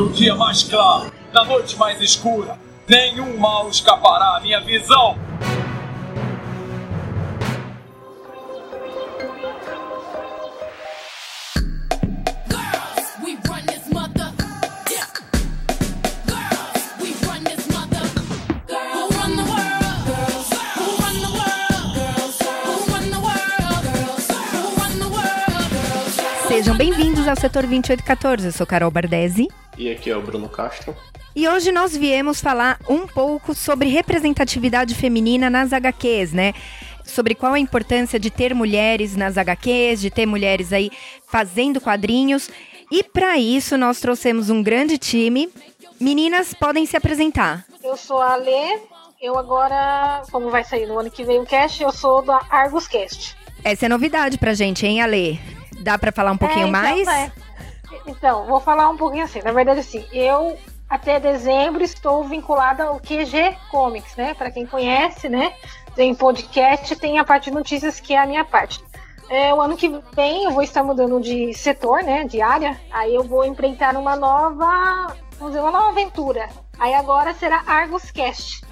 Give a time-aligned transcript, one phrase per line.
[0.00, 5.14] No dia mais claro, na noite mais escura, nenhum mal escapará à minha visão.
[27.30, 28.46] Bem-vindos ao setor 2814.
[28.46, 29.48] Eu sou Carol Bardesi.
[29.78, 30.96] E aqui é o Bruno Castro.
[31.34, 36.52] E hoje nós viemos falar um pouco sobre representatividade feminina nas HQs, né?
[37.04, 40.90] Sobre qual a importância de ter mulheres nas HQs, de ter mulheres aí
[41.28, 42.50] fazendo quadrinhos.
[42.90, 45.48] E para isso nós trouxemos um grande time.
[46.00, 47.64] Meninas, podem se apresentar.
[47.84, 48.80] Eu sou a Lê.
[49.22, 52.88] Eu agora, como vai sair no ano que vem o cast, eu sou da Argus
[52.88, 53.36] Cast.
[53.62, 55.59] Essa é novidade pra gente, hein, Ale?
[55.80, 57.08] Dá para falar um pouquinho É, então, mais?
[57.08, 57.32] é.
[58.06, 59.40] Então, vou falar um pouquinho assim.
[59.42, 60.56] Na verdade, assim, eu
[60.88, 64.34] até dezembro estou vinculada ao QG Comics, né?
[64.34, 65.52] Para quem conhece, né?
[65.94, 68.80] Tem podcast, tem a parte de notícias que é a minha parte.
[69.28, 72.24] É, o ano que vem eu vou estar mudando de setor, né?
[72.24, 72.76] De área.
[72.90, 76.48] Aí eu vou empreender uma nova, vamos dizer, uma nova aventura.
[76.78, 78.62] Aí agora será Argus Cast.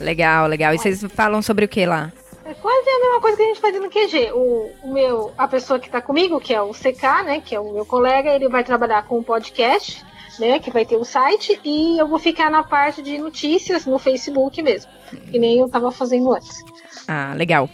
[0.00, 0.74] Legal, legal.
[0.74, 2.12] E vocês falam sobre o que lá?
[2.46, 4.30] É quase a mesma coisa que a gente fazia no QG.
[4.32, 7.60] O, o meu, a pessoa que está comigo, que é o CK, né, que é
[7.60, 10.04] o meu colega, ele vai trabalhar com o podcast,
[10.38, 13.98] né, que vai ter o site, e eu vou ficar na parte de notícias no
[13.98, 14.88] Facebook mesmo,
[15.28, 16.62] que nem eu estava fazendo antes.
[17.08, 17.68] Ah, legal.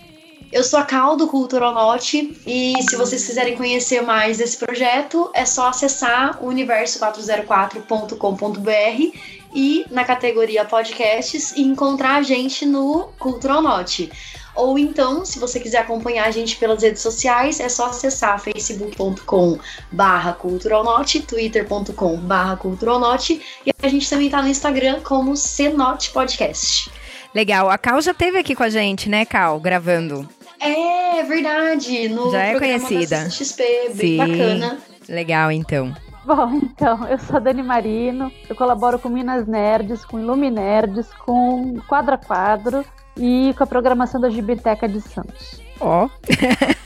[0.51, 5.31] Eu sou a Cal do Cultural Note e se vocês quiserem conhecer mais desse projeto,
[5.34, 9.19] é só acessar o universo404.com.br
[9.55, 14.11] e na categoria podcasts e encontrar a gente no Cultural Note.
[14.55, 19.58] Ou então, se você quiser acompanhar a gente pelas redes sociais, é só acessar facebook.com
[19.91, 26.91] barra culturalnote, twitter.com barra culturalnote e a gente também tá no Instagram como Cenote Podcast.
[27.35, 27.70] Legal.
[27.70, 29.58] A Cal já teve aqui com a gente, né, Cal?
[29.58, 30.29] Gravando.
[30.61, 33.24] É verdade, no Já é programa conhecida.
[33.24, 33.62] da XP,
[33.95, 34.17] bem Sim.
[34.18, 34.79] bacana.
[35.08, 35.92] Legal, então.
[36.24, 41.80] Bom, então, eu sou a Dani Marino, eu colaboro com Minas Nerds, com Iluminerds, com
[41.89, 42.85] Quadro a Quadro
[43.17, 45.61] e com a programação da Gibiteca de Santos.
[45.80, 46.08] Ó.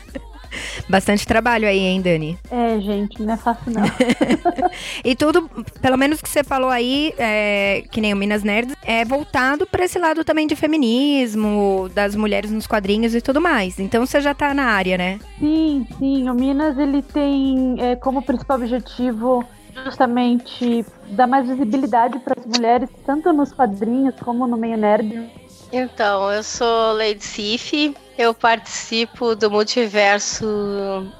[0.88, 2.38] Bastante trabalho aí, hein, Dani?
[2.50, 3.82] É, gente, não é fácil não.
[5.04, 5.48] E tudo,
[5.81, 9.84] pelo menos que você falou aí, é, que nem o Minas Nerds, é voltado para
[9.84, 13.78] esse lado também de feminismo, das mulheres nos quadrinhos e tudo mais.
[13.78, 15.19] Então você já tá na área, né?
[15.38, 19.44] sim, sim, o Minas ele tem é, como principal objetivo
[19.84, 25.31] justamente dar mais visibilidade para as mulheres, tanto nos quadrinhos como no meio nerd.
[25.78, 30.47] Então, eu sou Lady Sif, eu participo do multiverso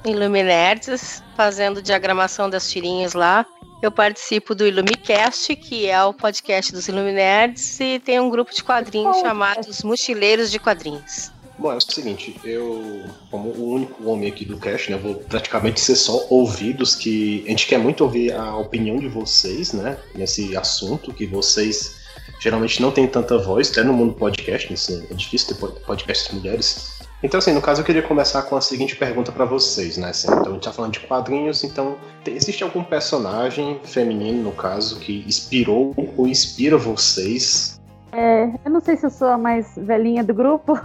[0.03, 3.45] Illuminerds, fazendo diagramação das tirinhas lá.
[3.83, 8.63] Eu participo do Illumicast, que é o podcast dos Illuminerds, e tem um grupo de
[8.63, 9.21] quadrinhos é?
[9.21, 11.31] chamados Mochileiros de Quadrinhos.
[11.59, 15.15] Bom, é o seguinte, eu, como o único homem aqui do cast, né, eu vou
[15.15, 19.99] praticamente ser só ouvidos, que a gente quer muito ouvir a opinião de vocês, né,
[20.15, 21.96] nesse assunto, que vocês
[22.39, 26.33] geralmente não têm tanta voz, até no mundo podcast, né, é difícil ter pod- podcasts
[26.33, 26.97] mulheres.
[27.23, 30.27] Então, assim, no caso eu queria começar com a seguinte pergunta pra vocês, né, assim,
[30.27, 34.99] então a gente tá falando de quadrinhos, então tem- existe algum personagem feminino, no caso,
[34.99, 37.75] que inspirou ou inspira vocês
[38.13, 40.79] É, eu não sei se eu sou a mais velhinha do grupo,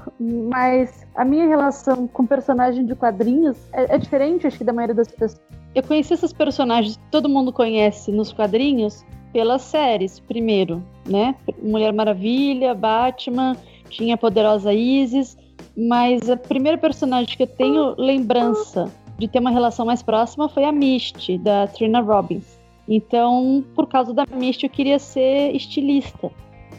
[0.50, 4.94] mas a minha relação com personagem de quadrinhos é, é diferente, acho que, da maioria
[4.94, 5.40] das pessoas.
[5.74, 11.34] Eu conheci esses personagens que todo mundo conhece nos quadrinhos pelas séries, primeiro, né?
[11.62, 13.56] Mulher Maravilha, Batman,
[13.88, 15.36] tinha a poderosa Isis,
[15.76, 20.64] mas a primeira personagem que eu tenho lembrança de ter uma relação mais próxima foi
[20.64, 22.60] a Misty, da Trina Robbins.
[22.88, 26.30] Então, por causa da Misty, eu queria ser estilista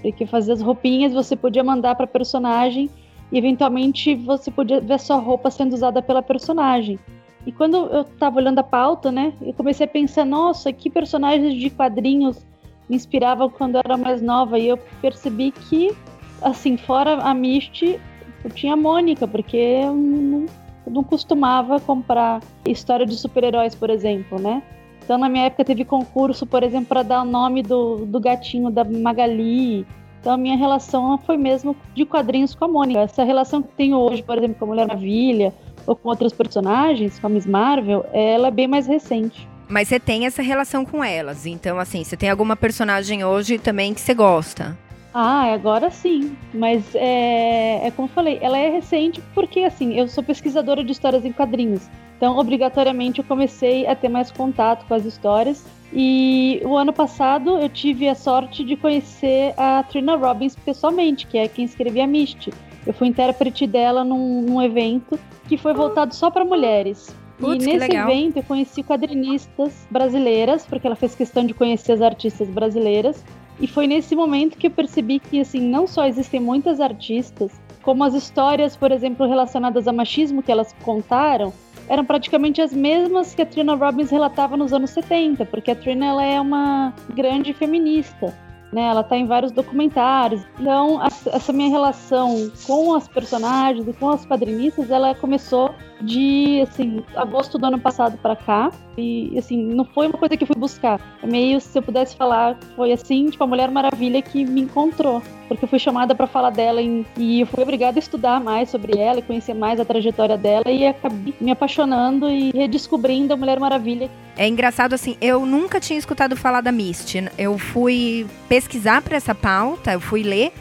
[0.03, 2.89] porque fazer as roupinhas você podia mandar para personagem
[3.31, 6.99] e eventualmente você podia ver sua roupa sendo usada pela personagem.
[7.45, 11.53] E quando eu tava olhando a pauta, né, eu comecei a pensar, nossa, que personagens
[11.53, 12.45] de quadrinhos
[12.89, 15.95] me inspiravam quando eu era mais nova e eu percebi que
[16.43, 17.99] assim, fora a Misty,
[18.43, 20.45] eu tinha a Mônica, porque eu não,
[20.85, 24.61] eu não costumava comprar história de super-heróis, por exemplo, né?
[25.03, 28.69] Então, na minha época, teve concurso, por exemplo, para dar o nome do, do gatinho
[28.69, 29.85] da Magali.
[30.19, 33.01] Então, a minha relação foi mesmo de quadrinhos com a Mônica.
[33.01, 35.53] Essa relação que tenho hoje, por exemplo, com a Mulher Maravilha
[35.85, 39.47] ou com outros personagens, como a Miss Marvel, ela é bem mais recente.
[39.67, 41.45] Mas você tem essa relação com elas.
[41.45, 44.77] Então, assim, você tem alguma personagem hoje também que você gosta?
[45.13, 46.35] Ah, agora sim.
[46.53, 50.91] Mas é, é como eu falei, ela é recente porque, assim, eu sou pesquisadora de
[50.91, 51.87] histórias em quadrinhos.
[52.17, 55.65] Então, obrigatoriamente, eu comecei a ter mais contato com as histórias.
[55.91, 61.37] E o ano passado eu tive a sorte de conhecer a Trina Robbins pessoalmente, que
[61.37, 62.51] é quem escrevia Misty.
[62.85, 67.15] Eu fui intérprete dela num, num evento que foi voltado só para mulheres.
[67.37, 72.01] Putz, e nesse evento eu conheci quadrinistas brasileiras, porque ela fez questão de conhecer as
[72.01, 73.23] artistas brasileiras.
[73.59, 77.51] E foi nesse momento que eu percebi que, assim, não só existem muitas artistas,
[77.81, 81.53] como as histórias, por exemplo, relacionadas a machismo que elas contaram,
[81.87, 86.05] eram praticamente as mesmas que a Trina Robbins relatava nos anos 70, porque a Trina
[86.05, 88.33] ela é uma grande feminista.
[88.73, 90.43] Né, ela está em vários documentários.
[90.59, 97.03] Então, essa minha relação com as personagens e com as quadrinistas, ela começou de, assim,
[97.15, 98.71] agosto do ano passado para cá.
[98.97, 100.99] E, assim, não foi uma coisa que eu fui buscar.
[101.21, 105.21] É meio, se eu pudesse falar, foi assim, tipo, a Mulher Maravilha que me encontrou.
[105.47, 108.69] Porque eu fui chamada para falar dela em- e eu fui obrigada a estudar mais
[108.69, 113.59] sobre ela conhecer mais a trajetória dela e acabei me apaixonando e redescobrindo a Mulher
[113.59, 114.09] Maravilha.
[114.37, 117.25] É engraçado assim, eu nunca tinha escutado falar da Misty.
[117.37, 120.51] Eu fui pesquisar para essa pauta, eu fui ler,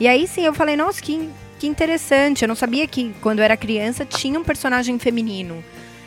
[0.00, 1.28] e aí sim eu falei, nossa, que,
[1.58, 2.42] que interessante.
[2.42, 5.62] Eu não sabia que quando eu era criança tinha um personagem feminino.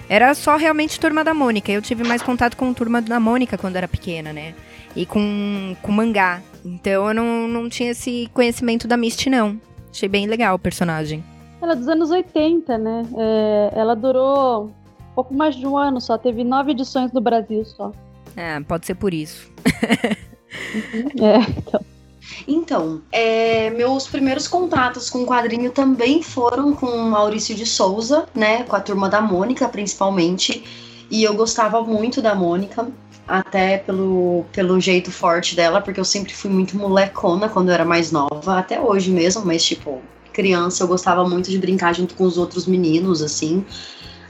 [0.08, 1.72] Era só realmente Turma da Mônica.
[1.72, 4.54] Eu tive mais contato com Turma da Mônica quando era pequena, né?
[4.96, 6.42] E com, com mangá.
[6.64, 9.60] Então eu não, não tinha esse conhecimento da Misty, não.
[9.92, 11.24] Achei bem legal o personagem.
[11.62, 13.04] Ela é dos anos 80, né?
[13.18, 14.72] É, ela durou
[15.16, 17.92] pouco mais de um ano só, teve nove edições no Brasil só.
[18.36, 19.52] Ah, pode ser por isso.
[21.22, 21.82] É, então.
[22.48, 28.64] Então, é, meus primeiros contatos com o quadrinho também foram com Maurício de Souza, né?
[28.64, 30.64] Com a turma da Mônica, principalmente.
[31.10, 32.88] E eu gostava muito da Mônica,
[33.28, 37.86] até pelo, pelo jeito forte dela, porque eu sempre fui muito molecona quando eu era
[37.86, 40.02] mais nova, até hoje mesmo, mas tipo,
[40.36, 43.66] criança eu gostava muito de brincar junto com os outros meninos, assim.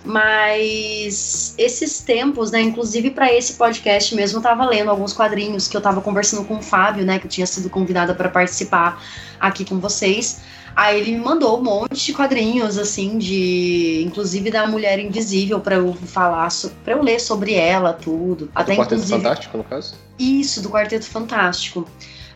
[0.06, 5.76] Mas esses tempos, né, inclusive para esse podcast mesmo, eu tava lendo alguns quadrinhos que
[5.76, 9.04] eu tava conversando com o Fábio, né, que eu tinha sido convidada para participar
[9.40, 10.42] aqui com vocês.
[10.76, 14.04] Aí ele me mandou um monte de quadrinhos, assim, de.
[14.06, 18.52] Inclusive da Mulher Invisível, para eu falar, so, para eu ler sobre ela, tudo.
[18.54, 19.22] Até do Quarteto inclusive.
[19.22, 19.96] Fantástico, no caso?
[20.20, 21.88] Isso, do Quarteto Fantástico.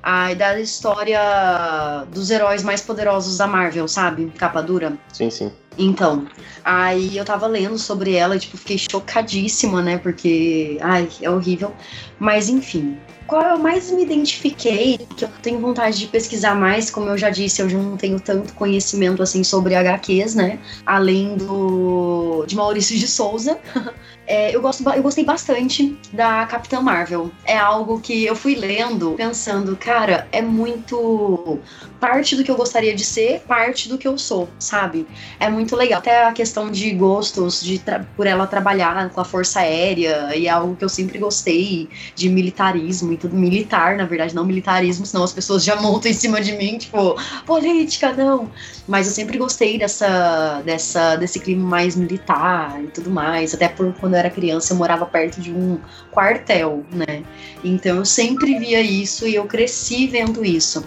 [0.02, 4.32] Aí da história dos heróis mais poderosos da Marvel, sabe?
[4.38, 4.98] Capa dura.
[5.12, 5.52] Sim, sim.
[5.80, 6.28] Então,
[6.64, 9.98] aí eu tava lendo sobre ela e, tipo, fiquei chocadíssima, né?
[9.98, 11.74] Porque, ai, é horrível.
[12.20, 13.00] Mas, enfim.
[13.30, 17.30] Qual eu mais me identifiquei, que eu tenho vontade de pesquisar mais, como eu já
[17.30, 20.58] disse, eu já não tenho tanto conhecimento, assim, sobre HQs, né?
[20.84, 22.44] Além do...
[22.48, 23.60] de Maurício de Souza.
[24.30, 27.32] É, eu, gosto, eu gostei bastante da Capitã Marvel.
[27.44, 31.58] É algo que eu fui lendo pensando, cara, é muito
[32.00, 35.08] parte do que eu gostaria de ser, parte do que eu sou, sabe?
[35.40, 35.98] É muito legal.
[35.98, 37.82] Até a questão de gostos, de
[38.16, 42.30] por ela trabalhar com a Força Aérea, e é algo que eu sempre gostei, de
[42.30, 43.36] militarismo tudo.
[43.36, 47.16] Militar, na verdade, não militarismo, senão as pessoas já montam em cima de mim, tipo,
[47.46, 48.50] política, não.
[48.88, 53.54] Mas eu sempre gostei dessa, dessa, desse clima mais militar e tudo mais.
[53.54, 55.80] Até por quando eu era criança, eu morava perto de um
[56.12, 57.24] quartel, né?
[57.64, 60.84] Então eu sempre via isso e eu cresci vendo isso.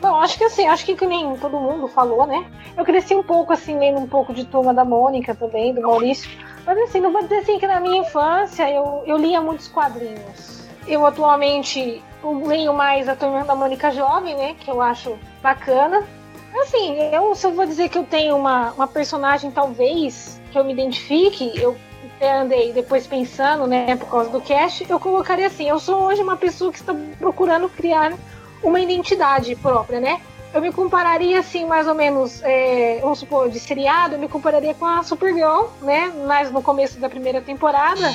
[0.00, 2.46] Bom, acho que assim, acho que que nem todo mundo falou, né?
[2.76, 6.30] Eu cresci um pouco assim, lendo um pouco de Turma da Mônica também, do Maurício.
[6.66, 10.65] Mas assim, não vou dizer assim que na minha infância eu, eu lia muitos quadrinhos.
[10.86, 12.02] Eu atualmente
[12.44, 14.54] leio mais a Turma da Mônica Jovem, né?
[14.58, 16.04] Que eu acho bacana.
[16.62, 20.64] Assim, eu, se eu vou dizer que eu tenho uma, uma personagem, talvez, que eu
[20.64, 21.76] me identifique, eu
[22.16, 26.22] até andei depois pensando, né, por causa do cast, eu colocaria assim, eu sou hoje
[26.22, 28.14] uma pessoa que está procurando criar
[28.62, 30.20] uma identidade própria, né?
[30.54, 34.74] Eu me compararia, assim, mais ou menos, é, vamos supor, de seriado, eu me compararia
[34.74, 36.12] com a Supergirl, né?
[36.26, 38.06] Mas no começo da primeira temporada,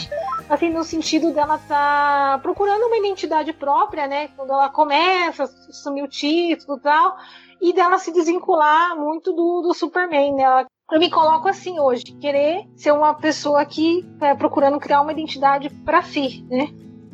[0.49, 4.29] assim, no sentido dela tá procurando uma identidade própria, né?
[4.35, 7.17] Quando ela começa, assumir o título e tal,
[7.61, 10.43] e dela se desvincular muito do, do Superman, né?
[10.43, 15.13] Ela eu me coloco assim hoje, querer ser uma pessoa que é procurando criar uma
[15.13, 16.67] identidade para si, né?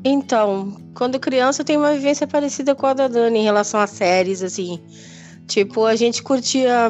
[0.04, 3.88] Então, quando criança eu tenho uma vivência parecida com a da Dani em relação a
[3.88, 4.80] séries, assim.
[5.48, 6.89] Tipo, a gente curtia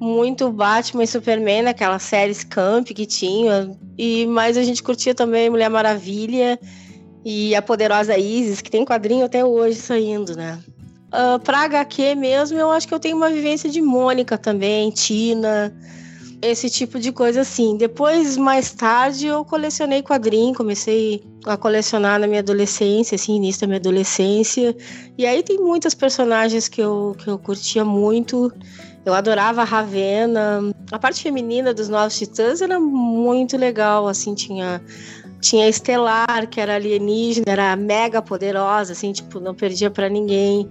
[0.00, 3.70] muito Batman e Superman, aquelas séries camp que tinha.
[3.96, 6.58] E mas a gente curtia também Mulher Maravilha
[7.24, 10.58] e a Poderosa Isis, que tem quadrinho até hoje saindo, né?
[11.08, 15.74] Uh, pra HQ mesmo, eu acho que eu tenho uma vivência de Mônica também, Tina,
[16.40, 17.76] esse tipo de coisa assim.
[17.76, 23.66] Depois, mais tarde, eu colecionei quadrinho, comecei a colecionar na minha adolescência, assim, início da
[23.66, 24.76] minha adolescência.
[25.16, 28.52] E aí tem muitas personagens que eu, que eu curtia muito.
[29.04, 30.60] Eu adorava a Ravena.
[30.92, 34.82] A parte feminina dos Novos Titãs era muito legal, assim, tinha
[35.40, 40.68] tinha Estelar, que era alienígena, era mega poderosa, assim, tipo, não perdia para ninguém.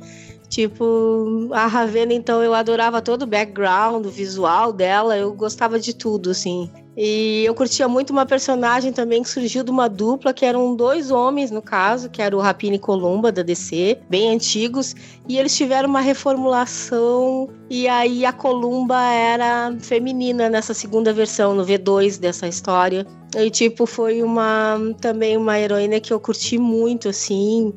[0.49, 5.93] Tipo, a Ravena, então, eu adorava todo o background, o visual dela, eu gostava de
[5.93, 6.69] tudo, assim.
[6.95, 11.11] E eu curtia muito uma personagem também que surgiu de uma dupla, que eram dois
[11.11, 14.95] homens, no caso, que era o Rapine e Columba, da DC, bem antigos,
[15.27, 21.63] e eles tiveram uma reformulação, e aí a Columba era feminina nessa segunda versão, no
[21.63, 23.05] V2 dessa história.
[23.35, 27.73] E, tipo, foi uma também uma heroína que eu curti muito, assim.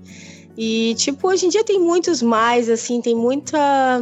[0.63, 3.99] E, tipo, hoje em dia tem muitos mais, assim, tem muita,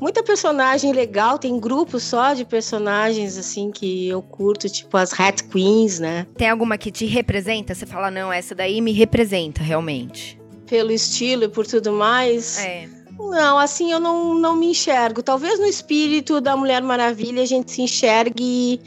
[0.00, 5.44] muita personagem legal, tem grupos só de personagens, assim, que eu curto, tipo as Hat
[5.44, 6.26] Queens, né?
[6.36, 7.76] Tem alguma que te representa?
[7.76, 10.36] Você fala, não, essa daí me representa realmente.
[10.66, 12.58] Pelo estilo e por tudo mais.
[12.58, 12.88] É.
[13.16, 15.22] Não, assim eu não, não me enxergo.
[15.22, 18.80] Talvez no espírito da Mulher Maravilha a gente se enxergue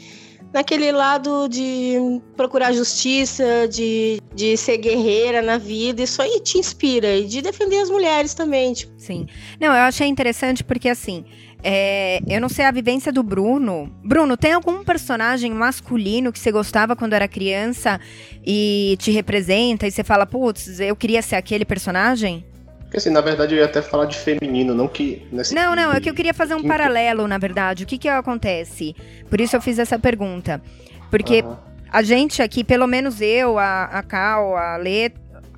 [0.52, 7.16] naquele lado de procurar justiça, de, de ser guerreira na vida, isso aí te inspira
[7.16, 8.72] e de defender as mulheres também.
[8.72, 8.92] Tipo.
[8.96, 9.26] Sim.
[9.60, 11.24] Não, eu achei interessante porque assim.
[11.60, 13.92] É, eu não sei a vivência do Bruno.
[14.04, 18.00] Bruno, tem algum personagem masculino que você gostava quando era criança
[18.46, 22.46] e te representa e você fala, putz, eu queria ser aquele personagem?
[22.88, 25.26] Porque assim, na verdade eu ia até falar de feminino, não que.
[25.30, 27.84] Nesse não, não, é que eu queria fazer um paralelo, na verdade.
[27.84, 28.96] O que que acontece?
[29.28, 30.60] Por isso eu fiz essa pergunta.
[31.10, 31.54] Porque uhum.
[31.92, 35.12] a gente aqui, pelo menos eu, a, a Cal, a Lê,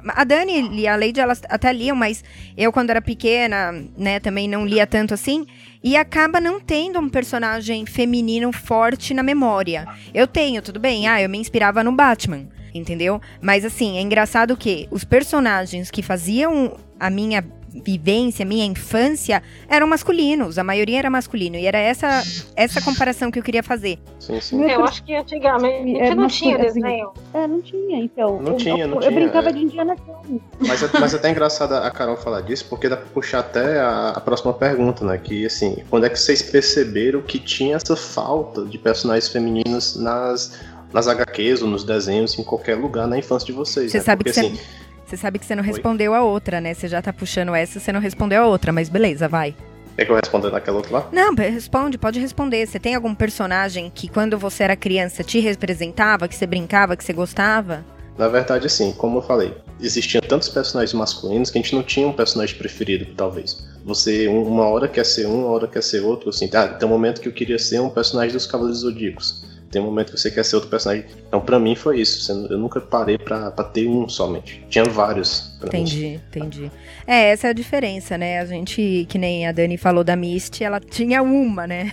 [0.09, 2.25] a Dani e a Lady, elas até liam, mas
[2.57, 5.47] eu, quando era pequena, né, também não lia tanto assim.
[5.85, 9.87] E acaba não tendo um personagem feminino forte na memória.
[10.13, 11.07] Eu tenho, tudo bem.
[11.07, 13.21] Ah, eu me inspirava no Batman entendeu?
[13.41, 19.87] Mas assim, é engraçado que os personagens que faziam a minha vivência, minha infância, eram
[19.87, 20.59] masculinos.
[20.59, 21.57] A maioria era masculino.
[21.57, 22.23] E era essa,
[22.57, 23.99] essa comparação que eu queria fazer.
[24.19, 24.65] Sim, sim.
[24.65, 27.13] Eu acho que antigamente é, não tinha desenho.
[27.33, 28.41] É, não tinha, então.
[28.41, 29.11] Não eu, tinha, não eu, tinha.
[29.11, 29.53] Eu brincava é.
[29.53, 30.43] de Indiana Jones.
[30.59, 33.79] Mas, é, mas é até engraçado a Carol falar disso, porque dá pra puxar até
[33.79, 35.17] a, a, próxima pergunta, né?
[35.19, 40.59] Que, assim, quando é que vocês perceberam que tinha essa falta de personagens femininos nas
[40.93, 43.91] nas HQs ou nos desenhos, em qualquer lugar na infância de vocês.
[43.91, 44.05] Você né?
[44.05, 44.55] sabe Porque, que você...
[44.55, 44.81] Assim,
[45.11, 46.19] você sabe que você não respondeu Oi?
[46.19, 46.73] a outra, né?
[46.73, 49.57] Você já tá puxando essa, você não respondeu a outra, mas beleza, vai.
[49.97, 51.09] Quer que eu responda naquela outra lá?
[51.11, 52.65] Não, responde, pode responder.
[52.65, 57.03] Você tem algum personagem que quando você era criança te representava, que você brincava, que
[57.03, 57.85] você gostava?
[58.17, 62.07] Na verdade, assim, como eu falei, existiam tantos personagens masculinos que a gente não tinha
[62.07, 63.67] um personagem preferido, talvez.
[63.85, 66.49] Você uma hora quer ser um, uma hora quer ser outro, assim.
[66.55, 69.85] Ah, tem um momento que eu queria ser um personagem dos Cavaleiros Zodíacos tem um
[69.85, 71.07] momento que você quer ser outro personagem.
[71.29, 72.31] Então, para mim, foi isso.
[72.51, 74.65] Eu nunca parei pra, ter um somente.
[74.69, 75.57] Tinha vários.
[75.63, 76.21] entendi, mim.
[76.29, 76.73] entendi.
[77.07, 78.41] É, essa é a diferença, né?
[78.41, 81.93] A gente, que nem a Dani falou da Misty, ela tinha uma, né?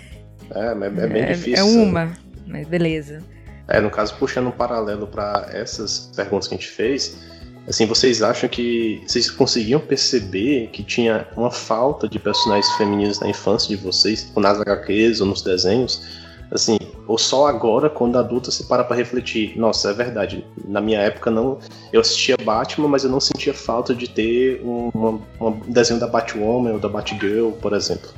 [0.50, 1.55] É, é, é bem é, difícil.
[1.55, 2.13] É uma,
[2.48, 3.22] mas beleza.
[3.67, 7.17] É, no caso, puxando um paralelo para essas perguntas que a gente fez,
[7.67, 13.27] assim, vocês acham que vocês conseguiam perceber que tinha uma falta de personagens femininos na
[13.27, 16.26] infância de vocês, ou nas HQs ou nos desenhos?
[16.51, 16.77] Assim,
[17.08, 19.58] ou só agora, quando adulto, você para pra refletir.
[19.58, 20.46] Nossa, é verdade.
[20.66, 21.58] Na minha época, não.
[21.92, 26.74] Eu assistia Batman, mas eu não sentia falta de ter um, um desenho da Batwoman
[26.74, 28.10] ou da Batgirl, por exemplo.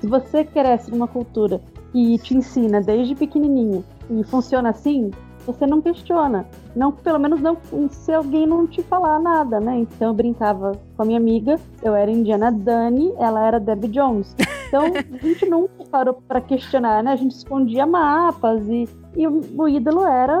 [0.00, 1.60] Se você cresce numa cultura
[1.92, 5.10] que te ensina desde pequenininho e funciona assim,
[5.46, 6.46] você não questiona.
[6.74, 7.56] Não, pelo menos não
[7.90, 9.78] se alguém não te falar nada, né?
[9.78, 14.34] Então eu brincava com a minha amiga, eu era Indiana Dani, ela era Debbie Jones.
[14.68, 17.12] Então a gente nunca parou para questionar, né?
[17.12, 20.36] A gente escondia mapas e, e o, ídolo era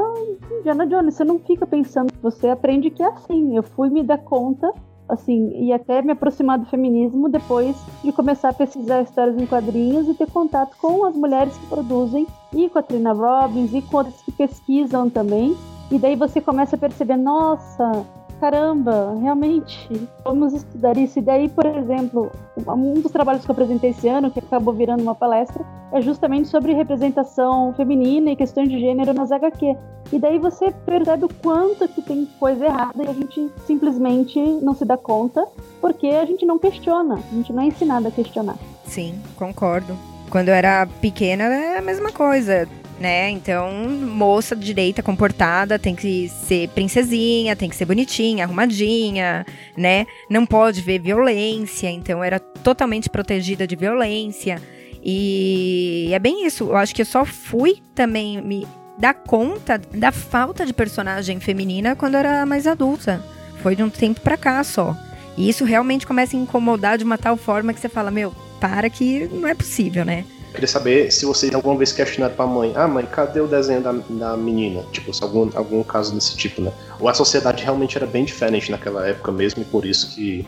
[0.58, 1.14] Indiana Jones.
[1.14, 3.56] Você não fica pensando, você aprende que é assim.
[3.56, 4.72] Eu fui me dar conta
[5.08, 10.08] assim, e até me aproximar do feminismo depois de começar a pesquisar histórias em quadrinhos
[10.08, 13.98] e ter contato com as mulheres que produzem, e com a Trina Robbins, e com
[13.98, 15.54] outras que pesquisam também.
[15.90, 18.04] E daí você começa a perceber, nossa,
[18.40, 21.18] caramba, realmente, vamos estudar isso.
[21.18, 22.30] E daí, por exemplo,
[22.66, 26.48] um dos trabalhos que eu apresentei esse ano, que acabou virando uma palestra, é justamente
[26.48, 29.76] sobre representação feminina e questões de gênero nas HQ.
[30.12, 34.74] E daí você percebe o quanto que tem coisa errada e a gente simplesmente não
[34.74, 35.46] se dá conta,
[35.80, 38.56] porque a gente não questiona, a gente não é ensinado a questionar.
[38.84, 39.96] Sim, concordo.
[40.30, 43.30] Quando eu era pequena era a mesma coisa né?
[43.30, 49.44] Então, moça direita, comportada, tem que ser princesinha, tem que ser bonitinha, arrumadinha,
[49.76, 50.06] né?
[50.30, 54.60] Não pode ver violência, então era totalmente protegida de violência.
[55.02, 56.64] E é bem isso.
[56.64, 58.66] Eu acho que eu só fui também me
[58.98, 63.22] dar conta da falta de personagem feminina quando era mais adulta.
[63.62, 64.96] Foi de um tempo pra cá só.
[65.36, 68.88] E isso realmente começa a incomodar de uma tal forma que você fala, meu, para
[68.88, 70.24] que não é possível, né?
[70.54, 73.92] Queria saber se vocês alguma vez questionaram pra mãe, ah mãe, cadê o desenho da,
[73.92, 74.82] da menina?
[74.92, 76.72] Tipo, se algum, algum caso desse tipo, né?
[77.00, 80.46] Ou a sociedade realmente era bem diferente naquela época mesmo e por isso que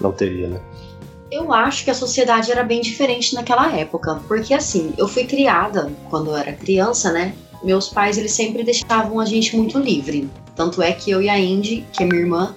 [0.00, 0.60] não teria, né?
[1.30, 5.90] Eu acho que a sociedade era bem diferente naquela época, porque assim, eu fui criada
[6.10, 7.34] quando eu era criança, né?
[7.62, 10.28] Meus pais, eles sempre deixavam a gente muito livre.
[10.54, 12.54] Tanto é que eu e a Indy, que é minha irmã,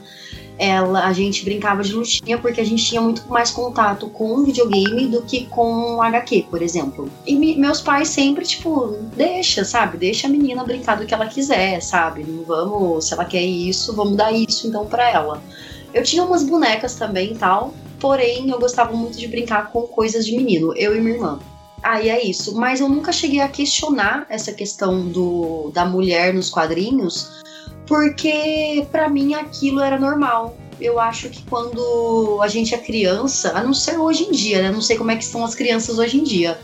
[0.59, 5.07] ela, a gente brincava de lutinha porque a gente tinha muito mais contato com videogame
[5.07, 7.09] do que com HQ, por exemplo.
[7.25, 9.97] E me, meus pais sempre, tipo, deixa, sabe?
[9.97, 12.25] Deixa a menina brincar do que ela quiser, sabe?
[12.25, 15.41] Não vamos, se ela quer isso, vamos dar isso então para ela.
[15.93, 20.25] Eu tinha umas bonecas também e tal, porém eu gostava muito de brincar com coisas
[20.25, 21.39] de menino, eu e minha irmã.
[21.81, 26.49] Aí é isso, mas eu nunca cheguei a questionar essa questão do, da mulher nos
[26.49, 27.39] quadrinhos,
[27.89, 30.55] porque para mim aquilo era normal.
[30.79, 34.72] Eu acho que quando a gente é criança, a não ser hoje em dia, né?
[34.72, 36.58] Não sei como é que estão as crianças hoje em dia,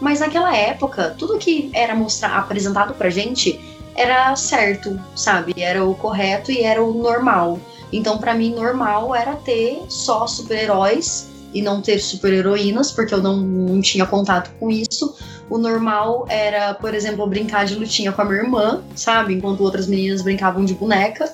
[0.00, 3.58] mas naquela época, tudo que era mostrar, apresentado pra gente
[3.94, 5.54] era certo, sabe?
[5.56, 7.60] Era o correto e era o normal.
[7.92, 13.36] Então, para mim, normal era ter só super-heróis e não ter super-heroínas, porque eu não,
[13.36, 15.14] não tinha contato com isso.
[15.52, 19.34] O normal era, por exemplo, brincar de lutinha com a minha irmã, sabe?
[19.34, 21.30] Enquanto outras meninas brincavam de boneca.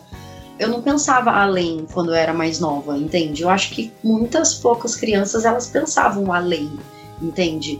[0.58, 3.42] Eu não pensava além quando eu era mais nova, entende?
[3.42, 6.68] Eu acho que muitas poucas crianças elas pensavam além,
[7.22, 7.78] entende?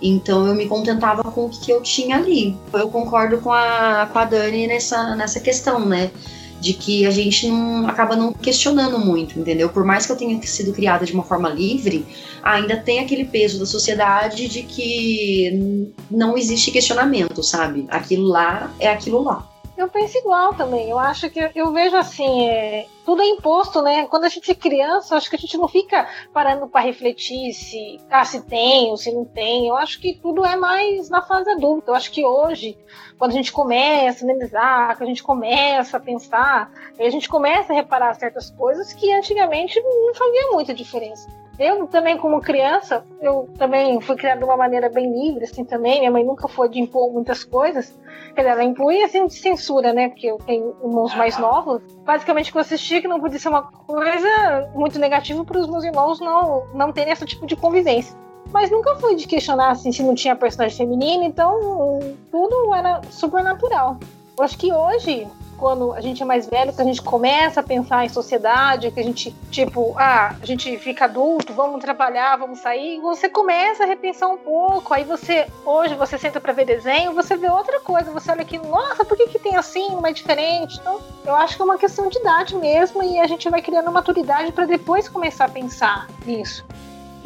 [0.00, 2.56] Então eu me contentava com o que eu tinha ali.
[2.72, 6.12] Eu concordo com a, com a Dani nessa, nessa questão, né?
[6.60, 9.68] De que a gente não acaba não questionando muito, entendeu?
[9.70, 12.06] Por mais que eu tenha sido criada de uma forma livre,
[12.42, 17.86] ainda tem aquele peso da sociedade de que não existe questionamento, sabe?
[17.88, 19.49] Aquilo lá é aquilo lá.
[19.80, 20.90] Eu penso igual também.
[20.90, 24.06] Eu acho que eu vejo assim, é, tudo é imposto, né?
[24.08, 27.98] Quando a gente é criança, acho que a gente não fica parando para refletir se,
[28.10, 29.68] ah, se tem ou se não tem.
[29.68, 31.92] Eu acho que tudo é mais na fase adulta.
[31.92, 32.76] Eu acho que hoje,
[33.18, 37.72] quando a gente começa a analisar, que a gente começa a pensar, a gente começa
[37.72, 41.39] a reparar certas coisas que antigamente não fazia muita diferença.
[41.60, 45.98] Eu também, como criança, eu também fui criada de uma maneira bem livre, assim, também.
[45.98, 47.94] Minha mãe nunca foi de impor muitas coisas.
[48.34, 50.08] Ela impunha, assim, de censura, né?
[50.08, 51.82] Porque eu tenho irmãos mais novos.
[52.02, 55.84] Basicamente, que eu assistia que não podia ser uma coisa muito negativa para os meus
[55.84, 58.16] irmãos não, não terem esse tipo de convivência.
[58.50, 61.26] Mas nunca fui de questionar, assim, se não tinha personagem feminina.
[61.26, 61.98] Então,
[62.30, 63.98] tudo era super natural.
[64.40, 67.62] Eu acho que hoje quando a gente é mais velho, que a gente começa a
[67.62, 72.60] pensar em sociedade, que a gente, tipo, ah, a gente fica adulto, vamos trabalhar, vamos
[72.60, 74.94] sair, você começa a repensar um pouco.
[74.94, 78.56] Aí você, hoje, você senta para ver desenho, você vê outra coisa, você olha aqui,
[78.56, 80.78] nossa, por que, que tem assim, mais diferente?
[80.80, 83.92] Então, eu acho que é uma questão de idade mesmo, e a gente vai criando
[83.92, 86.64] maturidade para depois começar a pensar nisso.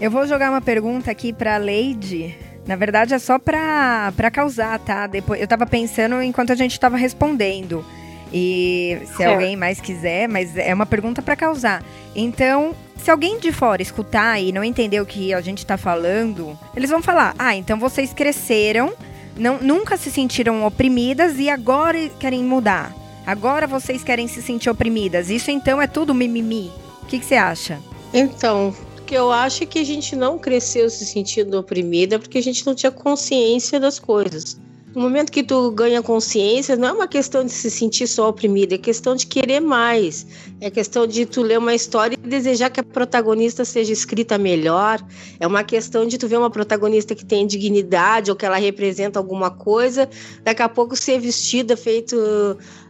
[0.01, 2.37] Eu vou jogar uma pergunta aqui para Lady.
[2.67, 5.07] Na verdade, é só para causar, tá?
[5.07, 7.85] Depois, eu tava pensando enquanto a gente tava respondendo.
[8.33, 9.33] E se certo.
[9.33, 11.85] alguém mais quiser, mas é uma pergunta para causar.
[12.17, 16.59] Então, se alguém de fora escutar e não entender o que a gente está falando,
[16.75, 18.93] eles vão falar: ah, então vocês cresceram,
[19.37, 22.93] não, nunca se sentiram oprimidas e agora querem mudar.
[23.27, 25.31] Agora vocês querem se sentir oprimidas.
[25.31, 26.73] Isso então é tudo mimimi.
[27.03, 27.79] O que, que você acha?
[28.13, 32.67] Então, que eu acho que a gente não cresceu se sentindo oprimida porque a gente
[32.67, 34.59] não tinha consciência das coisas.
[34.95, 38.77] No momento que tu ganha consciência, não é uma questão de se sentir só oprimida,
[38.77, 40.25] é questão de querer mais.
[40.61, 45.05] É questão de tu ler uma história e desejar que a protagonista seja escrita melhor.
[45.41, 49.19] É uma questão de tu ver uma protagonista que tem dignidade ou que ela representa
[49.19, 50.09] alguma coisa,
[50.45, 52.17] daqui a pouco ser vestida feito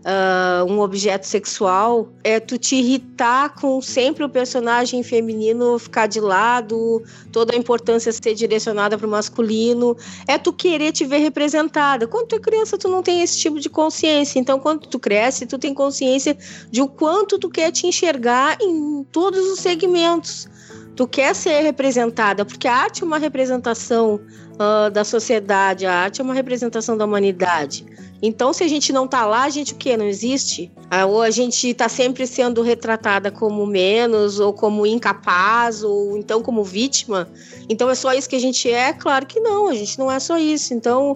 [0.05, 6.21] uh, um objeto sexual, é tu te irritar com sempre o personagem feminino ficar de
[6.21, 9.97] lado, toda a importância ser direcionada para o masculino,
[10.29, 12.07] é tu querer te ver representada.
[12.07, 14.39] Quando tu é criança, tu não tem esse tipo de consciência.
[14.39, 16.37] Então, quando tu cresce, tu tem consciência
[16.71, 20.49] de o quanto tu quer te enxergar em todos os segmentos.
[20.95, 24.21] Tu quer ser representada, porque a arte é uma representação
[24.55, 27.85] uh, da sociedade, a arte é uma representação da humanidade.
[28.27, 29.99] Então, se a gente não tá lá, a gente o quê?
[29.99, 30.73] Não existe?
[30.91, 36.43] Ah, ou a gente tá sempre sendo retratada como menos, ou como incapaz, ou então
[36.43, 37.29] como vítima.
[37.69, 38.95] Então é só isso que a gente é?
[38.95, 40.73] Claro que não, a gente não é só isso.
[40.73, 41.15] Então,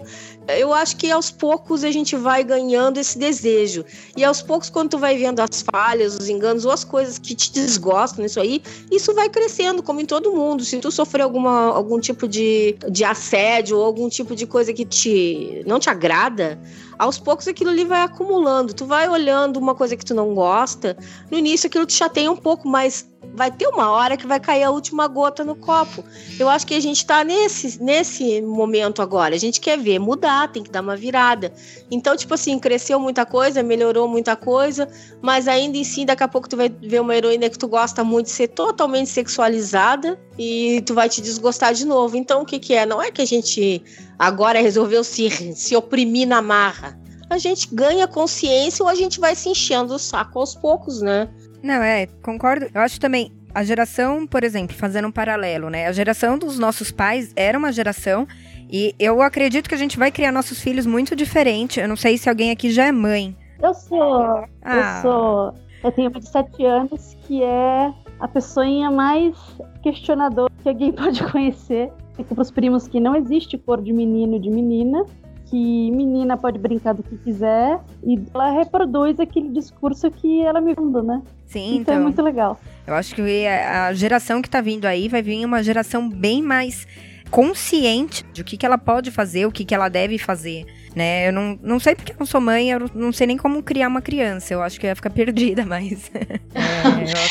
[0.57, 3.85] eu acho que aos poucos a gente vai ganhando esse desejo.
[4.17, 7.35] E aos poucos, quando tu vai vendo as falhas, os enganos ou as coisas que
[7.35, 10.65] te desgostam nisso aí, isso vai crescendo, como em todo mundo.
[10.65, 14.85] Se tu sofrer alguma, algum tipo de, de assédio ou algum tipo de coisa que
[14.85, 16.59] te não te agrada,
[16.99, 18.73] aos poucos aquilo ali vai acumulando.
[18.73, 20.97] Tu vai olhando uma coisa que tu não gosta,
[21.31, 24.65] no início aquilo te chateia um pouco, mas vai ter uma hora que vai cair
[24.65, 26.05] a última gota no copo.
[26.39, 29.35] Eu acho que a gente tá nesse, nesse momento agora.
[29.35, 31.53] A gente quer ver mudar, tem que dar uma virada.
[31.91, 34.89] Então, tipo assim, cresceu muita coisa, melhorou muita coisa,
[35.23, 38.03] mas ainda em si, daqui a pouco tu vai ver uma heroína que tu gosta
[38.03, 42.17] muito ser totalmente sexualizada e tu vai te desgostar de novo.
[42.17, 42.85] Então, o que que é?
[42.85, 43.83] Não é que a gente
[44.19, 46.99] agora resolveu se, se oprimir na marra
[47.31, 51.29] a gente ganha consciência ou a gente vai se enchendo o saco aos poucos, né?
[51.63, 52.67] Não, é, concordo.
[52.73, 55.87] Eu acho também, a geração, por exemplo, fazendo um paralelo, né?
[55.87, 58.27] A geração dos nossos pais era uma geração
[58.71, 61.81] e eu acredito que a gente vai criar nossos filhos muito diferente.
[61.81, 63.37] Eu não sei se alguém aqui já é mãe.
[63.63, 64.45] Eu sou.
[64.63, 65.01] Ah.
[65.03, 65.55] Eu sou.
[65.83, 69.35] Eu tenho uma de 7 anos que é a pessoinha mais
[69.83, 71.91] questionadora que alguém pode conhecer.
[72.19, 75.05] E para os primos que não existe cor de menino e de menina,
[75.49, 80.75] que menina pode brincar do que quiser e ela reproduz aquele discurso que ela me
[80.75, 81.23] mandou, né?
[81.47, 82.59] Sim, então, é então é muito legal.
[82.87, 86.87] Eu acho que a geração que tá vindo aí vai vir uma geração bem mais
[87.31, 91.29] consciente de o que, que ela pode fazer, o que, que ela deve fazer, né?
[91.29, 93.89] Eu não, não sei porque eu não sou mãe, eu não sei nem como criar
[93.89, 94.55] uma criança.
[94.55, 96.11] Eu acho que ia ficar perdida, mas.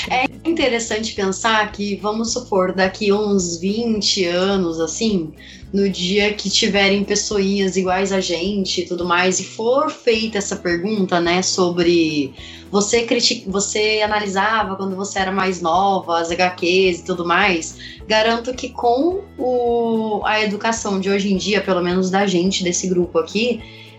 [0.09, 5.33] é, é interessante pensar que, vamos supor, daqui uns 20 anos, assim,
[5.73, 10.55] no dia que tiverem pessoinhas iguais a gente e tudo mais, e for feita essa
[10.55, 12.33] pergunta, né, sobre
[12.71, 18.53] você critica, você analisava quando você era mais nova, as HQs e tudo mais, garanto
[18.53, 23.19] que com o, a educação de hoje em dia, pelo menos da gente, desse grupo
[23.19, 23.46] aqui,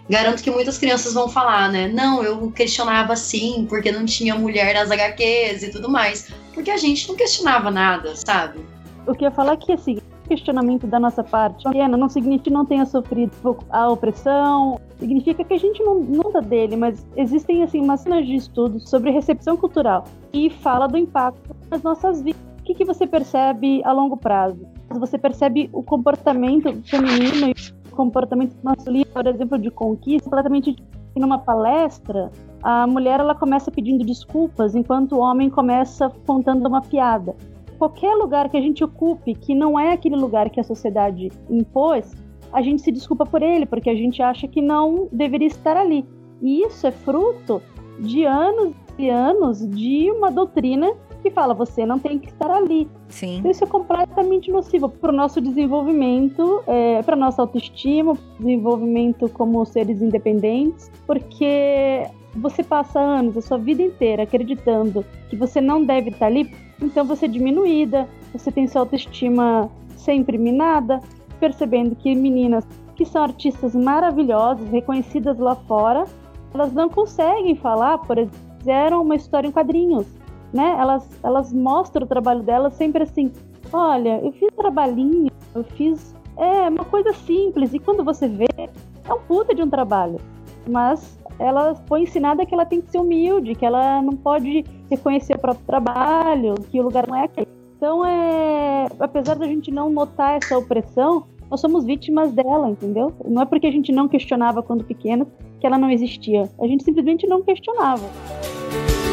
[0.08, 1.88] garanto que muitas crianças vão falar, né?
[1.88, 6.30] Não, eu questionava sim, porque não tinha mulher nas HQs e tudo mais.
[6.54, 8.60] Porque a gente não questionava nada, sabe?
[9.06, 12.50] O que eu ia falar é que, assim, questionamento da nossa parte não significa que
[12.50, 13.32] não tenha sofrido
[13.70, 18.26] a opressão, significa que a gente não, não tá dele, mas existem assim umas cenas
[18.26, 22.40] de estudos sobre recepção cultural e fala do impacto nas nossas vidas.
[22.60, 24.60] O que, que você percebe a longo prazo?
[24.90, 27.54] Você percebe o comportamento feminino e
[27.98, 30.76] comportamento masculino, por exemplo, de conquista, completamente
[31.16, 32.30] numa palestra,
[32.62, 37.34] a mulher ela começa pedindo desculpas, enquanto o homem começa contando uma piada
[37.78, 42.12] qualquer lugar que a gente ocupe que não é aquele lugar que a sociedade impôs,
[42.52, 46.04] a gente se desculpa por ele, porque a gente acha que não deveria estar ali.
[46.42, 47.62] E isso é fruto
[48.00, 52.88] de anos e anos de uma doutrina que fala você não tem que estar ali.
[53.08, 53.38] Sim.
[53.38, 59.64] Então isso é completamente nocivo para o nosso desenvolvimento, é, para nossa autoestima, desenvolvimento como
[59.64, 66.10] seres independentes, porque você passa anos, a sua vida inteira acreditando que você não deve
[66.10, 66.50] estar ali
[66.80, 71.00] então você é diminuída, você tem sua autoestima sempre minada,
[71.40, 76.04] percebendo que meninas que são artistas maravilhosas, reconhecidas lá fora,
[76.52, 80.06] elas não conseguem falar, por exemplo, fizeram uma história em quadrinhos,
[80.52, 80.76] né?
[80.78, 83.32] Elas, elas mostram o trabalho delas sempre assim,
[83.72, 89.12] olha, eu fiz trabalhinho, eu fiz é uma coisa simples e quando você vê é
[89.12, 90.20] um puta de um trabalho,
[90.68, 95.34] mas ela foi ensinada que ela tem que ser humilde, que ela não pode reconhecer
[95.34, 97.48] o próprio trabalho, que o lugar não é aquele.
[97.76, 103.12] Então, é, apesar da gente não notar essa opressão, nós somos vítimas dela, entendeu?
[103.24, 105.26] Não é porque a gente não questionava quando pequena
[105.60, 106.48] que ela não existia.
[106.60, 108.04] A gente simplesmente não questionava.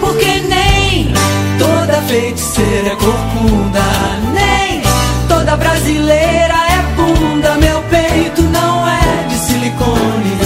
[0.05, 1.11] Porque nem
[1.57, 3.81] toda feiticeira é corcunda,
[4.35, 4.81] nem
[5.27, 7.55] toda brasileira é bunda.
[7.55, 10.37] Meu peito não é de silicone.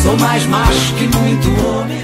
[0.00, 1.98] Sou mais macho que muito homem.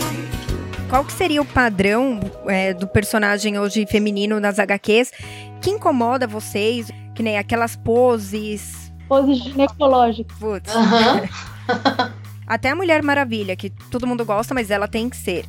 [0.90, 5.12] Qual que seria o padrão é, do personagem hoje feminino nas HQs
[5.60, 6.90] que incomoda vocês?
[7.14, 8.92] Que nem aquelas poses.
[9.08, 10.36] Poses ginecológicas.
[10.38, 10.74] Putz.
[10.74, 12.12] Uhum.
[12.46, 15.44] Até a Mulher Maravilha, que todo mundo gosta, mas ela tem que ser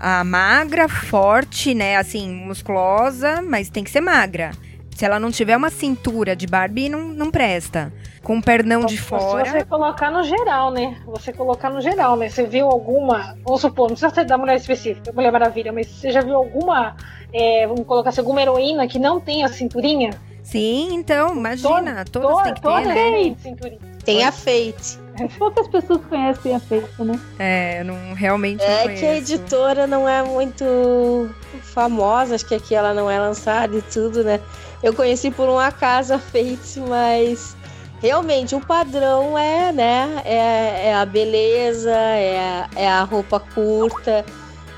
[0.00, 1.96] a magra, forte, né?
[1.96, 4.52] Assim, musculosa, mas tem que ser magra.
[4.96, 7.92] Se ela não tiver uma cintura de Barbie, não, não presta.
[8.22, 9.44] Com um pernão de fora.
[9.46, 10.98] Se você colocar no geral, né?
[11.06, 12.28] Você colocar no geral, né?
[12.28, 13.34] Você viu alguma.
[13.42, 16.96] Vamos supor, não precisa ser da mulher específica, Mulher Maravilha, mas você já viu alguma.
[17.32, 20.10] É, vamos colocar assim, alguma heroína que não tem a cinturinha?
[20.42, 22.04] Sim, então, imagina.
[22.04, 23.78] Todo, todas têm que ter, né?
[24.04, 24.98] Tem a Fate.
[25.38, 27.20] Poucas pessoas conhecem a Fate, né?
[27.38, 31.30] É, eu não realmente É não que a editora não é muito
[31.62, 34.40] famosa, acho que aqui ela não é lançada e tudo, né?
[34.82, 37.56] Eu conheci por um acaso a Fate, mas
[38.00, 40.22] realmente o padrão é, né?
[40.24, 44.24] É, é a beleza, é, é a roupa curta.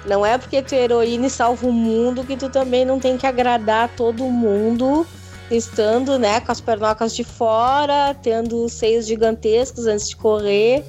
[0.05, 3.17] Não é porque tu é heroína e salva o mundo que tu também não tem
[3.17, 5.07] que agradar todo mundo,
[5.51, 10.85] estando, né, com as pernocas de fora, tendo seios gigantescos antes de correr.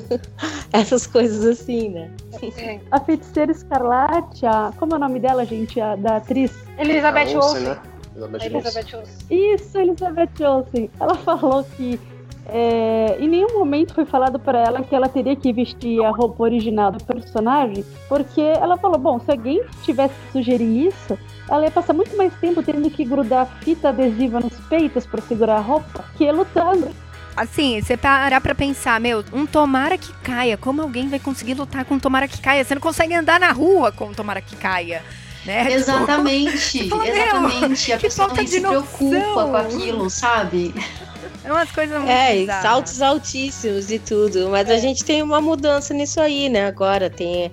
[0.72, 2.10] Essas coisas assim, né?
[2.56, 2.80] É.
[2.90, 4.72] A feiticeira escarlate, a...
[4.78, 5.80] como é o nome dela, gente?
[5.80, 6.52] A, da atriz?
[6.78, 7.62] Elizabeth Olsen.
[7.62, 7.80] né?
[8.16, 8.56] Elizabeth Olsen.
[8.56, 9.54] Elizabeth Olsen.
[9.54, 10.90] Isso, Elizabeth Olsen.
[10.98, 12.00] Ela falou que
[12.52, 16.42] é, em nenhum momento foi falado para ela que ela teria que vestir a roupa
[16.42, 21.70] original do personagem, porque ela falou: bom, se alguém tivesse que sugerir isso, ela ia
[21.70, 26.04] passar muito mais tempo tendo que grudar fita adesiva nos peitos para segurar a roupa
[26.16, 26.88] que lutando.
[27.36, 30.56] Assim, você parar pra pensar, meu, um tomara que caia.
[30.56, 32.64] Como alguém vai conseguir lutar com um tomara que caia?
[32.64, 35.02] Você não consegue andar na rua com um tomara que caia.
[35.46, 35.64] Né?
[35.70, 37.92] Tipo, Exatamente, meu, exatamente.
[37.92, 39.50] A que pessoa de se preocupa noção.
[39.50, 40.74] com aquilo, sabe?
[41.44, 42.62] É umas coisas muito É, bizarras.
[42.62, 44.48] saltos altíssimos e tudo.
[44.50, 46.66] Mas a gente tem uma mudança nisso aí, né?
[46.66, 47.50] Agora tem,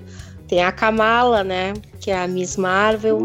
[0.48, 1.74] tem a Kamala, né?
[2.00, 3.20] Que é a Miss Marvel.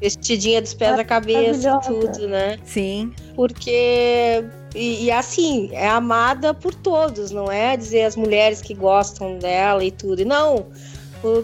[0.00, 2.58] Vestidinha dos pés à cabeça e tudo, né?
[2.64, 3.12] Sim.
[3.36, 4.44] Porque.
[4.74, 9.84] E, e assim, é amada por todos, não é dizer as mulheres que gostam dela
[9.84, 10.20] e tudo.
[10.22, 10.66] E não.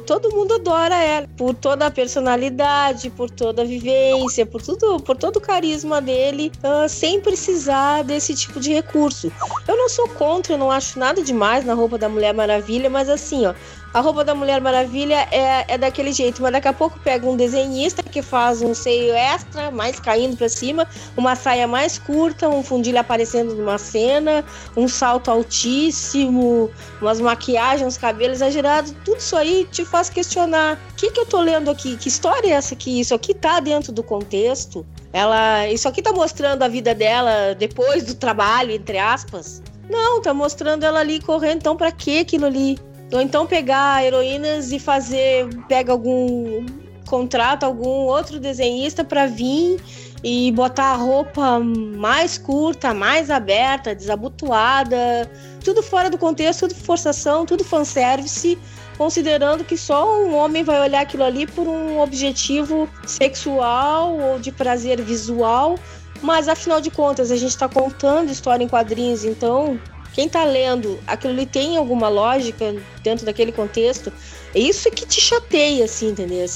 [0.07, 5.17] Todo mundo adora ela, por toda a personalidade, por toda a vivência, por tudo, por
[5.17, 9.33] todo o carisma dele, ah, sem precisar desse tipo de recurso.
[9.67, 13.09] Eu não sou contra, eu não acho nada demais na roupa da Mulher Maravilha, mas
[13.09, 13.55] assim, ó,
[13.93, 17.37] a roupa da Mulher Maravilha é, é daquele jeito, mas daqui a pouco pega um
[17.37, 22.63] desenhista que faz um seio extra, mais caindo pra cima, uma saia mais curta, um
[22.63, 24.45] fundilho aparecendo numa cena,
[24.77, 31.11] um salto altíssimo, umas maquiagens, cabelos exagerados, tudo isso aí te faz questionar: o que,
[31.11, 31.97] que eu tô lendo aqui?
[31.97, 33.01] Que história é essa aqui?
[33.01, 34.87] Isso aqui tá dentro do contexto?
[35.13, 39.61] Ela, isso aqui tá mostrando a vida dela depois do trabalho, entre aspas?
[39.89, 42.79] Não, tá mostrando ela ali correndo, então pra que aquilo ali?
[43.13, 46.65] Ou então pegar heroínas e fazer, pega algum
[47.11, 49.81] contrato algum outro desenhista para vir
[50.23, 55.29] e botar a roupa mais curta, mais aberta, desabotoada,
[55.65, 58.57] tudo fora do contexto, tudo forçação, tudo fanservice,
[58.97, 64.53] considerando que só um homem vai olhar aquilo ali por um objetivo sexual ou de
[64.53, 65.77] prazer visual,
[66.23, 69.81] mas afinal de contas a gente está contando história em quadrinhos, então
[70.13, 74.13] quem tá lendo aquilo ali tem alguma lógica dentro daquele contexto,
[74.55, 76.47] é isso que te chateia, assim, entendeu?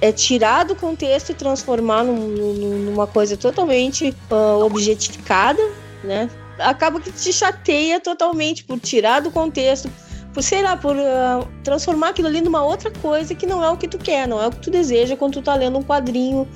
[0.00, 5.62] É tirar do contexto e transformar num- num- numa coisa totalmente ah, objetificada,
[6.02, 6.28] né?
[6.58, 9.90] Acaba que te chateia totalmente por tirar do contexto,
[10.36, 13.76] por, sei lá, por ah, transformar aquilo ali numa outra coisa que não é o
[13.78, 16.46] que tu quer, não é o que tu deseja quando tu tá lendo um quadrinho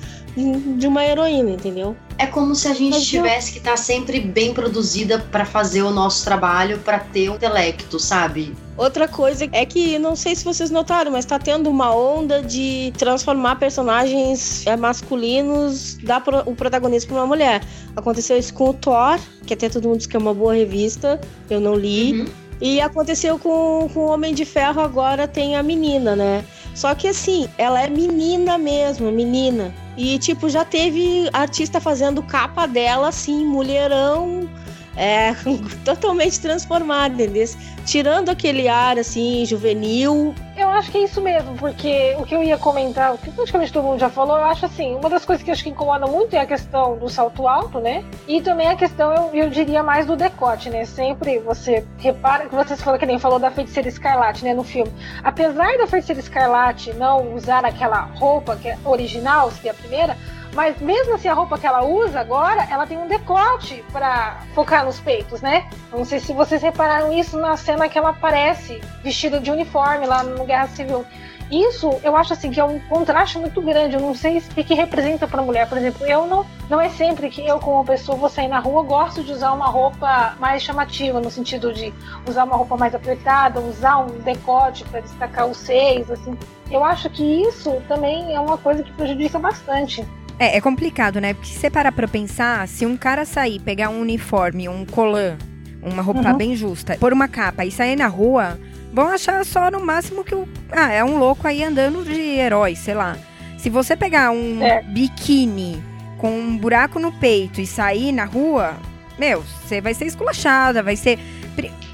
[0.77, 1.95] de uma heroína, entendeu?
[2.19, 5.81] É como se a gente Mas eu- tivesse que estar sempre bem produzida pra fazer
[5.81, 8.53] o nosso trabalho, pra ter o intelecto, sabe?
[8.77, 12.93] Outra coisa é que, não sei se vocês notaram, mas tá tendo uma onda de
[12.99, 17.63] transformar personagens é, masculinos, dar o protagonismo pra uma mulher.
[17.95, 21.19] Aconteceu isso com o Thor, que até todo mundo diz que é uma boa revista,
[21.49, 22.21] eu não li.
[22.21, 22.25] Uhum.
[22.61, 26.45] E aconteceu com, com o Homem de Ferro, agora tem a menina, né?
[26.75, 29.73] Só que assim, ela é menina mesmo, menina.
[29.97, 34.47] E tipo, já teve artista fazendo capa dela, assim, mulherão,
[34.95, 35.33] é,
[35.85, 37.47] totalmente transformada, entendeu?
[37.85, 40.35] Tirando aquele ar, assim, juvenil.
[40.55, 43.73] Eu acho que é isso mesmo, porque o que eu ia comentar, o que praticamente
[43.73, 46.05] todo mundo já falou, eu acho assim, uma das coisas que eu acho que incomoda
[46.05, 48.05] muito é a questão do salto alto, né?
[48.27, 50.85] E também a questão, eu, eu diria mais do decote, né?
[50.85, 54.91] Sempre você repara, que você falou que nem falou da feiticeira escarlate, né, no filme.
[55.23, 60.15] Apesar da feiticeira escarlate não usar aquela roupa que é original, se é a primeira,
[60.53, 64.85] mas mesmo assim a roupa que ela usa agora, ela tem um decote pra focar
[64.85, 65.69] nos peitos, né?
[65.91, 70.23] Não sei se vocês repararam isso na cena que ela aparece vestida de uniforme lá
[70.23, 71.05] no Guerra Civil.
[71.51, 73.95] Isso eu acho assim que é um contraste muito grande.
[73.95, 75.67] Eu não sei o que, que representa para mulher.
[75.67, 78.81] Por exemplo, eu não não é sempre que eu como pessoa vou sair na rua
[78.83, 81.93] gosto de usar uma roupa mais chamativa no sentido de
[82.25, 86.37] usar uma roupa mais apertada, usar um decote para destacar os seios, assim.
[86.69, 90.07] Eu acho que isso também é uma coisa que prejudica bastante.
[90.41, 91.35] É, é complicado, né?
[91.35, 95.37] Porque se você parar pra pensar, se um cara sair, pegar um uniforme, um colã,
[95.83, 96.37] uma roupa Uhum.
[96.37, 98.59] bem justa, pôr uma capa e sair na rua,
[98.91, 100.47] vão achar só no máximo que o.
[100.71, 103.15] Ah, é um louco aí andando de herói, sei lá.
[103.59, 104.81] Se você pegar um É.
[104.81, 105.79] biquíni
[106.17, 108.73] com um buraco no peito e sair na rua,
[109.19, 111.19] meu, você vai ser esculachada, vai ser.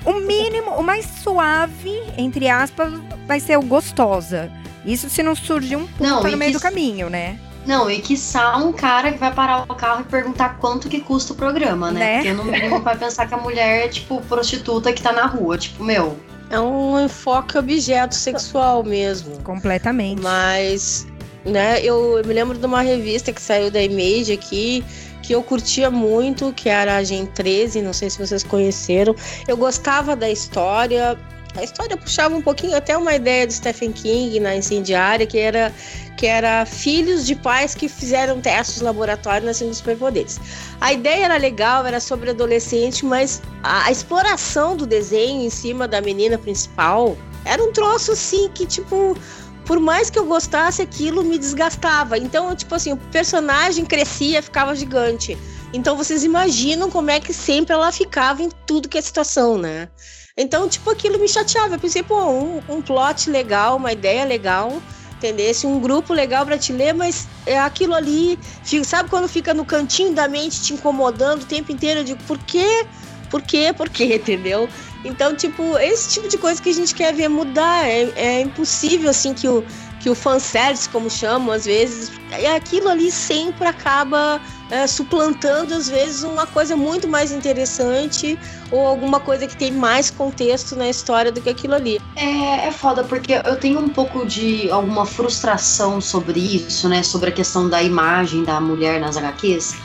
[0.05, 2.93] O mínimo, o mais suave, entre aspas,
[3.27, 4.49] vai ser o gostosa.
[4.85, 7.37] Isso se não surgir um puta Não, no meio que do caminho, né?
[7.67, 11.33] Não, e quiçá um cara que vai parar o carro e perguntar quanto que custa
[11.33, 11.99] o programa, né?
[11.99, 12.15] Né?
[12.15, 15.57] Porque no mínimo vai pensar que a mulher é, tipo, prostituta que tá na rua.
[15.57, 16.17] Tipo, meu,
[16.49, 19.37] É um enfoque objeto sexual mesmo.
[19.43, 20.21] Completamente.
[20.21, 21.05] Mas,
[21.43, 24.83] né, eu me lembro de uma revista que saiu da Image aqui,
[25.21, 29.13] que eu curtia muito, que era a Gen 13, não sei se vocês conheceram.
[29.45, 31.17] Eu gostava da história.
[31.57, 35.73] A história puxava um pouquinho até uma ideia de Stephen King na Incendiária, que era
[36.15, 40.39] que era filhos de pais que fizeram testes no laboratório nascendo superpoderes.
[40.79, 45.87] A ideia era legal, era sobre adolescente, mas a, a exploração do desenho em cima
[45.87, 49.17] da menina principal era um troço assim que tipo
[49.65, 52.17] por mais que eu gostasse, aquilo me desgastava.
[52.17, 55.37] Então, tipo assim, o personagem crescia, ficava gigante.
[55.73, 59.89] Então, vocês imaginam como é que sempre ela ficava em tudo que é situação, né?
[60.37, 61.75] Então, tipo, aquilo me chateava.
[61.75, 64.79] Eu pensei, pô, um, um plot legal, uma ideia legal,
[65.15, 65.65] entendesse?
[65.65, 69.65] Um grupo legal para te ler, mas é aquilo ali, fica, sabe quando fica no
[69.65, 72.01] cantinho da mente te incomodando o tempo inteiro?
[72.01, 72.85] Eu digo, por quê?
[73.31, 73.73] Por quê?
[73.75, 74.15] Por quê?
[74.21, 74.69] Entendeu?
[75.03, 77.87] Então, tipo, esse tipo de coisa que a gente quer ver mudar.
[77.87, 79.65] É, é impossível, assim, que o,
[80.07, 82.09] que o fanservice, como chamam, às vezes,
[82.55, 84.39] aquilo ali sempre acaba
[84.71, 88.39] é, suplantando, às vezes, uma coisa muito mais interessante
[88.71, 91.99] ou alguma coisa que tem mais contexto na história do que aquilo ali.
[92.15, 97.03] É, é foda, porque eu tenho um pouco de alguma frustração sobre isso, né?
[97.03, 99.75] Sobre a questão da imagem da mulher nas HQs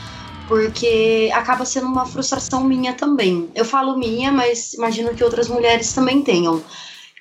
[0.47, 3.49] porque acaba sendo uma frustração minha também.
[3.55, 6.61] Eu falo minha, mas imagino que outras mulheres também tenham.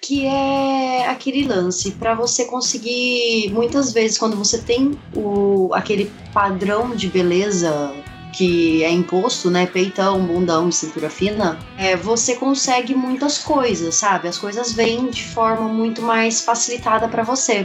[0.03, 6.95] Que é aquele lance para você conseguir, muitas vezes, quando você tem o, aquele padrão
[6.95, 7.95] de beleza
[8.33, 9.65] que é imposto, né?
[9.65, 14.27] Peitão, bundão e cintura fina, é, você consegue muitas coisas, sabe?
[14.27, 17.65] As coisas vêm de forma muito mais facilitada para você.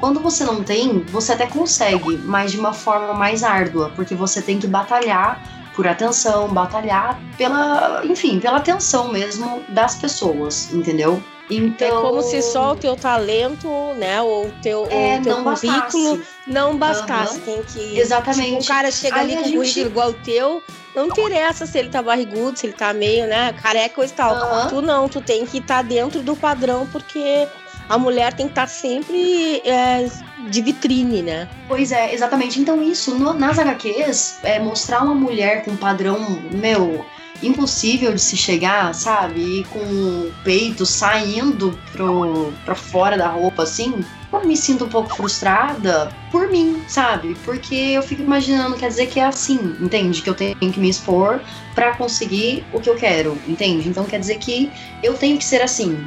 [0.00, 4.42] Quando você não tem, você até consegue, mas de uma forma mais árdua, porque você
[4.42, 5.42] tem que batalhar
[5.74, 11.22] por atenção, batalhar pela, enfim, pela atenção mesmo das pessoas, entendeu?
[11.50, 15.42] Então, é como se só o teu talento, né, ou o teu, é, o teu
[15.42, 16.22] currículo bastasse.
[16.46, 17.38] não bastasse.
[17.38, 17.44] Uhum.
[17.44, 17.98] Tem que.
[17.98, 18.50] Exatamente.
[18.50, 19.56] Tipo, um cara chega Aí ali com um gente...
[19.56, 20.62] currículo igual o teu,
[20.94, 24.34] não interessa se ele tá barrigudo, se ele tá meio, né, careca e tal.
[24.34, 24.68] Uhum.
[24.68, 27.48] Tu não, tu tem que estar tá dentro do padrão, porque
[27.88, 30.08] a mulher tem que estar tá sempre é,
[30.48, 31.48] de vitrine, né?
[31.66, 32.60] Pois é, exatamente.
[32.60, 36.18] Então, isso, no, nas HQs, é, mostrar uma mulher com padrão,
[36.52, 37.04] meu,
[37.42, 39.60] impossível de se chegar, sabe?
[39.60, 44.04] E com o peito saindo pro, pra fora da roupa, assim.
[44.30, 47.34] Eu me sinto um pouco frustrada por mim, sabe?
[47.44, 50.20] Porque eu fico imaginando, quer dizer que é assim, entende?
[50.20, 51.40] Que eu tenho que me expor
[51.74, 53.88] para conseguir o que eu quero, entende?
[53.88, 54.70] Então quer dizer que
[55.02, 56.06] eu tenho que ser assim.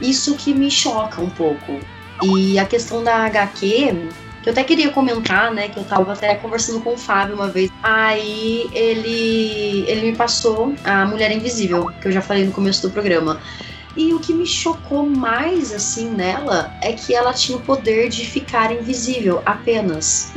[0.00, 1.80] Isso que me choca um pouco.
[2.22, 4.08] E a questão da HQ,
[4.42, 7.48] que eu até queria comentar, né, que eu tava até conversando com o Fábio uma
[7.48, 7.70] vez.
[7.82, 12.90] Aí ele ele me passou a Mulher Invisível, que eu já falei no começo do
[12.90, 13.40] programa.
[13.96, 18.24] E o que me chocou mais assim nela é que ela tinha o poder de
[18.24, 20.32] ficar invisível apenas.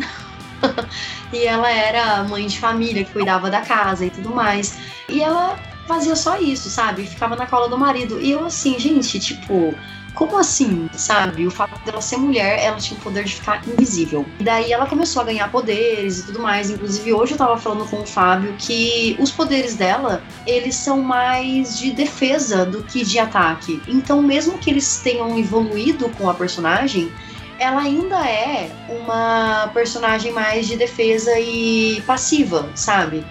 [1.32, 4.78] e ela era mãe de família que cuidava da casa e tudo mais.
[5.08, 7.06] E ela fazia só isso, sabe?
[7.06, 8.20] Ficava na cola do marido.
[8.20, 9.76] E eu assim, gente, tipo,
[10.14, 11.48] como assim, sabe?
[11.48, 14.26] O fato dela ser mulher, ela tinha o poder de ficar invisível.
[14.40, 16.70] E daí ela começou a ganhar poderes e tudo mais.
[16.70, 21.78] Inclusive, hoje eu tava falando com o Fábio que os poderes dela, eles são mais
[21.78, 23.82] de defesa do que de ataque.
[23.88, 27.12] Então, mesmo que eles tenham evoluído com a personagem,
[27.60, 33.24] ela ainda é uma personagem mais de defesa e passiva, sabe?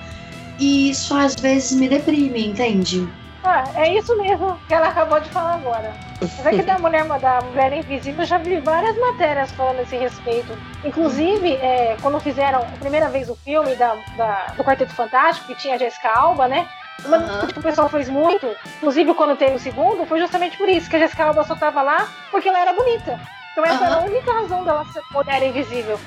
[0.62, 3.08] E isso às vezes me deprime, entende?
[3.42, 5.92] Ah, é isso mesmo que ela acabou de falar agora.
[6.20, 9.82] Mas é que da mulher, da mulher invisível eu já vi várias matérias falando a
[9.82, 10.56] esse respeito.
[10.84, 15.56] Inclusive, é, quando fizeram a primeira vez o filme da, da, do Quarteto Fantástico, que
[15.56, 16.68] tinha a Jessica Alba, né?
[17.04, 17.48] Uma uhum.
[17.48, 18.46] que o pessoal fez muito,
[18.76, 21.82] inclusive quando teve o segundo, foi justamente por isso, que a Jessica Alba só tava
[21.82, 23.18] lá porque ela era bonita.
[23.50, 23.86] Então essa uhum.
[23.86, 25.98] era a única razão dela ser mulher invisível.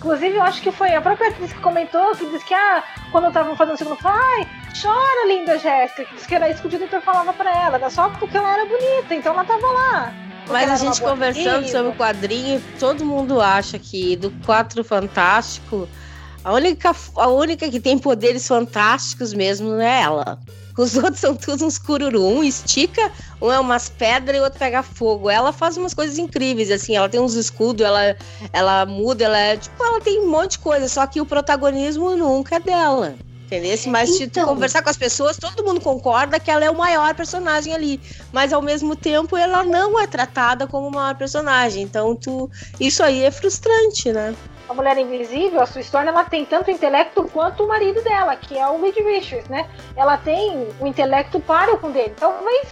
[0.00, 2.82] Inclusive, eu acho que foi a própria atriz que comentou, que disse que, ah,
[3.12, 4.48] quando eu tava fazendo o segundo, ai,
[4.80, 6.06] chora, linda Jéssica.
[6.06, 8.50] Que disse que era isso que o diretor falava pra ela, era só porque ela
[8.50, 10.14] era bonita, então ela tava lá.
[10.48, 15.86] Mas a gente conversando sobre o quadrinho, todo mundo acha que do Quatro Fantástico,
[16.44, 20.38] a única, a única que tem poderes fantásticos mesmo é ela.
[20.76, 22.24] Os outros são todos uns cururu.
[22.24, 25.28] Um estica, um é umas pedras e o outro pega fogo.
[25.28, 26.96] Ela faz umas coisas incríveis, assim.
[26.96, 28.16] Ela tem uns escudos, ela,
[28.52, 29.56] ela muda, ela é.
[29.56, 30.88] Tipo, ela tem um monte de coisa.
[30.88, 33.14] Só que o protagonismo nunca é dela.
[33.50, 33.76] Entendeu?
[33.88, 34.18] Mas então...
[34.18, 37.74] se tu conversar com as pessoas, todo mundo concorda que ela é o maior personagem
[37.74, 38.00] ali.
[38.32, 41.82] Mas ao mesmo tempo, ela não é tratada como o maior personagem.
[41.82, 42.48] Então, tu...
[42.78, 44.36] isso aí é frustrante, né?
[44.68, 48.56] a Mulher Invisível, a sua história, ela tem tanto intelecto quanto o marido dela, que
[48.56, 49.68] é o Reed Richards, né?
[49.96, 52.14] Ela tem o intelecto páreo com dele.
[52.16, 52.68] Talvez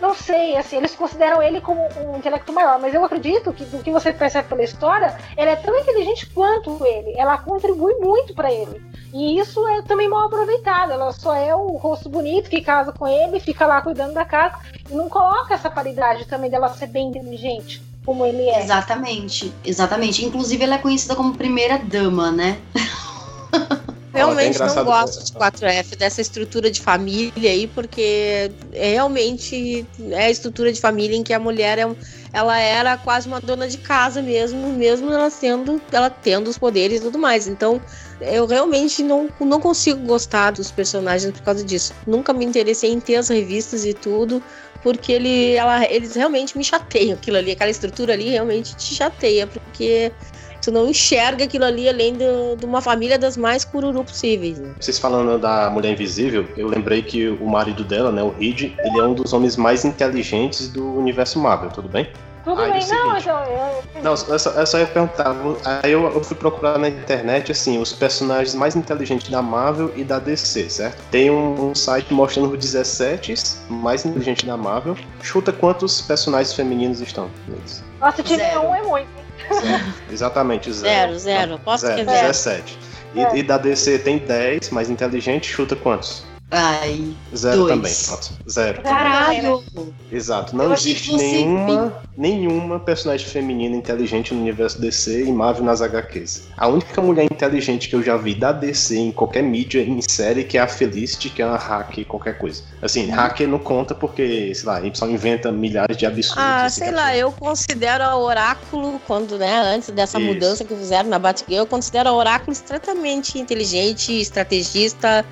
[0.00, 3.82] não sei, assim, eles consideram ele como um intelecto maior, mas eu acredito que do
[3.82, 7.14] que você percebe pela história, ela é tão inteligente quanto ele.
[7.18, 8.82] Ela contribui muito para ele.
[9.12, 10.92] E isso é também mal aproveitado.
[10.92, 14.58] Ela só é o rosto bonito que casa com ele, fica lá cuidando da casa
[14.90, 18.62] e não coloca essa paridade também dela ser bem inteligente, como ele é.
[18.62, 20.24] Exatamente, exatamente.
[20.24, 22.58] Inclusive, ela é conhecida como primeira dama, né?
[24.16, 30.30] Realmente não gosto de 4F, dessa estrutura de família aí, porque é realmente é a
[30.30, 31.86] estrutura de família em que a mulher é,
[32.32, 37.00] ela era quase uma dona de casa mesmo, mesmo ela sendo, ela tendo os poderes
[37.00, 37.46] e tudo mais.
[37.46, 37.80] Então,
[38.20, 41.94] eu realmente não, não consigo gostar dos personagens por causa disso.
[42.06, 44.42] Nunca me interessei em ter as revistas e tudo,
[44.82, 49.46] porque ele, ela, eles realmente me chateiam aquilo ali, aquela estrutura ali realmente te chateia,
[49.46, 50.12] porque
[50.60, 54.58] tu não enxerga aquilo ali além de, de uma família das mais cururu possíveis.
[54.58, 54.74] Né?
[54.80, 58.98] Vocês falando da Mulher Invisível, eu lembrei que o marido dela, né, o Reed, ele
[58.98, 62.08] é um dos homens mais inteligentes do universo Marvel, tudo bem?
[62.46, 64.02] Tudo aí, bem, é não, então, eu...
[64.04, 65.34] Não, eu só, eu só ia perguntar,
[65.82, 70.04] aí eu, eu, fui procurar na internet, assim, os personagens mais inteligentes da Marvel e
[70.04, 71.02] da DC, certo?
[71.10, 73.34] Tem um, um site mostrando os 17
[73.68, 74.96] mais inteligentes da Marvel.
[75.24, 77.82] Chuta quantos personagens femininos estão neles.
[78.00, 79.25] Nossa, tiver um é muito.
[79.52, 79.84] Zero.
[80.10, 81.12] Exatamente, zero.
[81.12, 81.58] Zero, zero.
[81.58, 82.26] Posso zero, zero.
[82.28, 82.78] 17.
[83.14, 83.36] E, é.
[83.38, 86.24] e, da DC tem 10, mas inteligente chuta quantos?
[86.50, 87.12] Ai.
[87.34, 87.74] Zero dois.
[87.74, 88.30] também, pronto.
[88.48, 88.82] Zero.
[88.82, 89.64] Caralho!
[90.12, 90.54] Exato.
[90.54, 96.48] Não Eu existe nenhuma, nenhuma personagem feminina inteligente no universo DC e Marvel nas HQs.
[96.56, 100.44] A única mulher inteligente que eu já vi da DC em qualquer mídia, em série,
[100.44, 102.62] que é a Felicity, que é uma hacker, qualquer coisa.
[102.80, 103.14] Assim, uhum.
[103.14, 106.42] hacker não conta porque, sei lá, a gente só inventa milhares de absurdos.
[106.42, 110.26] Ah, assim, sei lá, eu considero a Oráculo, quando, né, antes dessa Isso.
[110.32, 115.24] mudança que fizeram na Batgirl, eu considero a Oráculo extremamente inteligente, estrategista,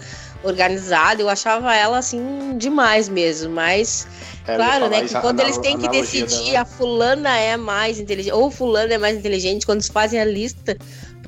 [0.45, 4.07] organizada, eu achava ela assim demais mesmo, mas
[4.47, 6.61] é, claro, né, que quando eles têm que decidir dela.
[6.61, 10.77] a fulana é mais inteligente ou fulano é mais inteligente, quando eles fazem a lista,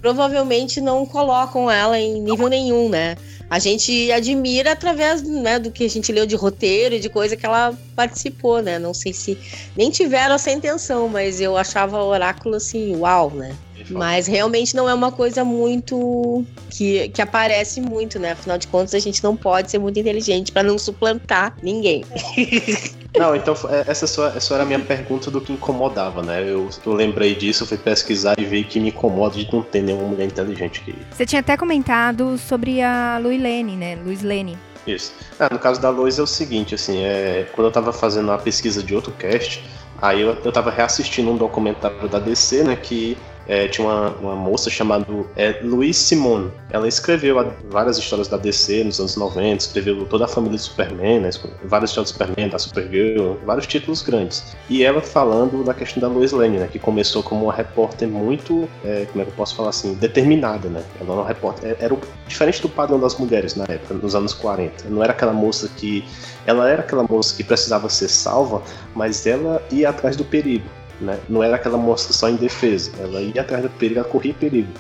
[0.01, 3.17] provavelmente não colocam ela em nível nenhum, né?
[3.49, 7.37] A gente admira através né, do que a gente leu de roteiro e de coisa
[7.37, 8.79] que ela participou, né?
[8.79, 9.39] Não sei se
[9.77, 13.55] nem tiveram essa intenção, mas eu achava o oráculo assim, uau, né?
[13.91, 18.32] Mas realmente não é uma coisa muito que, que aparece muito, né?
[18.32, 22.05] Afinal de contas, a gente não pode ser muito inteligente para não suplantar ninguém.
[23.16, 26.43] Não, então é, essa só, essa era a minha pergunta do que incomodava, né?
[26.43, 30.09] Eu, eu lembrei disso, fui pesquisar e vi que me incomoda de não ter nenhuma
[30.09, 30.95] mulher inteligente aqui.
[31.11, 33.99] Você tinha até comentado sobre a Luiz Lene, né?
[34.05, 34.59] Luiz Lene.
[34.87, 35.14] Isso.
[35.41, 38.39] Ah, no caso da Lois é o seguinte, assim, é, quando eu tava fazendo uma
[38.39, 39.64] pesquisa de outro cast,
[40.01, 43.16] aí eu, eu tava reassistindo um documentário da DC, né, que
[43.49, 46.51] é, tinha uma, uma moça chamada é, Louise Simone.
[46.71, 51.21] Ela escreveu várias histórias da DC nos anos 90, escreveu toda a família do Superman,
[51.21, 51.31] né,
[51.65, 54.57] várias histórias do Superman, da Supergirl, vários títulos grandes.
[54.69, 58.69] E ela falando da questão da Lois Lane, né, que começou como uma repórter muito,
[58.85, 60.83] é, como é que eu posso falar assim, determinada, né?
[61.01, 64.35] Ela era uma repórter, é, era diferente do padrão das mulheres na época, nos anos
[64.35, 64.89] 40.
[64.89, 66.05] Não era aquela moça que,
[66.47, 68.63] ela era aquela moça que precisava ser salva,
[68.95, 70.69] mas ela ia atrás do perigo.
[71.01, 71.19] Né?
[71.29, 74.73] Não era aquela moça só em defesa, ela ia atrás do perigo, ela corria perigo.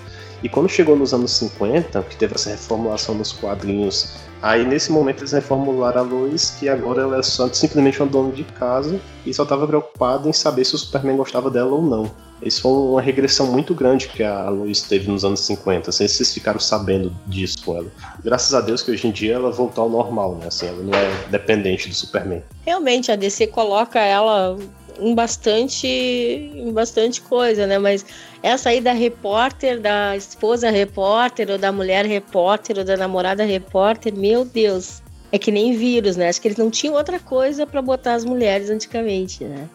[0.42, 5.20] E quando chegou nos anos 50, que teve essa reformulação nos quadrinhos, aí nesse momento
[5.20, 9.32] eles reformularam a Lois, que agora ela é só, simplesmente uma dona de casa e
[9.32, 12.10] só estava preocupada em saber se o Superman gostava dela ou não.
[12.42, 15.88] Isso foi uma regressão muito grande que a Lois teve nos anos 50.
[15.88, 17.86] Assim, vocês ficaram sabendo disso com ela.
[18.22, 20.48] Graças a Deus que hoje em dia ela voltou ao normal, né?
[20.48, 22.42] Assim, ela não é dependente do Superman.
[22.66, 24.58] Realmente, a DC coloca ela
[24.98, 27.78] em bastante, em bastante coisa, né?
[27.78, 28.04] Mas
[28.42, 34.14] essa aí da repórter, da esposa repórter, ou da mulher repórter, ou da namorada repórter,
[34.14, 36.28] meu Deus, é que nem vírus, né?
[36.28, 39.68] Acho que eles não tinham outra coisa para botar as mulheres antigamente, né?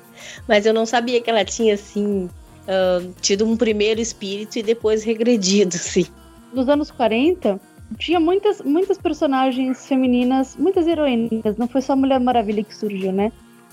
[0.47, 5.03] Mas eu não sabia que ela tinha, assim, uh, tido um primeiro espírito e depois
[5.03, 6.05] regredido, assim.
[6.53, 7.59] Nos anos 40,
[7.97, 13.11] tinha muitas, muitas personagens femininas, muitas heroínas, não foi só a Mulher Maravilha que surgiu,
[13.11, 13.31] né?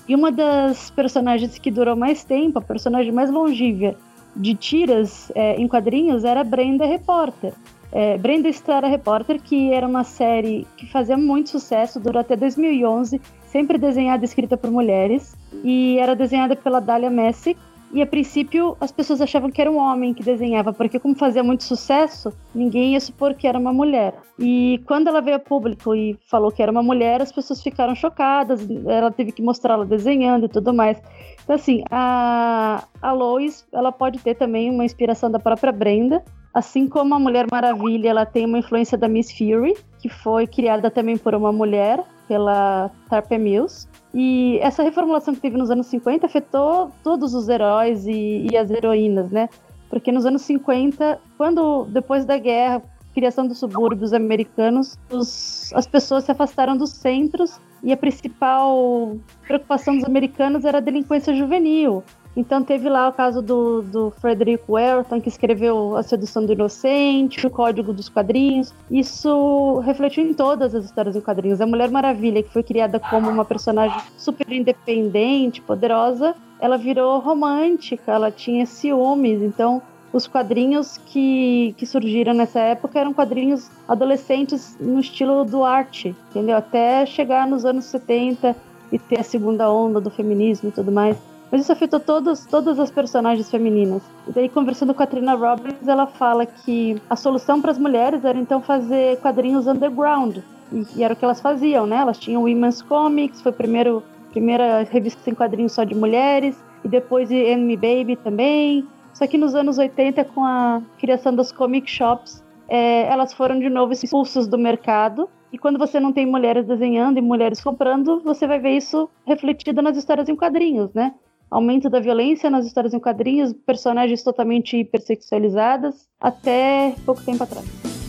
[0.09, 3.95] E uma das personagens que durou mais tempo, a personagem mais longínqua
[4.35, 7.53] de tiras é, em quadrinhos era Brenda Repórter.
[7.91, 13.21] É, Brenda Estrada Repórter, que era uma série que fazia muito sucesso, durou até 2011,
[13.45, 17.59] sempre desenhada e escrita por mulheres, e era desenhada pela Dália Messick,
[17.91, 21.43] e a princípio as pessoas achavam que era um homem que desenhava, porque como fazia
[21.43, 24.13] muito sucesso, ninguém ia supor que era uma mulher.
[24.37, 27.95] E quando ela veio a público e falou que era uma mulher, as pessoas ficaram
[27.95, 31.01] chocadas, ela teve que mostrá-la desenhando e tudo mais.
[31.43, 36.23] Então assim, a, a Lois, ela pode ter também uma inspiração da própria Brenda,
[36.53, 40.89] assim como a Mulher Maravilha, ela tem uma influência da Miss Fury, que foi criada
[40.89, 43.87] também por uma mulher, pela Tarpe Mills.
[44.13, 48.71] E essa reformulação que teve nos anos 50 afetou todos os heróis e, e as
[48.71, 49.49] heroínas, né?
[49.89, 52.81] Porque nos anos 50, quando depois da guerra,
[53.13, 59.95] criação dos subúrbios americanos, os, as pessoas se afastaram dos centros e a principal preocupação
[59.95, 62.03] dos americanos era a delinquência juvenil.
[62.35, 67.45] Então teve lá o caso do, do Frederick Welton, que escreveu A Sedução do Inocente,
[67.45, 68.73] o Código dos Quadrinhos.
[68.89, 71.59] Isso refletiu em todas as histórias em quadrinhos.
[71.59, 78.11] A Mulher Maravilha, que foi criada como uma personagem super independente, poderosa, ela virou romântica,
[78.11, 84.99] ela tinha ciúmes, então os quadrinhos que, que surgiram nessa época eram quadrinhos adolescentes no
[84.99, 86.57] estilo do arte, entendeu?
[86.57, 88.55] Até chegar nos anos 70
[88.91, 91.17] e ter a segunda onda do feminismo e tudo mais.
[91.51, 94.03] Mas isso afetou todos, todas as personagens femininas.
[94.27, 98.23] E daí, conversando com a Trina Robbins, ela fala que a solução para as mulheres
[98.23, 100.37] era então fazer quadrinhos underground.
[100.71, 101.97] E, e, era o que elas faziam, né?
[101.97, 107.31] Elas tinham Women's Comics, foi a primeira revista em quadrinhos só de mulheres, e depois
[107.31, 108.87] Enemy Baby também.
[109.13, 113.69] Só que nos anos 80, com a criação das comic shops, é, elas foram de
[113.69, 115.27] novo expulsas do mercado.
[115.51, 119.81] E quando você não tem mulheres desenhando e mulheres comprando, você vai ver isso refletido
[119.81, 121.15] nas histórias em quadrinhos, né?
[121.51, 127.65] Aumento da violência nas histórias em quadrinhos, personagens totalmente hipersexualizadas, até pouco tempo atrás.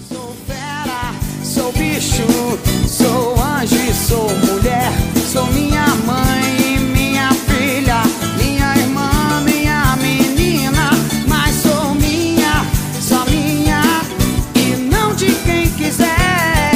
[0.07, 2.23] Sou fera, sou bicho,
[2.87, 4.93] sou anjo, sou mulher,
[5.33, 8.03] sou minha mãe, minha filha,
[8.37, 10.91] minha irmã, minha menina,
[11.27, 12.63] mas sou minha,
[13.01, 13.81] só minha,
[14.55, 16.73] e não de quem quiser.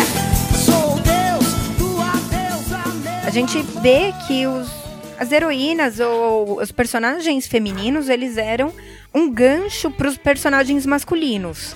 [0.65, 1.45] Sou Deus,
[1.77, 2.83] tua deusa
[3.27, 4.84] A gente vê que os
[5.25, 8.71] as heroínas ou os personagens femininos, eles eram
[9.15, 11.75] um gancho para os personagens masculinos.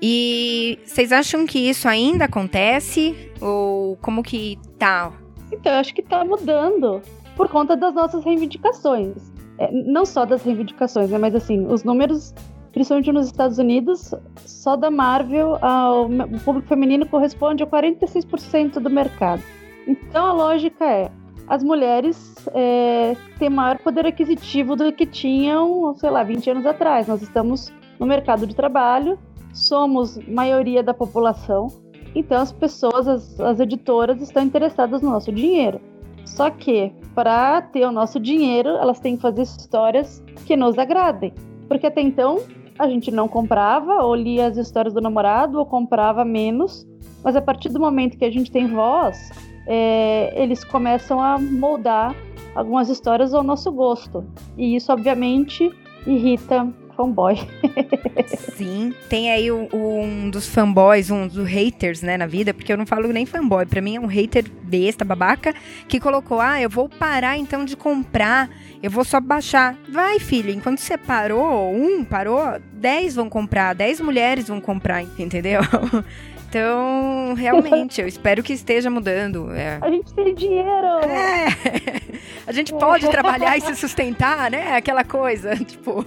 [0.00, 3.32] E vocês acham que isso ainda acontece?
[3.40, 5.12] Ou como que tá?
[5.50, 7.02] Então, eu acho que tá mudando
[7.36, 9.16] por conta das nossas reivindicações.
[9.58, 12.32] É, não só das reivindicações, né, mas assim, os números,
[12.72, 14.12] principalmente nos Estados Unidos,
[14.44, 19.42] só da Marvel, ao, o público feminino corresponde a 46% do mercado.
[19.86, 21.10] Então a lógica é,
[21.48, 27.06] as mulheres é, têm maior poder aquisitivo do que tinham, sei lá, 20 anos atrás.
[27.06, 29.18] Nós estamos no mercado de trabalho,
[29.52, 31.68] somos maioria da população,
[32.14, 35.80] então as pessoas, as, as editoras estão interessadas no nosso dinheiro.
[36.24, 41.32] Só que, para ter o nosso dinheiro, elas têm que fazer histórias que nos agradem.
[41.68, 42.38] Porque até então,
[42.78, 46.86] a gente não comprava, ou lia as histórias do namorado, ou comprava menos.
[47.22, 49.30] Mas a partir do momento que a gente tem voz,
[49.66, 52.14] é, eles começam a moldar
[52.54, 54.24] algumas histórias ao nosso gosto.
[54.56, 55.70] E isso, obviamente,
[56.06, 57.36] irrita fanboy.
[58.56, 62.86] Sim, tem aí um, dos fanboys, um dos haters, né, na vida, porque eu não
[62.86, 65.54] falo nem fanboy, para mim é um hater besta, babaca,
[65.88, 68.48] que colocou, ah, eu vou parar então de comprar,
[68.82, 69.76] eu vou só baixar.
[69.88, 72.40] Vai, filho, enquanto você parou, um parou,
[72.72, 75.60] dez vão comprar, dez mulheres vão comprar, entendeu?
[76.54, 79.52] Então, realmente, eu espero que esteja mudando.
[79.52, 79.80] É.
[79.80, 81.00] A gente tem dinheiro!
[81.00, 81.46] É.
[82.46, 84.76] A gente pode trabalhar e se sustentar, né?
[84.76, 86.06] Aquela coisa, tipo.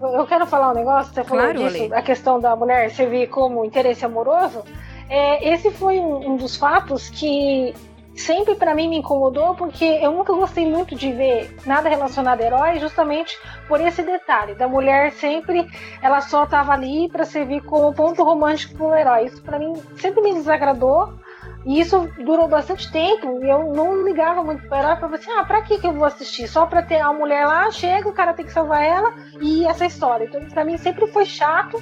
[0.00, 1.94] Eu quero falar um negócio, você falou Claro, disso, Ale.
[1.94, 4.64] a questão da mulher servir como interesse amoroso.
[5.10, 7.74] É, esse foi um, um dos fatos que
[8.14, 12.44] sempre pra mim me incomodou, porque eu nunca gostei muito de ver nada relacionado a
[12.44, 13.38] herói, justamente
[13.68, 15.68] por esse detalhe da mulher sempre,
[16.00, 19.26] ela só tava ali pra servir como ponto romântico pro herói.
[19.26, 21.14] Isso pra mim sempre me desagradou.
[21.64, 25.44] E isso durou bastante tempo e eu não ligava muito pro herói, falava assim, ah,
[25.44, 26.48] pra que que eu vou assistir?
[26.48, 29.86] Só pra ter a mulher lá, chega, o cara tem que salvar ela e essa
[29.86, 30.24] história.
[30.24, 31.80] Então pra mim sempre foi chato,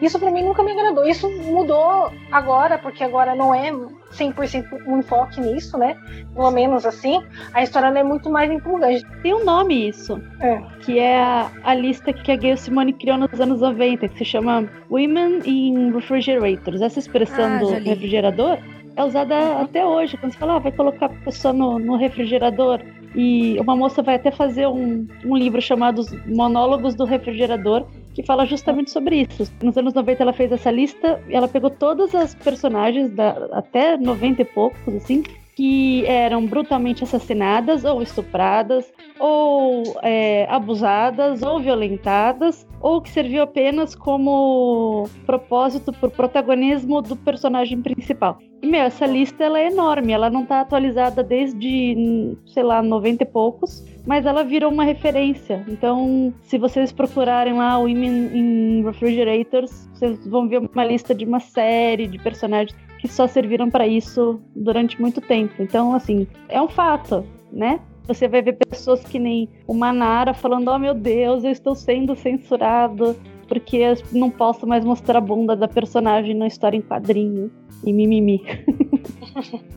[0.00, 1.04] isso pra mim nunca me agradou.
[1.06, 3.70] Isso mudou agora, porque agora não é
[4.12, 5.96] 100% um enfoque nisso, né?
[6.34, 7.22] Pelo menos assim,
[7.52, 9.04] a história é muito mais empolgante.
[9.22, 10.60] Tem um nome isso, É.
[10.80, 14.24] que é a, a lista que a Gayle Simone criou nos anos 90, que se
[14.24, 16.80] chama Women in Refrigerators.
[16.80, 18.58] Essa expressão Ah, do refrigerador
[18.96, 20.16] é usada até hoje.
[20.16, 22.80] Quando você fala, ah, vai colocar a pessoa no, no refrigerador.
[23.14, 27.86] E uma moça vai até fazer um, um livro chamado Os Monólogos do Refrigerador,
[28.18, 29.48] que fala justamente sobre isso.
[29.62, 33.96] Nos anos 90 ela fez essa lista, e ela pegou todas as personagens, da, até
[33.96, 35.22] 90 e poucos, assim,
[35.58, 43.92] que eram brutalmente assassinadas ou estupradas, ou é, abusadas, ou violentadas, ou que serviu apenas
[43.92, 48.38] como propósito por protagonismo do personagem principal.
[48.62, 53.24] E, meu, essa lista ela é enorme, ela não tá atualizada desde, sei lá, 90
[53.24, 55.64] e poucos, mas ela virou uma referência.
[55.66, 61.40] Então, se vocês procurarem lá Women in Refrigerators, vocês vão ver uma lista de uma
[61.40, 65.54] série de personagens que só serviram para isso durante muito tempo.
[65.60, 67.24] Então, assim, é um fato.
[67.52, 67.80] né?
[68.06, 72.16] Você vai ver pessoas que nem o Manara falando: Oh meu Deus, eu estou sendo
[72.16, 73.14] censurado
[73.48, 73.82] porque
[74.12, 77.50] não posso mais mostrar a bunda da personagem na história em quadrinho.
[77.84, 78.42] E mimimi.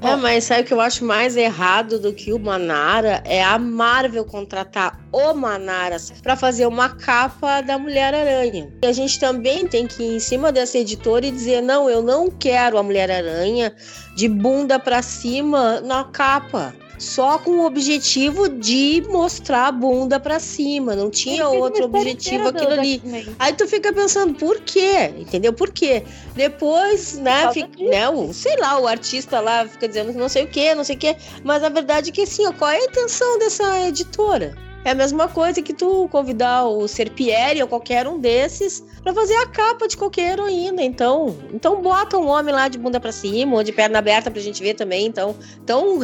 [0.01, 3.21] É, mas sabe o que eu acho mais errado do que o Manara?
[3.25, 8.71] É a Marvel contratar o Manara para fazer uma capa da Mulher-Aranha.
[8.83, 12.01] E a gente também tem que ir em cima dessa editora e dizer: não, eu
[12.01, 13.73] não quero a Mulher-Aranha
[14.15, 20.39] de bunda para cima na capa só com o objetivo de mostrar a bunda para
[20.39, 23.01] cima, não tinha outro objetivo aquilo ali.
[23.39, 25.11] Aí tu fica pensando, por quê?
[25.17, 25.51] Entendeu?
[25.51, 26.03] Por quê?
[26.35, 30.47] Depois, né, fica, né o, sei lá, o artista lá fica dizendo não sei o
[30.47, 32.85] quê, não sei o quê, mas a verdade é que assim, ó, qual é a
[32.85, 34.55] intenção dessa editora?
[34.83, 39.35] É a mesma coisa que tu convidar o Serpieri ou qualquer um desses para fazer
[39.35, 40.81] a capa de qualquer heroína.
[40.81, 44.41] Então, então bota um homem lá de bunda para cima ou de perna aberta pra
[44.41, 45.05] gente ver também.
[45.05, 45.99] Então, então,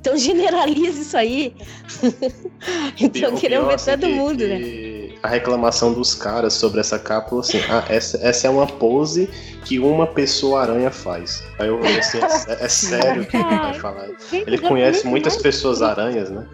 [0.00, 1.54] então generaliza isso aí.
[2.98, 4.95] então queremos ver assim, todo mundo, que, né?
[5.22, 9.28] A reclamação dos caras sobre essa capa, assim, ah, essa, essa é uma pose
[9.64, 11.42] que uma pessoa aranha faz.
[11.58, 14.08] Aí eu assim, é, é sério que ele vai falar.
[14.32, 16.46] Ele conhece muitas pessoas aranhas, né?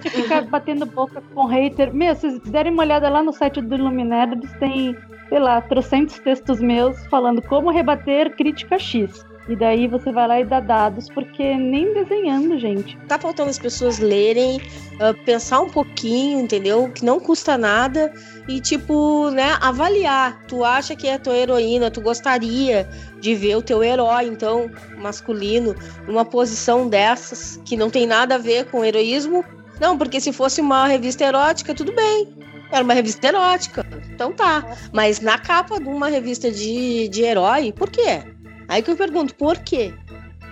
[0.00, 1.92] Ficar batendo boca com hater.
[1.94, 4.96] Meu, se vocês derem uma olhada lá no site do Iluminado, eles têm,
[5.28, 9.24] sei lá, trocentos textos meus falando como rebater crítica X.
[9.50, 12.96] E daí você vai lá e dá dados, porque nem desenhando, gente.
[13.08, 16.88] Tá faltando as pessoas lerem, uh, pensar um pouquinho, entendeu?
[16.88, 18.12] Que não custa nada.
[18.46, 20.44] E, tipo, né, avaliar.
[20.46, 22.88] Tu acha que é tua heroína, tu gostaria
[23.18, 25.74] de ver o teu herói, então, masculino,
[26.06, 29.44] numa posição dessas, que não tem nada a ver com heroísmo.
[29.80, 32.28] Não, porque se fosse uma revista erótica, tudo bem.
[32.70, 33.84] Era uma revista erótica.
[34.14, 34.76] Então tá.
[34.92, 38.22] Mas na capa de uma revista de, de herói, por quê?
[38.70, 39.92] Aí que eu pergunto, por quê?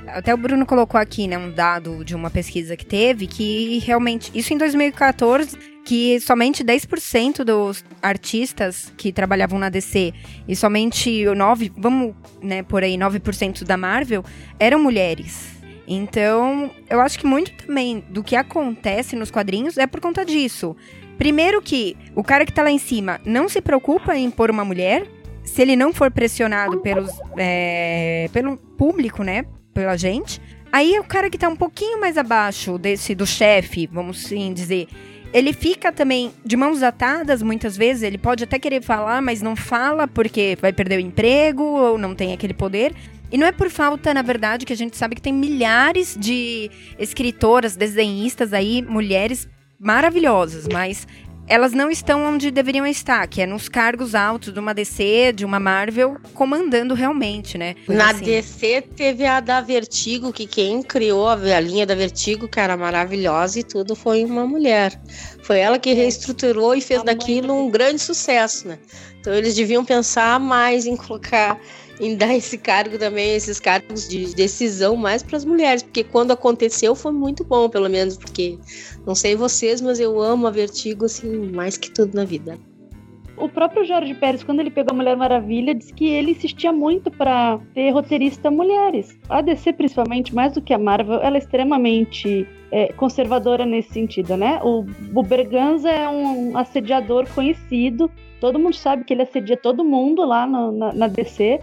[0.08, 4.32] Até o Bruno colocou aqui, né, um dado de uma pesquisa que teve que realmente,
[4.34, 10.12] isso em 2014, que somente 10% dos artistas que trabalhavam na DC
[10.48, 12.12] e somente 9, vamos,
[12.42, 14.24] né, por aí 9% da Marvel
[14.58, 15.56] eram mulheres.
[15.86, 20.74] Então, eu acho que muito também do que acontece nos quadrinhos é por conta disso.
[21.16, 24.64] Primeiro que o cara que tá lá em cima não se preocupa em pôr uma
[24.64, 25.06] mulher,
[25.48, 29.44] se ele não for pressionado pelos, é, pelo público, né?
[29.74, 30.40] Pela gente.
[30.70, 34.86] Aí o cara que tá um pouquinho mais abaixo desse do chefe, vamos sim dizer,
[35.32, 38.02] ele fica também de mãos atadas muitas vezes.
[38.02, 42.14] Ele pode até querer falar, mas não fala porque vai perder o emprego ou não
[42.14, 42.94] tem aquele poder.
[43.30, 46.70] E não é por falta, na verdade, que a gente sabe que tem milhares de
[46.98, 49.46] escritoras, desenhistas aí, mulheres
[49.78, 51.06] maravilhosas, mas
[51.48, 55.44] elas não estão onde deveriam estar, que é nos cargos altos de uma DC, de
[55.44, 57.74] uma Marvel, comandando realmente, né?
[57.88, 58.24] Na assim.
[58.24, 63.60] DC teve a da Vertigo, que quem criou a linha da Vertigo, que era maravilhosa
[63.60, 65.00] e tudo, foi uma mulher.
[65.42, 68.78] Foi ela que reestruturou e fez daquilo um grande sucesso, né?
[69.20, 71.58] Então eles deviam pensar mais em colocar
[72.00, 76.30] em dar esse cargo também, esses cargos de decisão mais para as mulheres, porque quando
[76.30, 78.58] aconteceu foi muito bom, pelo menos, porque
[79.08, 82.58] não sei vocês, mas eu amo a Vertigo assim mais que tudo na vida.
[83.38, 87.10] O próprio Jorge Pérez, quando ele pegou a Mulher Maravilha, disse que ele insistia muito
[87.10, 89.18] para ter roteirista mulheres.
[89.30, 94.36] A DC, principalmente, mais do que a Marvel, ela é extremamente é, conservadora nesse sentido,
[94.36, 94.60] né?
[94.62, 94.84] O,
[95.14, 98.10] o Berganza é um assediador conhecido,
[98.42, 101.60] todo mundo sabe que ele assedia todo mundo lá no, na, na DC.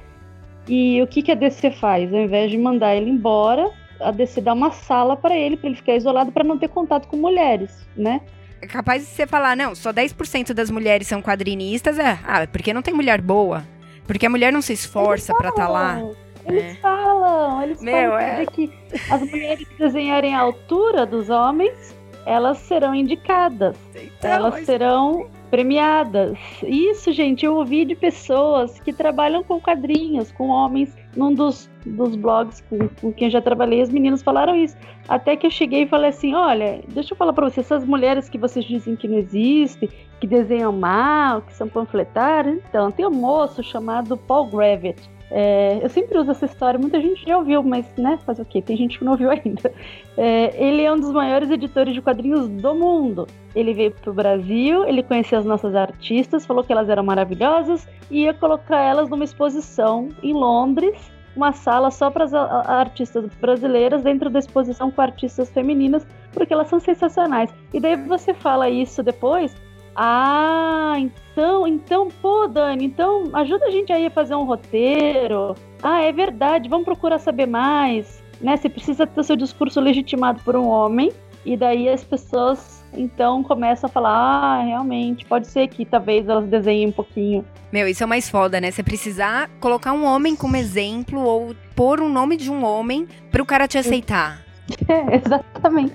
[0.68, 2.12] E o que, que a DC faz?
[2.12, 3.70] Ao invés de mandar ele embora,
[4.00, 7.08] a DC dá uma sala para ele, para ele ficar isolado, para não ter contato
[7.08, 8.22] com mulheres, né?
[8.62, 12.74] É capaz de você falar, não, só 10% das mulheres são quadrinistas, é, ah, porque
[12.74, 13.64] não tem mulher boa?
[14.08, 16.02] Porque a mulher não se esforça para estar tá lá.
[16.46, 16.74] Eles é.
[16.76, 18.46] falam, eles Meu, falam é...
[18.46, 18.72] que
[19.10, 23.76] as mulheres que desenharem a altura dos homens, elas serão indicadas.
[23.96, 26.38] Então, elas serão premiadas.
[26.64, 32.16] Isso, gente, eu ouvi de pessoas que trabalham com quadrinhos, com homens, num dos, dos
[32.16, 34.76] blogs com, com quem eu já trabalhei, as meninas falaram isso.
[35.08, 38.28] Até que eu cheguei e falei assim: olha, deixa eu falar pra vocês, essas mulheres
[38.28, 39.90] que vocês dizem que não existem,
[40.20, 45.90] que desenham mal, que são panfletárias, então, tem um moço chamado Paul Gravett é, eu
[45.90, 48.62] sempre uso essa história, muita gente já ouviu, mas, né, o quê?
[48.62, 49.74] Tem gente que não ouviu ainda.
[50.18, 53.28] É, ele é um dos maiores editores de quadrinhos do mundo.
[53.56, 58.24] Ele veio pro Brasil, ele conheceu as nossas artistas, falou que elas eram maravilhosas e
[58.24, 64.30] ia colocar elas numa exposição em Londres, uma sala só para as artistas brasileiras, dentro
[64.30, 67.54] da exposição com artistas femininas, porque elas são sensacionais.
[67.74, 69.56] E daí você fala isso depois,
[69.96, 75.56] ah, então, então, pô, Dani, então ajuda a gente aí a fazer um roteiro.
[75.82, 78.22] Ah, é verdade, vamos procurar saber mais.
[78.42, 78.58] né?
[78.58, 81.12] Você precisa ter seu discurso legitimado por um homem,
[81.46, 86.46] e daí as pessoas então começam a falar: ah, realmente, pode ser que talvez elas
[86.48, 87.46] desenhem um pouquinho.
[87.72, 88.72] Meu, isso é o mais foda, né?
[88.72, 93.46] Você precisar colocar um homem como exemplo ou pôr um nome de um homem pro
[93.46, 94.44] cara te aceitar.
[94.90, 95.94] É, exatamente.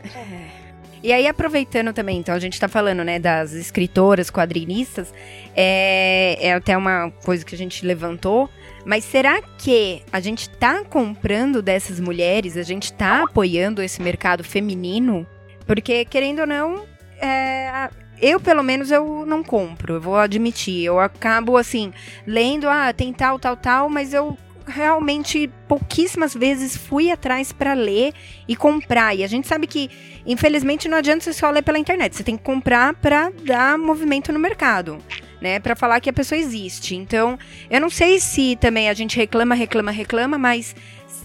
[1.03, 5.15] E aí, aproveitando também, então, a gente tá falando, né, das escritoras, quadrinistas,
[5.57, 8.51] é, é até uma coisa que a gente levantou,
[8.85, 14.45] mas será que a gente tá comprando dessas mulheres, a gente tá apoiando esse mercado
[14.45, 15.27] feminino?
[15.67, 16.85] Porque, querendo ou não,
[17.19, 17.89] é,
[18.21, 20.85] eu, pelo menos, eu não compro, eu vou admitir.
[20.85, 21.93] Eu acabo, assim,
[22.27, 24.37] lendo, ah, tem tal, tal, tal, mas eu
[24.71, 28.13] realmente pouquíssimas vezes fui atrás para ler
[28.49, 29.15] e comprar.
[29.15, 29.91] E a gente sabe que,
[30.25, 32.17] infelizmente, não adianta você só ler pela internet.
[32.17, 34.99] Você tem que comprar para dar movimento no mercado.
[35.41, 36.95] Né, para falar que a pessoa existe.
[36.95, 37.39] Então,
[37.71, 40.77] eu não sei se também a gente reclama, reclama, reclama, mas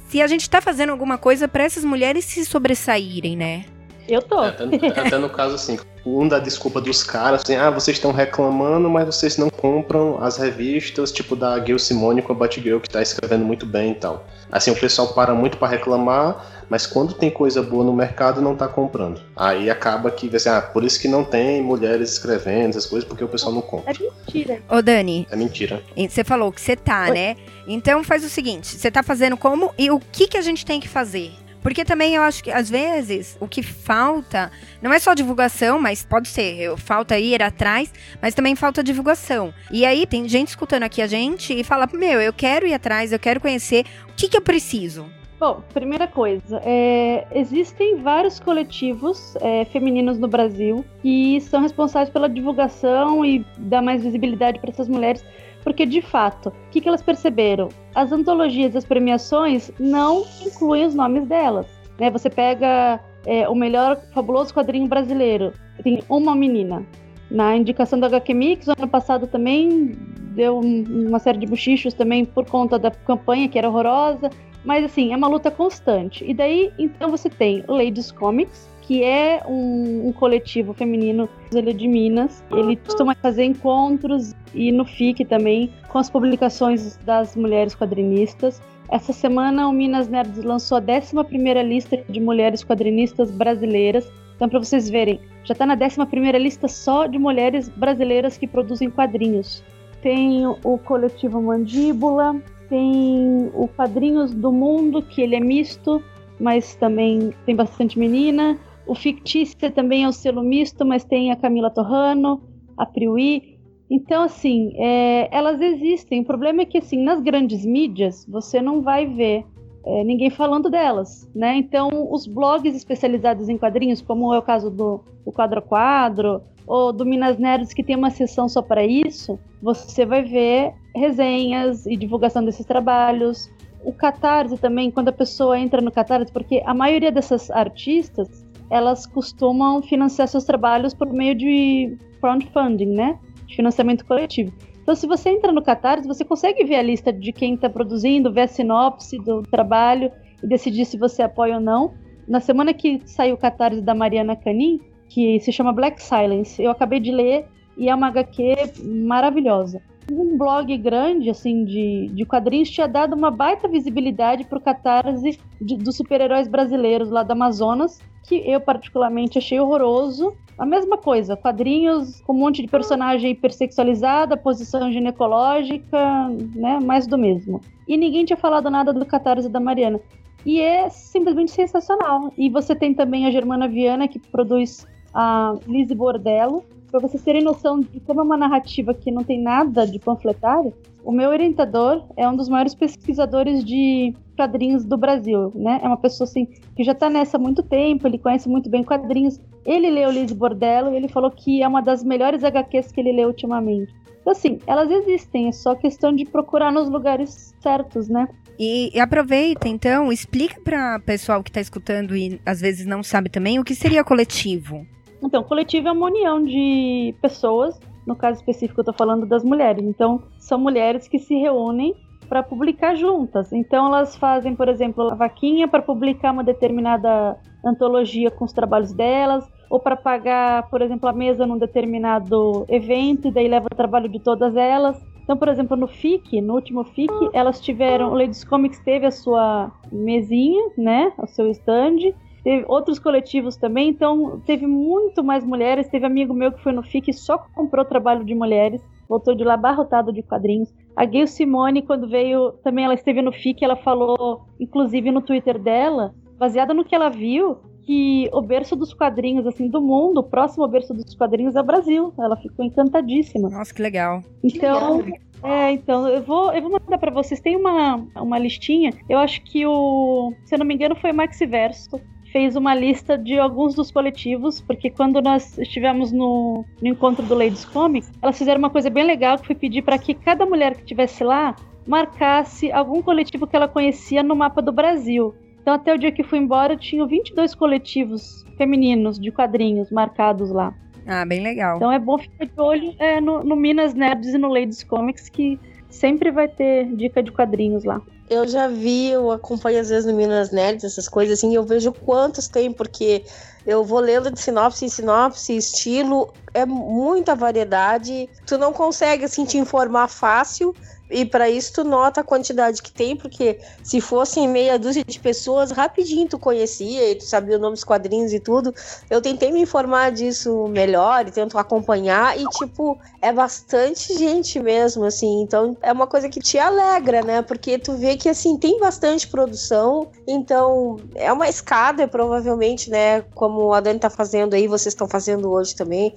[0.07, 3.65] se a gente tá fazendo alguma coisa para essas mulheres se sobressaírem, né?
[4.07, 4.43] Eu tô.
[4.43, 8.11] É, até, até, no caso, assim, um da desculpa dos caras, assim, ah, vocês estão
[8.11, 12.89] reclamando, mas vocês não compram as revistas, tipo da Gil Simone com a Batgirl, que
[12.89, 14.25] tá escrevendo muito bem e tal.
[14.51, 18.55] Assim, o pessoal para muito para reclamar, mas quando tem coisa boa no mercado, não
[18.55, 19.21] tá comprando.
[19.35, 23.23] Aí acaba que, assim, ah, por isso que não tem mulheres escrevendo essas coisas, porque
[23.23, 23.91] o pessoal não compra.
[23.91, 24.61] É mentira.
[24.69, 25.27] Ô, Dani.
[25.31, 25.81] É mentira.
[25.97, 27.11] Você falou que você tá, Oi.
[27.11, 27.35] né?
[27.67, 30.79] Então faz o seguinte, você tá fazendo como e o que que a gente tem
[30.79, 31.31] que fazer?
[31.65, 34.51] Porque também eu acho que, às vezes, o que falta
[34.83, 37.91] não é só divulgação, mas pode ser, falta ir atrás,
[38.21, 39.51] mas também falta divulgação.
[39.71, 43.11] E aí tem gente escutando aqui a gente e fala: Meu, eu quero ir atrás,
[43.11, 45.07] eu quero conhecer, o que, que eu preciso?
[45.39, 52.29] Bom, primeira coisa, é, existem vários coletivos é, femininos no Brasil que são responsáveis pela
[52.29, 55.25] divulgação e dar mais visibilidade para essas mulheres
[55.65, 57.69] porque, de fato, o que, que elas perceberam?
[57.95, 61.65] As antologias, as premiações não incluem os nomes delas.
[61.99, 62.11] Né?
[62.11, 65.51] Você pega é, o melhor fabuloso quadrinho brasileiro,
[65.83, 66.85] tem uma menina.
[67.31, 69.93] Na indicação da HQ Mix, ano passado também
[70.35, 74.29] deu uma série de bochichos também por conta da campanha, que era horrorosa.
[74.63, 76.23] Mas, assim, é uma luta constante.
[76.27, 81.73] E daí, então, você tem Ladies Comics, que é um, um coletivo feminino, ele é
[81.73, 82.43] de Minas.
[82.51, 88.61] Ele costuma fazer encontros e no FIC também com as publicações das mulheres quadrinistas.
[88.89, 94.07] Essa semana o Minas Nerds lançou a 11 lista de mulheres quadrinistas brasileiras.
[94.35, 98.89] Então, para vocês verem, já está na 11 lista só de mulheres brasileiras que produzem
[98.89, 99.63] quadrinhos.
[100.01, 106.03] Tem o coletivo Mandíbula, tem o Quadrinhos do Mundo, que ele é misto,
[106.39, 108.57] mas também tem bastante menina.
[108.87, 112.41] O Fictícia também é um selo misto, mas tem a Camila Torrano,
[112.77, 113.57] a Priui.
[113.89, 116.21] Então, assim, é, elas existem.
[116.21, 119.45] O problema é que, assim, nas grandes mídias, você não vai ver
[119.85, 121.55] é, ninguém falando delas, né?
[121.55, 126.41] Então, os blogs especializados em quadrinhos, como é o caso do, do Quadro a Quadro,
[126.67, 131.85] ou do Minas Nerds, que tem uma sessão só para isso, você vai ver resenhas
[131.85, 133.51] e divulgação desses trabalhos.
[133.83, 139.05] O Catarse também, quando a pessoa entra no Catarse, porque a maioria dessas artistas elas
[139.05, 143.19] costumam financiar seus trabalhos por meio de crowdfunding, né?
[143.45, 144.51] De financiamento coletivo.
[144.81, 148.31] Então, se você entra no Catarse, você consegue ver a lista de quem está produzindo,
[148.31, 150.11] ver a sinopse do trabalho
[150.43, 151.93] e decidir se você apoia ou não.
[152.27, 156.71] Na semana que saiu o Catarse da Mariana Canin, que se chama Black Silence, eu
[156.71, 157.47] acabei de ler
[157.77, 159.81] e é uma HQ maravilhosa.
[160.11, 165.39] Um blog grande, assim, de, de quadrinhos tinha dado uma baita visibilidade para o catarse
[165.59, 170.33] dos super-heróis brasileiros lá do Amazonas, que eu particularmente achei horroroso.
[170.57, 176.79] A mesma coisa, quadrinhos com um monte de personagem hipersexualizada, posição ginecológica, né?
[176.79, 177.59] Mais do mesmo.
[177.87, 179.99] E ninguém tinha falado nada do catarse da Mariana.
[180.45, 182.31] E é simplesmente sensacional.
[182.37, 186.63] E você tem também a Germana Viana, que produz a Lise Bordello,
[186.95, 190.73] para vocês terem noção de como é uma narrativa que não tem nada de panfletário,
[191.03, 195.81] o meu orientador é um dos maiores pesquisadores de quadrinhos do Brasil, né?
[195.83, 198.81] É uma pessoa assim que já está nessa há muito tempo, ele conhece muito bem
[198.81, 199.41] quadrinhos.
[199.65, 203.11] Ele leu Liz Bordello e ele falou que é uma das melhores HQs que ele
[203.11, 203.93] leu ultimamente.
[204.21, 208.27] Então, assim, elas existem, é só questão de procurar nos lugares certos, né?
[208.57, 213.03] E, e aproveita, então, explica para o pessoal que está escutando e às vezes não
[213.03, 214.87] sabe também o que seria coletivo.
[215.23, 219.83] Então, coletivo é uma união de pessoas, no caso específico eu estou falando das mulheres.
[219.83, 221.95] Então, são mulheres que se reúnem
[222.29, 223.53] para publicar juntas.
[223.53, 228.93] Então, elas fazem, por exemplo, a vaquinha para publicar uma determinada antologia com os trabalhos
[228.93, 233.75] delas, ou para pagar, por exemplo, a mesa num determinado evento, e daí leva o
[233.75, 235.03] trabalho de todas elas.
[235.23, 239.11] Então, por exemplo, no FIC, no último FIC, elas tiveram, o Ladies Comics teve a
[239.11, 242.13] sua mesinha, né, o seu stand,
[242.45, 245.89] teve outros coletivos também, então teve muito mais mulheres.
[245.89, 249.43] Teve amigo meu que foi no FIC e só comprou trabalho de mulheres, voltou de
[249.43, 250.71] lá barrotado de quadrinhos.
[250.95, 255.59] A Gayle Simone, quando veio, também ela esteve no FIC, ela falou, inclusive no Twitter
[255.59, 260.23] dela, baseada no que ela viu, que o berço dos quadrinhos, assim, do mundo, o
[260.23, 262.13] próximo berço dos quadrinhos é o Brasil.
[262.19, 263.49] Ela ficou encantadíssima.
[263.49, 264.21] Nossa, que legal.
[264.43, 265.03] Então,
[265.43, 267.39] é, então, eu vou, eu vou mandar para vocês.
[267.39, 268.91] Tem uma, uma listinha.
[269.09, 271.99] Eu acho que o, se eu não me engano, foi o Maxi Verso
[272.35, 277.33] fez uma lista de alguns dos coletivos, porque quando nós estivemos no, no encontro do
[277.33, 280.75] Ladies Comics, elas fizeram uma coisa bem legal, que foi pedir para que cada mulher
[280.75, 281.55] que estivesse lá
[281.87, 285.33] marcasse algum coletivo que ela conhecia no mapa do Brasil.
[285.61, 290.73] Então, até o dia que fui embora, tinha 22 coletivos femininos de quadrinhos marcados lá.
[291.07, 291.77] Ah, bem legal.
[291.77, 295.29] Então é bom ficar de olho é, no, no Minas Nerds e no Ladies Comics,
[295.29, 295.57] que
[295.89, 298.01] sempre vai ter dica de quadrinhos lá.
[298.29, 301.91] Eu já vi, eu acompanho às vezes no Minas Nerds, essas coisas assim, eu vejo
[301.91, 303.23] quantos tem, porque
[303.67, 308.27] eu vou lendo de sinopse em sinopse, estilo, é muita variedade.
[308.45, 310.73] Tu não consegue assim te informar fácil,
[311.09, 315.19] e para isso tu nota a quantidade que tem, porque se fossem meia dúzia de
[315.19, 318.73] pessoas, rapidinho tu conhecia e tu sabia o nome dos quadrinhos e tudo.
[319.09, 325.05] Eu tentei me informar disso melhor e tento acompanhar e tipo, é bastante gente mesmo
[325.05, 325.41] assim.
[325.41, 327.41] Então é uma coisa que te alegra, né?
[327.41, 330.09] Porque tu vê que assim tem bastante produção.
[330.27, 335.51] Então é uma escada provavelmente, né, como a Dani tá fazendo aí, vocês estão fazendo
[335.51, 336.13] hoje também,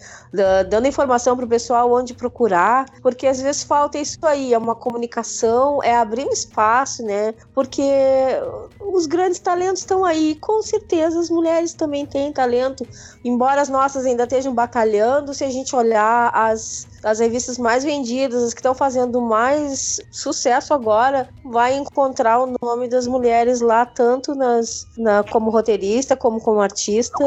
[0.69, 5.83] dando informação pro pessoal onde procurar, porque às vezes falta isso aí, é uma comunicação,
[5.83, 7.35] é abrir um espaço, né?
[7.55, 7.83] Porque
[8.81, 10.37] os grandes talentos estão aí.
[10.41, 12.87] Com certeza as mulheres também têm talento,
[13.25, 15.35] embora as nossas ainda estejam batalhando.
[15.35, 20.73] Se a gente olhar as, as revistas mais vendidas, as que estão fazendo mais sucesso
[20.73, 26.61] agora, vai encontrar o nome das mulheres lá, tanto nas, na, como roteirista como como
[26.61, 27.25] artista.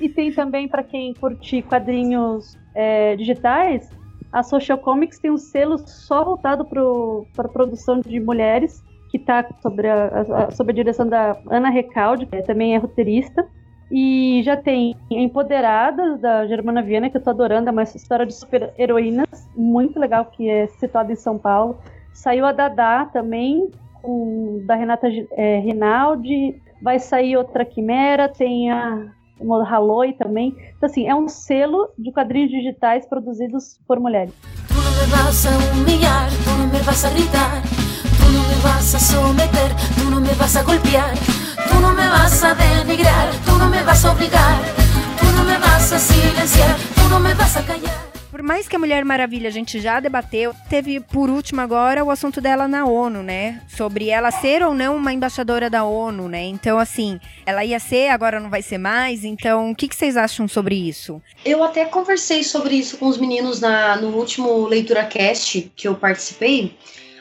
[0.00, 3.88] E tem também para quem curte quadrinhos é, digitais,
[4.36, 9.46] a Social Comics tem um selo só voltado para a produção de mulheres, que está
[9.62, 13.48] sob a, sob a direção da Ana Recalde, que também é roteirista.
[13.90, 18.34] E já tem Empoderadas, da Germana Viana, que eu tô adorando, é uma história de
[18.34, 21.78] super-heroínas, muito legal, que é situada em São Paulo.
[22.12, 23.70] Saiu a Dadá também,
[24.02, 26.60] com, da Renata é, Rinaldi.
[26.82, 29.06] Vai sair outra Quimera, tem a
[29.38, 30.56] o Halloi também.
[30.76, 34.32] Então, assim, é um selo de quadrinhos digitais produzidos por mulheres.
[34.68, 37.62] Tu não me vas a humilhar, tu não me vas a gritar,
[38.18, 41.14] tu não me vas a someter, tu não me vas a golpear,
[41.68, 44.58] tu não me vas a denigrar, tu não me vas a obrigar,
[45.18, 48.15] tu não me vas a silenciar, tu não me vas a callar.
[48.36, 52.10] Por mais que a Mulher Maravilha a gente já debateu, teve por último agora o
[52.10, 53.62] assunto dela na ONU, né?
[53.66, 56.44] Sobre ela ser ou não uma embaixadora da ONU, né?
[56.44, 59.24] Então, assim, ela ia ser, agora não vai ser mais.
[59.24, 61.22] Então, o que, que vocês acham sobre isso?
[61.46, 65.94] Eu até conversei sobre isso com os meninos na, no último Leitura Cast que eu
[65.94, 66.76] participei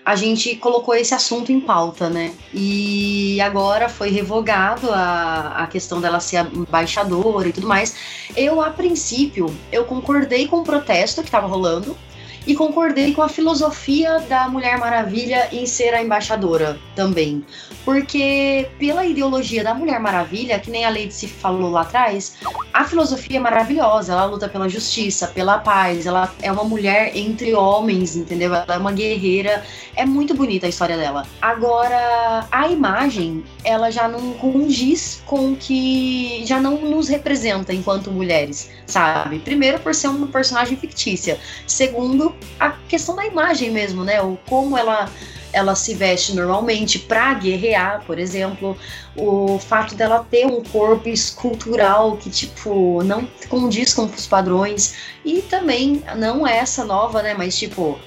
[0.05, 2.31] a gente colocou esse assunto em pauta, né?
[2.53, 7.95] E agora foi revogado a, a questão dela ser embaixadora e tudo mais.
[8.37, 11.97] Eu, a princípio, eu concordei com o protesto que estava rolando
[12.45, 17.43] e concordei com a filosofia da Mulher Maravilha em ser a embaixadora também.
[17.83, 22.37] Porque pela ideologia da Mulher Maravilha, que nem a Lady se falou lá atrás,
[22.73, 24.13] a filosofia é maravilhosa.
[24.13, 26.05] Ela luta pela justiça, pela paz.
[26.05, 28.53] Ela é uma mulher entre homens, entendeu?
[28.53, 29.63] Ela é uma guerreira.
[29.95, 31.25] É muito bonita a história dela.
[31.41, 38.11] Agora, a imagem, ela já não condiz com o que já não nos representa enquanto
[38.11, 39.39] mulheres, sabe?
[39.39, 41.39] Primeiro, por ser uma personagem fictícia.
[41.67, 44.21] Segundo, a questão da imagem mesmo, né?
[44.21, 45.09] O como ela
[45.53, 48.77] ela se veste normalmente para guerrear, por exemplo,
[49.15, 55.41] o fato dela ter um corpo escultural que tipo não condiz com os padrões e
[55.41, 57.97] também não é essa nova, né, mas tipo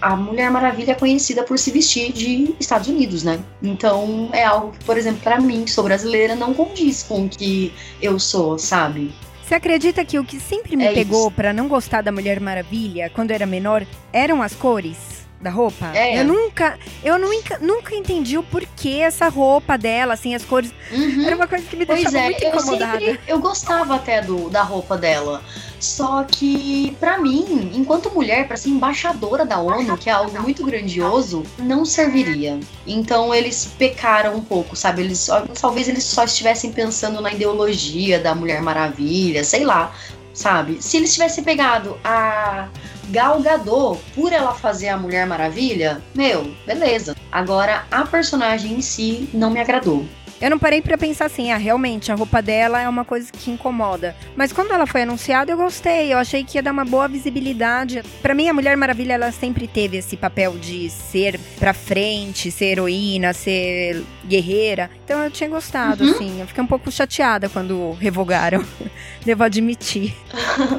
[0.00, 3.42] a Mulher Maravilha é conhecida por se vestir de Estados Unidos, né?
[3.62, 7.28] Então é algo que, por exemplo, para mim, que sou brasileira, não condiz com o
[7.28, 9.14] que eu sou, sabe?
[9.46, 13.08] Você acredita que o que sempre me é pegou para não gostar da Mulher Maravilha
[13.14, 15.15] quando era menor eram as cores?
[15.46, 15.92] Da roupa.
[15.94, 16.18] É.
[16.18, 20.72] Eu nunca, eu nunca, nunca entendi o porquê essa roupa dela, assim, as cores.
[20.90, 21.24] Uhum.
[21.24, 23.00] Era uma coisa que me deixava é, muito incomodada.
[23.00, 25.40] Eu, sempre, eu gostava até do, da roupa dela.
[25.78, 30.64] Só que, para mim, enquanto mulher, para ser embaixadora da ONU, que é algo muito
[30.64, 32.58] grandioso, não serviria.
[32.84, 35.02] Então eles pecaram um pouco, sabe?
[35.02, 35.28] Eles
[35.60, 39.94] talvez eles só estivessem pensando na ideologia da Mulher Maravilha, sei lá,
[40.34, 40.82] sabe?
[40.82, 42.68] Se eles tivessem pegado a
[43.10, 47.14] Gal Gadot, por ela fazer a Mulher Maravilha, meu, beleza.
[47.30, 50.06] Agora, a personagem em si não me agradou.
[50.40, 53.50] Eu não parei para pensar assim, ah, realmente, a roupa dela é uma coisa que
[53.50, 54.14] incomoda.
[54.36, 56.12] Mas quando ela foi anunciada, eu gostei.
[56.12, 58.02] Eu achei que ia dar uma boa visibilidade.
[58.20, 62.66] Para mim, a Mulher Maravilha, ela sempre teve esse papel de ser pra frente, ser
[62.66, 64.90] heroína, ser guerreira.
[65.04, 66.10] Então eu tinha gostado, uhum.
[66.10, 66.40] assim.
[66.40, 68.62] Eu fiquei um pouco chateada quando revogaram.
[69.24, 70.14] Devo admitir.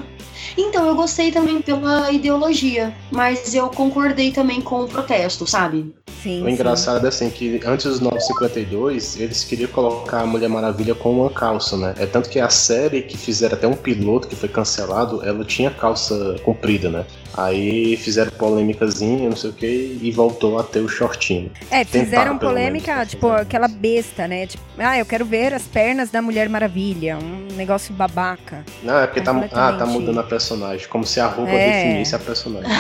[0.56, 5.94] Então, eu gostei também pela ideologia, mas eu concordei também com o protesto, sabe?
[6.22, 10.96] Sim, o engraçado é assim que antes dos 952 eles queriam colocar a Mulher Maravilha
[10.96, 11.94] com uma calça, né?
[11.98, 15.70] É tanto que a série que fizeram até um piloto que foi cancelado, ela tinha
[15.70, 17.06] calça comprida, né?
[17.38, 21.52] Aí fizeram polêmicazinha, não sei o que, e voltou a ter o shortinho.
[21.70, 24.48] É, fizeram polêmica, menos, tipo, aquela besta, né?
[24.48, 27.20] Tipo, ah, eu quero ver as pernas da Mulher Maravilha.
[27.20, 28.66] Um negócio babaca.
[28.82, 30.88] Não, é porque tá, ah, tá mudando a personagem.
[30.88, 31.84] Como se a roupa é.
[31.84, 32.72] definisse a personagem.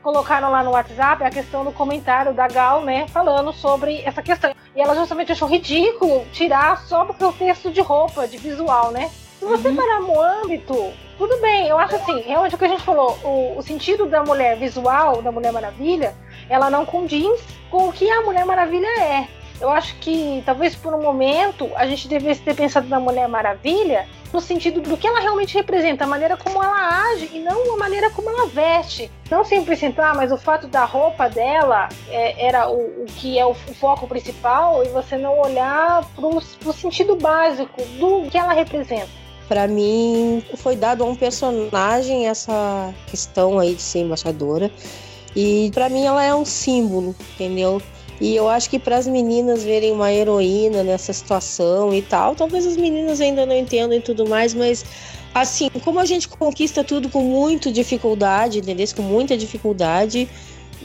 [0.00, 4.54] colocaram lá no WhatsApp a questão do comentário da Gal, né, falando sobre essa questão.
[4.74, 9.10] E ela justamente achou ridículo tirar só porque o texto de roupa, de visual, né?
[9.38, 9.76] Se você uhum.
[9.76, 10.74] parar no âmbito,
[11.18, 14.22] tudo bem, eu acho assim, realmente o que a gente falou, o, o sentido da
[14.22, 16.14] mulher visual, da Mulher Maravilha,
[16.48, 19.28] ela não condiz com o que a Mulher Maravilha é.
[19.60, 24.06] Eu acho que talvez por um momento a gente devesse ter pensado na Mulher Maravilha
[24.32, 27.78] no sentido do que ela realmente representa, a maneira como ela age e não a
[27.78, 29.10] maneira como ela veste.
[29.30, 33.44] Não sempre sentar, mas o fato da roupa dela é, era o, o, que é
[33.44, 39.08] o, foco principal e você não olhar para o sentido básico do que ela representa.
[39.48, 44.70] Para mim, foi dado a um personagem essa questão aí de ser embaixadora.
[45.34, 47.80] E para mim ela é um símbolo, entendeu?
[48.20, 52.66] E eu acho que para as meninas verem uma heroína nessa situação e tal, talvez
[52.66, 54.84] as meninas ainda não entendam e tudo mais, mas
[55.32, 58.86] assim, como a gente conquista tudo com muita dificuldade, entendeu?
[58.96, 60.28] Com muita dificuldade,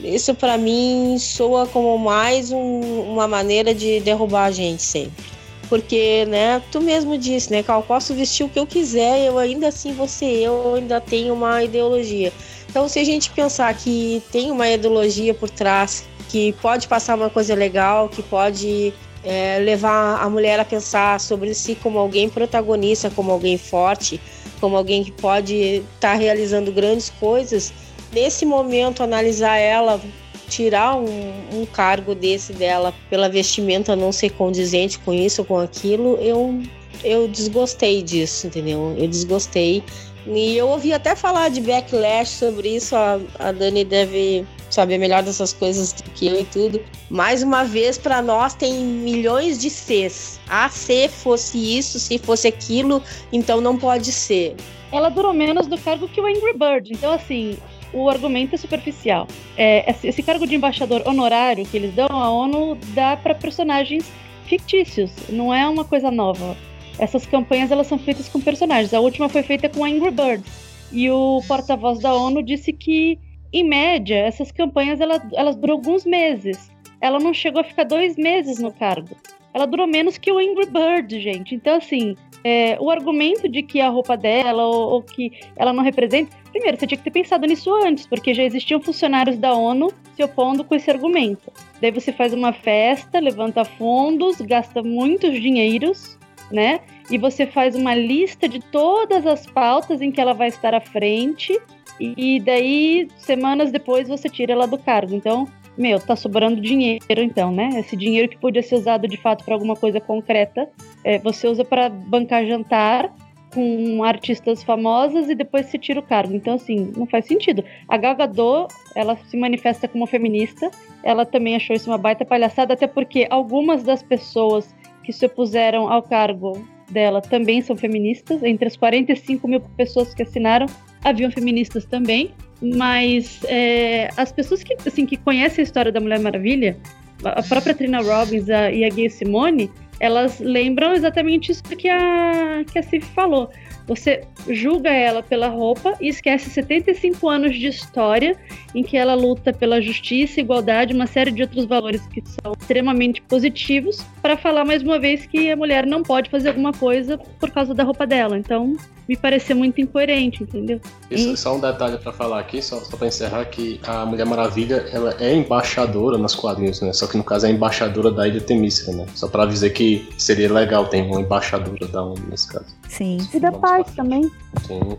[0.04, 5.24] isso para mim soa como mais um, uma maneira de derrubar a gente sempre.
[5.70, 9.70] Porque, né, tu mesmo disse, né, eu posso vestir o que eu quiser, eu ainda
[9.70, 12.32] assim eu, eu ainda tenho uma ideologia.
[12.70, 17.30] Então, se a gente pensar que tem uma ideologia por trás que pode passar uma
[17.30, 18.92] coisa legal, que pode
[19.24, 24.20] é, levar a mulher a pensar sobre si como alguém protagonista, como alguém forte,
[24.60, 27.72] como alguém que pode estar tá realizando grandes coisas.
[28.12, 30.02] Nesse momento, analisar ela,
[30.50, 36.16] tirar um, um, cargo desse dela pela vestimenta não ser condizente com isso, com aquilo,
[36.16, 36.64] eu,
[37.04, 38.96] eu desgostei disso, entendeu?
[38.98, 39.84] Eu desgostei.
[40.26, 45.22] E eu ouvi até falar de backlash sobre isso, a, a Dani deve saber melhor
[45.22, 46.82] dessas coisas do que eu e tudo.
[47.10, 50.40] Mais uma vez, para nós tem milhões de Cs.
[50.50, 53.02] Ah, se fosse isso, se fosse aquilo,
[53.32, 54.56] então não pode ser.
[54.92, 56.94] Ela durou menos do cargo que o Angry Bird.
[56.94, 57.58] Então, assim,
[57.94, 59.28] o argumento é superficial.
[59.58, 64.06] É, esse cargo de embaixador honorário que eles dão à ONU dá para personagens
[64.46, 66.58] fictícios, não é uma coisa nova.
[66.98, 68.94] Essas campanhas elas são feitas com personagens.
[68.94, 70.74] A última foi feita com Angry Birds.
[70.92, 73.20] E o porta-voz da ONU disse que
[73.52, 76.72] em média, essas campanhas elas, elas duram alguns meses.
[77.00, 79.16] Ela não chegou a ficar dois meses no cargo.
[79.54, 81.54] Ela durou menos que o Angry Bird, gente.
[81.54, 85.84] Então, assim, é, o argumento de que a roupa dela ou, ou, que ela não
[85.84, 86.36] representa.
[86.52, 90.24] Primeiro, você tinha que ter pensado nisso antes, porque já existiam funcionários da ONU se
[90.24, 91.52] opondo com esse argumento.
[91.80, 96.18] Daí você faz uma festa, levanta fundos, gasta muitos dinheiros,
[96.52, 96.80] né?
[97.10, 100.82] E você faz uma lista de todas as pautas em que ela vai estar à
[100.82, 101.60] frente
[102.00, 105.14] e daí, semanas depois, você tira ela do cargo.
[105.14, 107.70] Então, meu, tá sobrando dinheiro, então, né?
[107.80, 110.70] Esse dinheiro que podia ser usado de fato para alguma coisa concreta,
[111.04, 113.14] é, você usa para bancar jantar
[113.54, 116.34] com artistas famosas e depois se tira o cargo.
[116.34, 117.64] Então, assim, não faz sentido.
[117.88, 120.72] A Gal Gadot, ela se manifesta como feminista,
[121.04, 124.74] ela também achou isso uma baita palhaçada, até porque algumas das pessoas
[125.04, 128.42] que se opuseram ao cargo dela também são feministas.
[128.44, 130.68] Entre as 45 mil pessoas que assinaram,
[131.04, 132.32] haviam feministas também,
[132.62, 136.78] mas é, as pessoas que, assim, que conhecem a história da Mulher Maravilha,
[137.24, 142.64] a própria Trina Robbins a, e a Gay Simone, elas lembram exatamente isso que a,
[142.72, 143.50] que a Cif falou.
[143.88, 148.38] Você julga ela pela roupa e esquece 75 anos de história
[148.74, 153.22] em que ela luta pela justiça, igualdade, uma série de outros valores que são extremamente
[153.22, 157.52] positivos, para falar mais uma vez que a mulher não pode fazer alguma coisa por
[157.52, 158.38] causa da roupa dela.
[158.38, 158.76] Então,
[159.08, 160.80] me pareceu muito incoerente, entendeu?
[161.12, 161.38] Isso, e...
[161.38, 165.16] Só um detalhe para falar aqui, só, só para encerrar, que a Mulher Maravilha ela
[165.20, 166.94] é embaixadora nos quadrinhos, né?
[166.94, 169.06] Só que no caso é embaixadora da Ilha Temícera, né?
[169.14, 172.83] Só para dizer que seria legal ter uma embaixadora da ONU nesse caso.
[172.94, 173.18] Sim.
[173.34, 174.32] E da paz também.
[174.68, 174.98] Sim.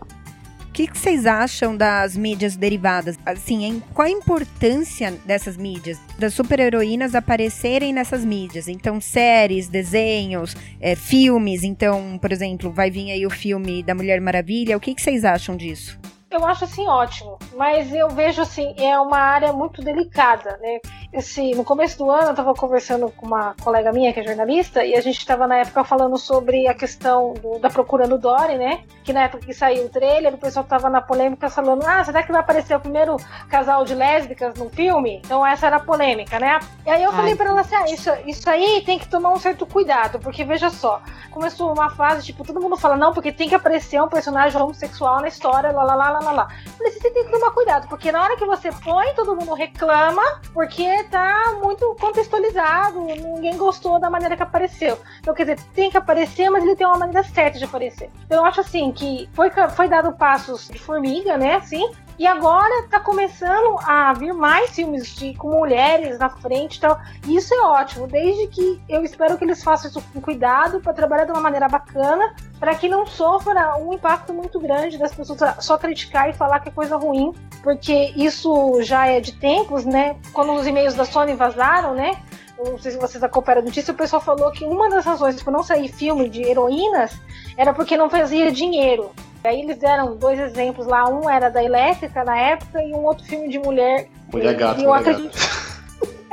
[0.73, 3.17] que, que vocês acham das mídias derivadas?
[3.25, 5.97] Assim, em, qual a importância dessas mídias?
[6.19, 8.67] Das super-heroínas aparecerem nessas mídias?
[8.67, 11.63] Então, séries, desenhos, é, filmes.
[11.63, 14.75] Então, por exemplo, vai vir aí o filme da Mulher Maravilha.
[14.75, 15.97] O que, que vocês acham disso?
[16.35, 20.79] eu acho assim ótimo, mas eu vejo assim, é uma área muito delicada, né?
[21.15, 24.83] Esse, no começo do ano eu estava conversando com uma colega minha que é jornalista
[24.83, 28.83] e a gente estava na época falando sobre a questão do, da procurando Dory, né?
[29.01, 32.21] Que na época que saiu o trailer, o pessoal estava na polêmica falando: "Ah, será
[32.21, 33.15] que vai aparecer o primeiro
[33.47, 35.21] casal de lésbicas no filme?".
[35.23, 36.59] Então essa era a polêmica, né?
[36.85, 39.31] E aí eu Ai, falei para ela assim: ah, isso, isso aí tem que tomar
[39.31, 41.01] um certo cuidado, porque veja só,
[41.31, 45.21] começou uma fase tipo todo mundo fala: "Não, porque tem que aparecer um personagem homossexual
[45.21, 46.47] na história, lá lá lá lá lá lá".
[46.77, 50.41] Falei, você tem que tomar cuidado, porque na hora que você põe, todo mundo reclama,
[50.53, 54.97] porque tá muito contextualizado, ninguém gostou da maneira que apareceu.
[55.19, 58.09] Então, quer dizer, tem que aparecer, mas ele tem uma maneira certa de aparecer.
[58.25, 61.55] Então, eu acho assim que foi, foi dado passos de formiga, né?
[61.55, 66.79] Assim, e agora tá começando a vir mais filmes de, com mulheres na frente e
[66.79, 66.99] tal.
[67.27, 70.93] E isso é ótimo, desde que eu espero que eles façam isso com cuidado, para
[70.93, 75.39] trabalhar de uma maneira bacana, para que não sofra um impacto muito grande das pessoas
[75.59, 80.15] só criticar e falar que é coisa ruim, porque isso já é de tempos, né?
[80.31, 82.21] Quando os e-mails da Sony vazaram, né?
[82.57, 85.51] não sei se vocês acompanham a notícia, o pessoal falou que uma das razões por
[85.51, 87.11] não sair filme de heroínas
[87.57, 89.11] era porque não fazia dinheiro.
[89.45, 93.23] Aí eles deram dois exemplos lá, um era da Elétrica na época e um outro
[93.25, 94.07] filme de mulher.
[94.31, 94.81] Mulher Gato.
[94.81, 95.37] eu acredito.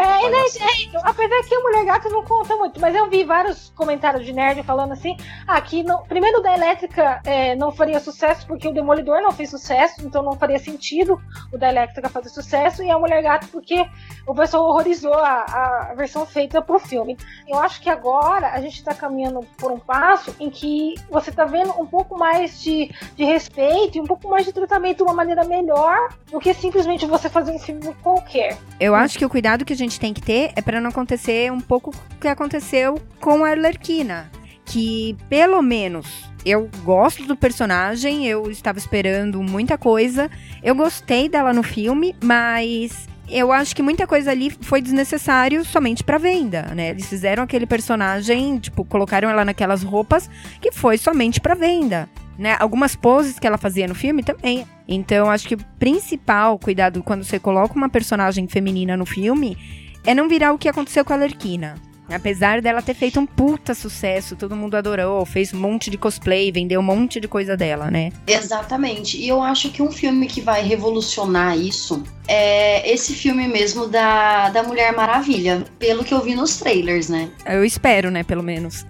[0.02, 3.70] É, né, é, apesar que o Mulher Gato não conta muito, mas eu vi vários
[3.76, 8.46] comentários de nerd falando assim: ah, que não, primeiro da Elétrica é, não faria sucesso
[8.46, 11.20] porque o Demolidor não fez sucesso, então não faria sentido
[11.52, 13.86] o da Elétrica fazer sucesso, e a Mulher Gato porque
[14.26, 17.16] o pessoal horrorizou a, a versão feita pro filme.
[17.48, 21.44] Eu acho que agora a gente está caminhando por um passo em que você está
[21.44, 25.14] vendo um pouco mais de, de respeito e um pouco mais de tratamento de uma
[25.14, 28.56] maneira melhor do que simplesmente você fazer um filme qualquer.
[28.78, 31.50] Eu acho que o cuidado que a gente tem que ter é para não acontecer
[31.52, 34.30] um pouco o que aconteceu com a Arlequina.
[34.64, 40.30] Que pelo menos eu gosto do personagem, eu estava esperando muita coisa.
[40.62, 46.02] Eu gostei dela no filme, mas eu acho que muita coisa ali foi desnecessário somente
[46.02, 46.90] para venda, né?
[46.90, 50.28] Eles fizeram aquele personagem, tipo, colocaram ela naquelas roupas
[50.60, 52.08] que foi somente para venda.
[52.38, 52.56] Né?
[52.58, 54.66] Algumas poses que ela fazia no filme também.
[54.88, 59.56] Então, acho que o principal cuidado quando você coloca uma personagem feminina no filme
[60.04, 61.74] é não virar o que aconteceu com a Lerquina.
[62.10, 66.52] Apesar dela ter feito um puta sucesso, todo mundo adorou, fez um monte de cosplay,
[66.52, 68.10] vendeu um monte de coisa dela, né?
[68.26, 69.16] Exatamente.
[69.16, 74.50] E eu acho que um filme que vai revolucionar isso é esse filme mesmo da,
[74.50, 77.30] da Mulher Maravilha, pelo que eu vi nos trailers, né?
[77.46, 78.84] Eu espero, né, pelo menos.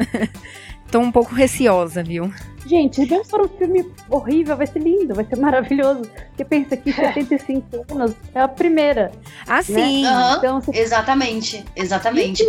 [0.90, 2.32] Tô um pouco receosa, viu?
[2.66, 6.02] Gente, mesmo for um filme horrível, vai ser lindo, vai ser maravilhoso.
[6.28, 9.10] Porque pensa que 75 anos é a primeira.
[9.46, 9.62] Ah, né?
[9.62, 10.06] sim.
[10.06, 10.34] Uhum.
[10.36, 10.78] Então, você...
[10.78, 12.46] Exatamente, exatamente.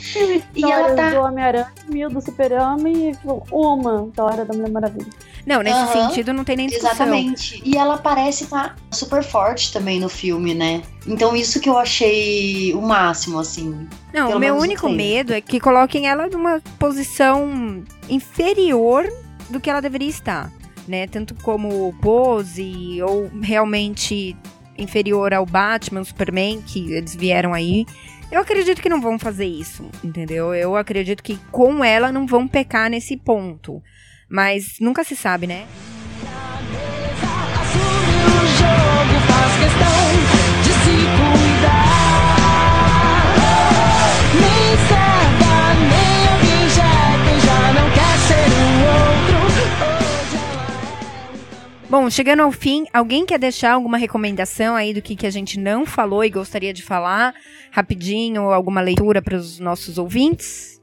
[0.56, 1.10] E ela tá...
[1.10, 3.18] do Homem-Aranha, mil do Super-Homem e
[3.52, 5.08] uma da Hora da Mulher Maravilha.
[5.46, 6.08] Não, nesse uhum.
[6.08, 6.92] sentido não tem nem discussão.
[6.92, 7.62] Exatamente.
[7.66, 10.82] E ela parece estar tá super forte também no filme, né?
[11.06, 13.88] Então isso que eu achei o máximo, assim.
[14.14, 19.12] Não, o meu único medo é que coloquem ela numa posição inferior
[19.50, 20.52] do que ela deveria estar,
[20.88, 21.08] né?
[21.08, 24.36] Tanto como pose ou realmente
[24.78, 27.86] inferior ao Batman, Superman, que eles vieram aí.
[28.32, 30.56] Eu acredito que não vão fazer isso, entendeu?
[30.56, 33.82] Eu acredito que com ela não vão pecar nesse ponto.
[34.28, 35.68] Mas nunca se sabe, né?
[51.94, 55.60] Bom, chegando ao fim, alguém quer deixar alguma recomendação aí do que, que a gente
[55.60, 57.36] não falou e gostaria de falar?
[57.70, 60.82] Rapidinho, alguma leitura para os nossos ouvintes?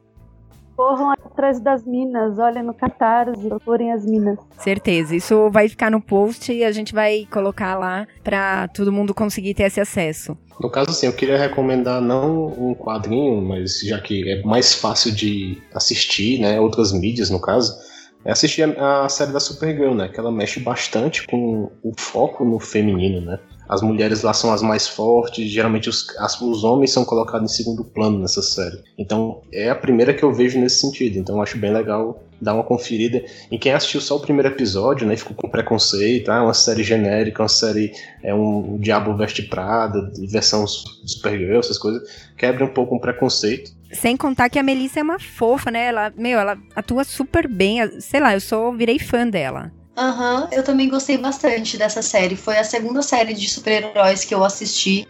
[0.76, 4.38] Corram atrás das minas, olhem no Catarse, procurem as minas.
[4.56, 9.12] Certeza, isso vai ficar no post e a gente vai colocar lá para todo mundo
[9.12, 10.38] conseguir ter esse acesso.
[10.60, 15.10] No caso, assim, eu queria recomendar não um quadrinho, mas já que é mais fácil
[15.10, 17.89] de assistir, né, outras mídias no caso,
[18.24, 20.08] é assistir a, a, série da Supergirl, né?
[20.08, 23.38] Que ela mexe bastante com o foco no feminino, né?
[23.68, 27.54] As mulheres lá são as mais fortes, geralmente os, as, os homens são colocados em
[27.54, 28.82] segundo plano nessa série.
[28.98, 31.18] Então é a primeira que eu vejo nesse sentido.
[31.18, 33.22] Então acho bem legal dar uma conferida.
[33.50, 37.42] E quem assistiu só o primeiro episódio, né, ficou com preconceito, ah, uma série genérica,
[37.42, 37.92] uma série
[38.22, 42.02] é um, Diabo Veste Prada, versão Supergirl, essas coisas,
[42.36, 43.72] quebra um pouco o um preconceito.
[43.92, 45.86] Sem contar que a Melissa é uma fofa, né?
[45.86, 48.00] Ela, meu, ela atua super bem.
[48.00, 49.72] Sei lá, eu só virei fã dela.
[49.96, 52.36] Aham, eu também gostei bastante dessa série.
[52.36, 55.06] Foi a segunda série de super-heróis que eu assisti.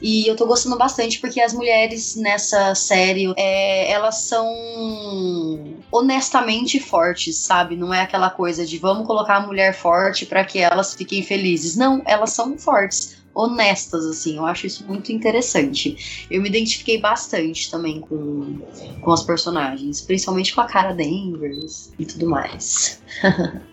[0.00, 4.46] E eu tô gostando bastante porque as mulheres nessa série, é, elas são
[5.90, 7.74] honestamente fortes, sabe?
[7.74, 11.74] Não é aquela coisa de vamos colocar a mulher forte para que elas fiquem felizes.
[11.74, 14.36] Não, elas são fortes honestas, assim.
[14.36, 16.26] Eu acho isso muito interessante.
[16.28, 18.58] Eu me identifiquei bastante também com,
[19.00, 23.00] com as personagens, principalmente com a cara Danvers e tudo mais.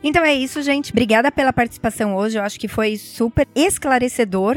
[0.00, 0.92] Então é isso, gente.
[0.92, 2.38] Obrigada pela participação hoje.
[2.38, 4.56] Eu acho que foi super esclarecedor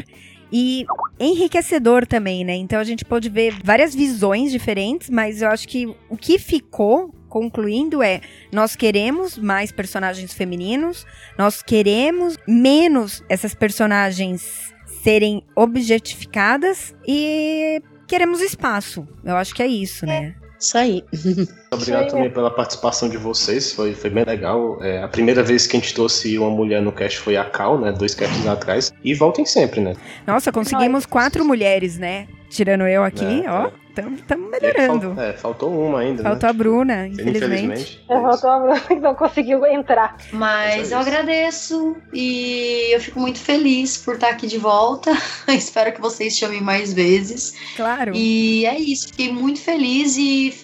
[0.52, 0.86] e
[1.18, 2.54] enriquecedor também, né?
[2.54, 7.12] Então a gente pôde ver várias visões diferentes, mas eu acho que o que ficou
[7.32, 8.20] concluindo é:
[8.52, 11.06] nós queremos mais personagens femininos,
[11.38, 19.08] nós queremos menos essas personagens serem objetificadas e queremos espaço.
[19.24, 20.34] Eu acho que é isso, né?
[20.60, 21.02] Isso aí.
[21.72, 24.78] Obrigado também pela participação de vocês, foi, foi bem legal.
[24.80, 27.80] É, a primeira vez que a gente trouxe uma mulher no cast foi a Cal,
[27.80, 27.90] né?
[27.90, 28.92] Dois casts atrás.
[29.02, 29.96] E voltem sempre, né?
[30.24, 32.28] Nossa, conseguimos quatro mulheres, né?
[32.48, 33.70] Tirando eu aqui, É, ó.
[34.00, 34.14] É.
[34.14, 35.20] Estamos melhorando.
[35.20, 36.22] É, faltou uma ainda.
[36.22, 36.50] Faltou né?
[36.50, 38.04] a Bruna, infelizmente.
[38.08, 40.16] Eu voltou a Bruna que não conseguiu entrar.
[40.32, 40.94] Mas É eu isso.
[40.96, 45.10] agradeço e eu fico muito feliz por estar aqui de volta.
[45.48, 47.54] Espero que vocês chamem mais vezes.
[47.76, 48.12] Claro.
[48.14, 50.54] E é isso, fiquei muito feliz e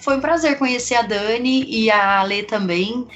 [0.00, 3.06] foi um prazer conhecer a Dani e a Ale também.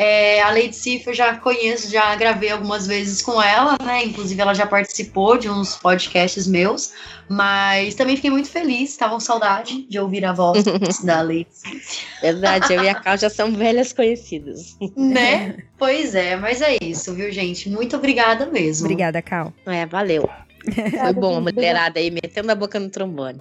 [0.00, 4.04] É, a Lady Sif eu já conheço, já gravei algumas vezes com ela, né?
[4.04, 6.92] Inclusive ela já participou de uns podcasts meus,
[7.28, 10.62] mas também fiquei muito feliz, estava com saudade de ouvir a voz
[11.02, 14.76] da Lady Sif, Verdade, eu e a Cal já são velhas conhecidas.
[14.96, 15.56] né?
[15.76, 17.68] pois é, mas é isso, viu, gente?
[17.68, 18.86] Muito obrigada mesmo.
[18.86, 19.52] Obrigada, Cal.
[19.66, 20.30] É, valeu.
[21.00, 23.40] Foi bom a mulherada aí metendo a boca no trombone.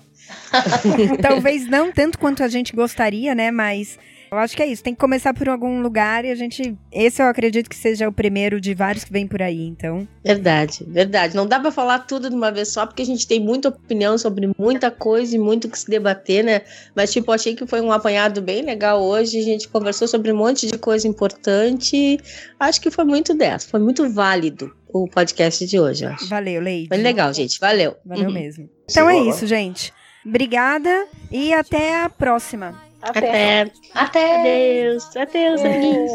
[1.22, 3.52] Talvez não tanto quanto a gente gostaria, né?
[3.52, 4.00] Mas
[4.32, 4.84] eu acho que é isso.
[4.84, 6.76] Tem que começar por algum lugar e a gente.
[6.92, 9.66] Esse eu acredito que seja o primeiro de vários que vem por aí.
[9.66, 11.36] Então, Verdade, verdade.
[11.36, 14.18] Não dá pra falar tudo de uma vez só, porque a gente tem muita opinião
[14.18, 16.62] sobre muita coisa e muito que se debater, né?
[16.96, 19.40] Mas, tipo, achei que foi um apanhado bem legal hoje.
[19.40, 22.20] A gente conversou sobre um monte de coisa importante.
[22.60, 26.28] Acho que foi muito dessa, foi muito válido o podcast de hoje, eu acho.
[26.30, 26.88] valeu, Leide.
[26.88, 27.60] Foi legal, gente.
[27.60, 27.96] Valeu.
[28.06, 28.34] Valeu Uhum.
[28.34, 28.70] mesmo.
[28.90, 29.94] Então é isso, gente.
[30.26, 32.87] Obrigada e até a próxima.
[33.02, 33.20] Até.
[33.20, 33.72] Até.
[33.94, 34.36] Até!
[34.40, 35.16] Adeus.
[35.16, 36.12] Adeus, amiguinhos.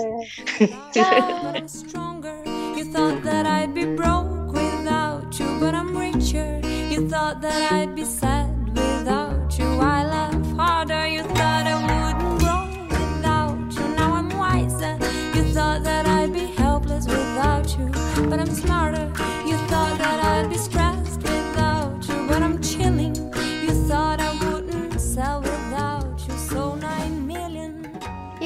[0.97, 2.43] I was stronger.
[2.77, 6.61] You thought that I'd be broke without you, but I'm richer.
[6.91, 9.67] You thought that I'd be sad without you.
[9.81, 10.92] I laugh harder.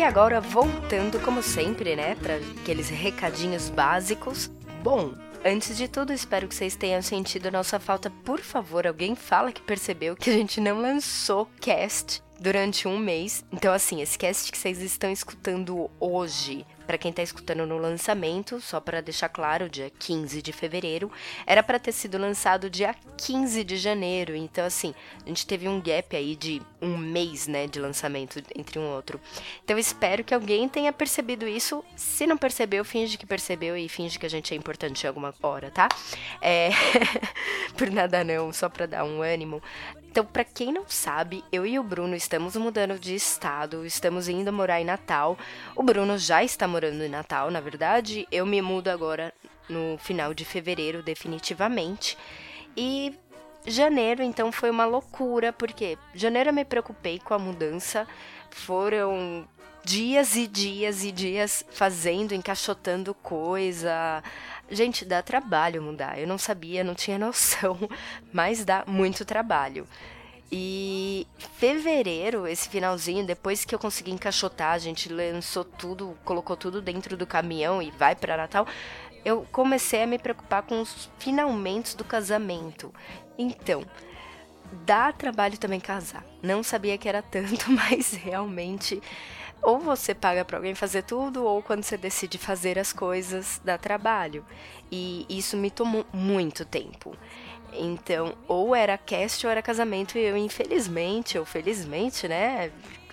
[0.07, 4.49] Agora, voltando, como sempre, né, para aqueles recadinhos básicos.
[4.81, 5.13] Bom,
[5.45, 8.09] antes de tudo, espero que vocês tenham sentido nossa falta.
[8.25, 13.45] Por favor, alguém fala que percebeu que a gente não lançou cast durante um mês.
[13.51, 18.61] Então, assim, esse cast que vocês estão escutando hoje, para quem tá escutando no lançamento,
[18.61, 21.11] só para deixar claro, dia 15 de fevereiro,
[21.47, 24.35] era para ter sido lançado dia 15 de janeiro.
[24.35, 24.95] Então, assim,
[25.25, 29.21] a gente teve um gap aí de um mês, né, de lançamento entre um outro.
[29.65, 31.85] Então, espero que alguém tenha percebido isso.
[31.97, 35.35] Se não percebeu, finge que percebeu e finge que a gente é importante em alguma
[35.43, 35.89] hora, tá?
[36.41, 36.71] É...
[37.77, 39.63] Por nada não, só pra dar um ânimo.
[40.17, 44.51] Então, pra quem não sabe, eu e o Bruno estamos mudando de estado, estamos indo
[44.51, 45.37] morar em Natal.
[45.75, 48.27] O Bruno já está morando em Natal, na verdade.
[48.33, 49.31] Eu me mudo agora
[49.69, 52.17] no final de fevereiro, definitivamente.
[52.75, 53.15] E
[53.67, 58.09] janeiro, então, foi uma loucura, porque janeiro eu me preocupei com a mudança.
[58.49, 59.47] Foram
[59.85, 64.23] dias e dias e dias fazendo, encaixotando coisa.
[64.71, 66.19] Gente, dá trabalho mudar.
[66.19, 67.79] Eu não sabia, não tinha noção,
[68.33, 69.87] mas dá muito trabalho.
[70.51, 76.81] E fevereiro, esse finalzinho, depois que eu consegui encaixotar, a gente lançou tudo, colocou tudo
[76.81, 78.67] dentro do caminhão e vai para Natal,
[79.25, 82.95] eu comecei a me preocupar com os finalmente do casamento.
[83.37, 83.85] Então,
[84.85, 86.25] dá trabalho também casar.
[86.41, 89.03] Não sabia que era tanto, mas realmente
[89.63, 93.77] ou você paga para alguém fazer tudo, ou quando você decide fazer as coisas, dá
[93.77, 94.45] trabalho.
[94.91, 97.17] E isso me tomou muito tempo.
[97.73, 102.71] Então, ou era cast ou era casamento, e eu, infelizmente, ou felizmente, né?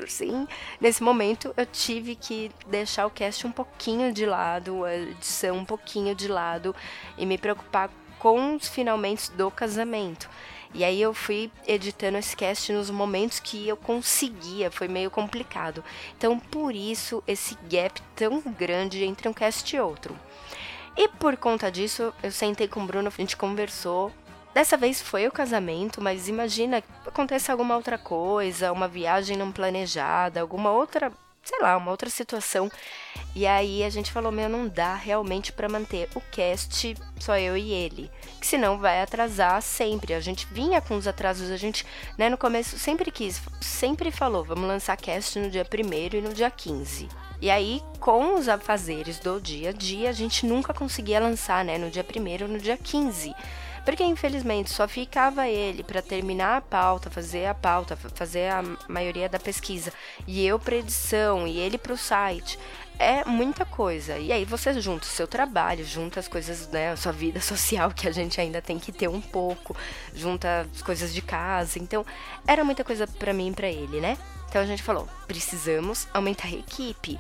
[0.08, 0.48] Sim,
[0.80, 5.66] nesse momento eu tive que deixar o cast um pouquinho de lado, a edição um
[5.66, 6.76] pouquinho de lado,
[7.18, 7.90] e me preocupar
[8.20, 10.30] com os finalmente do casamento.
[10.74, 15.84] E aí eu fui editando esse cast nos momentos que eu conseguia, foi meio complicado.
[16.18, 20.18] Então por isso esse gap tão grande entre um cast e outro.
[20.98, 24.12] E por conta disso, eu sentei com o Bruno, a gente conversou.
[24.54, 30.42] Dessa vez foi o casamento, mas imagina acontece alguma outra coisa, uma viagem não planejada,
[30.42, 31.12] alguma outra
[31.44, 32.72] sei lá, uma outra situação.
[33.36, 37.58] E aí a gente falou, meu, não dá realmente para manter o cast só eu
[37.58, 38.10] e ele,
[38.40, 40.14] que senão vai atrasar sempre.
[40.14, 41.86] A gente vinha com os atrasos, a gente,
[42.18, 46.34] né, no começo sempre quis, sempre falou, vamos lançar cast no dia 1 e no
[46.34, 47.10] dia 15.
[47.42, 51.78] E aí, com os afazeres do dia a dia, a gente nunca conseguia lançar, né,
[51.78, 53.36] no dia 1 ou no dia 15
[53.86, 59.28] porque infelizmente só ficava ele para terminar a pauta, fazer a pauta, fazer a maioria
[59.28, 59.92] da pesquisa,
[60.26, 62.58] e eu para edição, e ele para o site.
[63.00, 64.20] É muita coisa.
[64.20, 67.92] E aí você junta o seu trabalho, junta as coisas, né, a sua vida social
[67.92, 69.76] que a gente ainda tem que ter um pouco,
[70.14, 71.80] junta as coisas de casa.
[71.80, 72.06] Então,
[72.48, 74.18] era muita coisa para mim e para ele, né?
[74.48, 77.20] Então a gente falou, precisamos aumentar a equipe.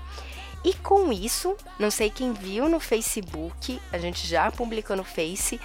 [0.63, 5.59] E com isso, não sei quem viu no Facebook, a gente já publicou no Face,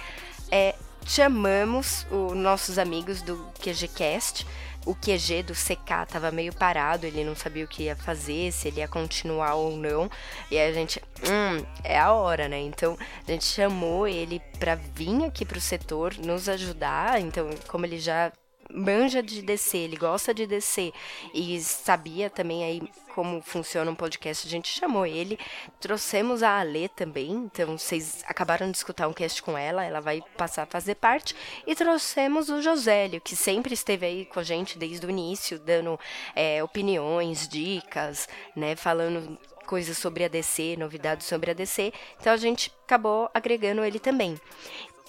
[0.51, 4.45] é, chamamos os nossos amigos do QGCast.
[4.85, 8.69] O QG do CK tava meio parado, ele não sabia o que ia fazer, se
[8.69, 10.09] ele ia continuar ou não.
[10.49, 12.59] E a gente, hum, é a hora, né?
[12.61, 12.97] Então
[13.27, 17.19] a gente chamou ele para vir aqui pro setor nos ajudar.
[17.19, 18.31] Então, como ele já
[18.73, 20.93] manja de descer, ele gosta de descer
[21.33, 22.81] e sabia também aí
[23.13, 25.37] como funciona um podcast, a gente chamou ele,
[25.79, 30.23] trouxemos a Ale também, então vocês acabaram de escutar um cast com ela, ela vai
[30.37, 31.35] passar a fazer parte,
[31.67, 35.99] e trouxemos o Josélio, que sempre esteve aí com a gente desde o início, dando
[36.33, 42.37] é, opiniões, dicas, né, falando coisas sobre a DC, novidades sobre a DC, então a
[42.37, 44.39] gente acabou agregando ele também.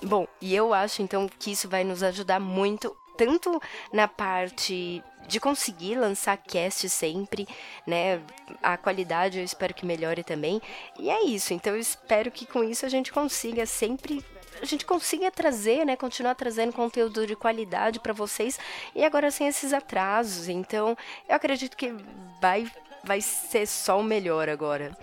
[0.02, 3.60] Bom, e eu acho então que isso vai nos ajudar muito tanto
[3.92, 7.46] na parte de conseguir lançar cast sempre,
[7.86, 8.22] né?
[8.62, 10.60] A qualidade eu espero que melhore também.
[10.98, 11.52] E é isso.
[11.52, 14.24] Então eu espero que com isso a gente consiga sempre
[14.60, 18.58] a gente consiga trazer, né, continuar trazendo conteúdo de qualidade para vocês
[18.94, 20.48] e agora sem esses atrasos.
[20.48, 21.94] Então, eu acredito que
[22.40, 22.70] vai
[23.02, 24.94] vai ser só o melhor agora.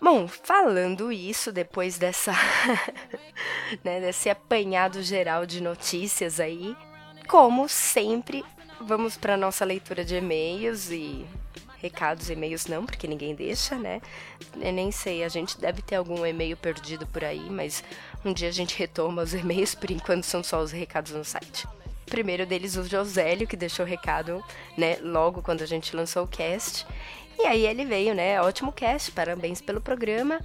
[0.00, 2.32] Bom, falando isso, depois dessa,
[3.84, 6.74] né, desse apanhado geral de notícias aí,
[7.28, 8.44] como sempre,
[8.80, 11.24] vamos para nossa leitura de e-mails e
[11.78, 14.00] recados, e-mails não, porque ninguém deixa, né?
[14.60, 17.82] Eu nem sei, a gente deve ter algum e-mail perdido por aí, mas
[18.24, 21.66] um dia a gente retoma os e-mails, por enquanto são só os recados no site.
[22.06, 24.44] primeiro deles, o Josélio, que deixou o recado,
[24.76, 26.86] né, logo quando a gente lançou o cast.
[27.38, 28.40] E aí ele veio, né?
[28.40, 30.38] Ótimo cast, parabéns pelo programa.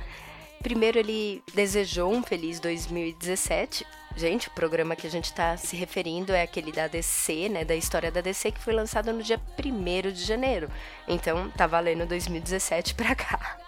[0.64, 3.86] Primeiro ele desejou um feliz 2017
[4.18, 7.64] Gente, o programa que a gente está se referindo é aquele da DC, né?
[7.64, 10.72] Da história da DC, que foi lançado no dia 1 de janeiro.
[11.08, 13.60] Então, tá valendo 2017 pra cá.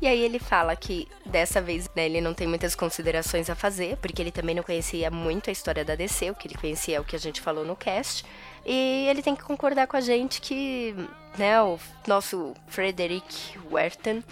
[0.00, 3.96] E aí ele fala que dessa vez né, ele não tem muitas considerações a fazer,
[3.96, 7.00] porque ele também não conhecia muito a história da DC, o que ele conhecia é
[7.00, 8.22] o que a gente falou no cast.
[8.66, 10.94] E ele tem que concordar com a gente que,
[11.38, 14.22] né, o nosso Frederick Werton,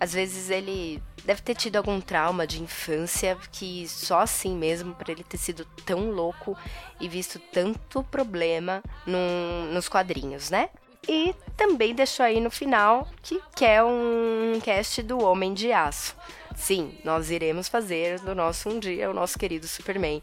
[0.00, 5.12] às vezes ele deve ter tido algum trauma de infância que só assim mesmo, para
[5.12, 6.56] ele ter sido tão louco
[7.00, 10.70] e visto tanto problema num, nos quadrinhos, né?
[11.06, 16.14] E também deixou aí no final que quer um cast do Homem de Aço.
[16.56, 20.22] Sim, nós iremos fazer do nosso um dia o nosso querido Superman.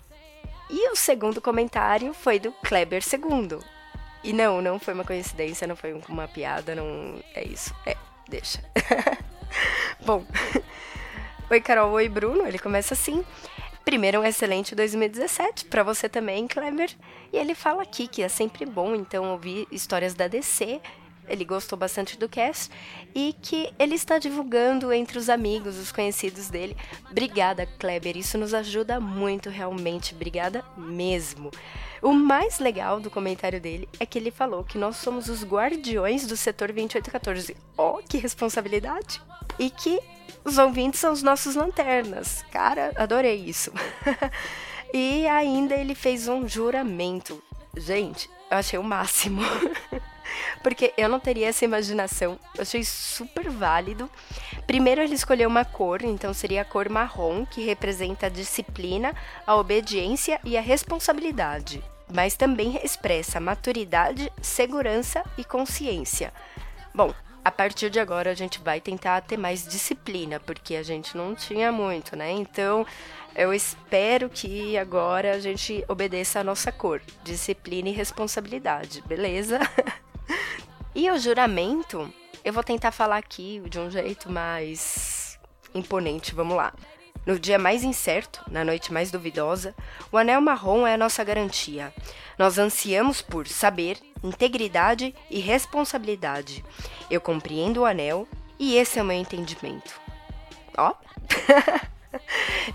[0.70, 3.60] E o segundo comentário foi do Kleber II.
[4.24, 7.20] E não, não foi uma coincidência, não foi uma piada, não.
[7.34, 7.74] É isso.
[7.86, 7.96] É,
[8.28, 8.60] deixa.
[10.06, 10.26] Bom,
[11.50, 11.92] Oi, Carol.
[11.92, 12.48] Oi, Bruno.
[12.48, 13.24] Ele começa assim.
[13.84, 16.92] Primeiro, um excelente 2017 para você também, Kleber.
[17.32, 20.82] E ele fala aqui que é sempre bom então ouvir histórias da DC.
[21.28, 22.72] Ele gostou bastante do cast
[23.14, 26.76] e que ele está divulgando entre os amigos, os conhecidos dele.
[27.12, 28.18] Obrigada, Kleber.
[28.18, 30.16] Isso nos ajuda muito, realmente.
[30.16, 31.52] Obrigada mesmo.
[32.02, 36.26] O mais legal do comentário dele é que ele falou que nós somos os guardiões
[36.26, 37.56] do setor 2814.
[37.78, 39.22] Oh, que responsabilidade!
[39.58, 40.00] E que
[40.44, 42.46] os ouvintes são os nossos lanternas.
[42.52, 43.72] Cara, adorei isso.
[44.94, 47.42] e ainda ele fez um juramento.
[47.76, 49.42] Gente, eu achei o máximo.
[50.62, 52.40] Porque eu não teria essa imaginação.
[52.56, 54.10] Eu achei super válido.
[54.68, 59.16] Primeiro ele escolheu uma cor, então seria a cor marrom, que representa a disciplina,
[59.46, 61.84] a obediência e a responsabilidade.
[62.14, 66.32] Mas também expressa maturidade, segurança e consciência.
[66.94, 67.14] Bom,
[67.46, 71.36] a partir de agora a gente vai tentar ter mais disciplina, porque a gente não
[71.36, 72.32] tinha muito, né?
[72.32, 72.84] Então,
[73.36, 79.60] eu espero que agora a gente obedeça a nossa cor, disciplina e responsabilidade, beleza?
[80.96, 82.12] e o juramento,
[82.44, 85.38] eu vou tentar falar aqui de um jeito mais
[85.76, 86.74] imponente, vamos lá.
[87.28, 89.76] No dia mais incerto, na noite mais duvidosa,
[90.12, 91.94] o anel marrom é a nossa garantia.
[92.38, 96.64] Nós ansiamos por saber, integridade e responsabilidade.
[97.10, 98.28] Eu compreendo o anel
[98.60, 100.00] e esse é o meu entendimento.
[100.78, 100.94] Ó.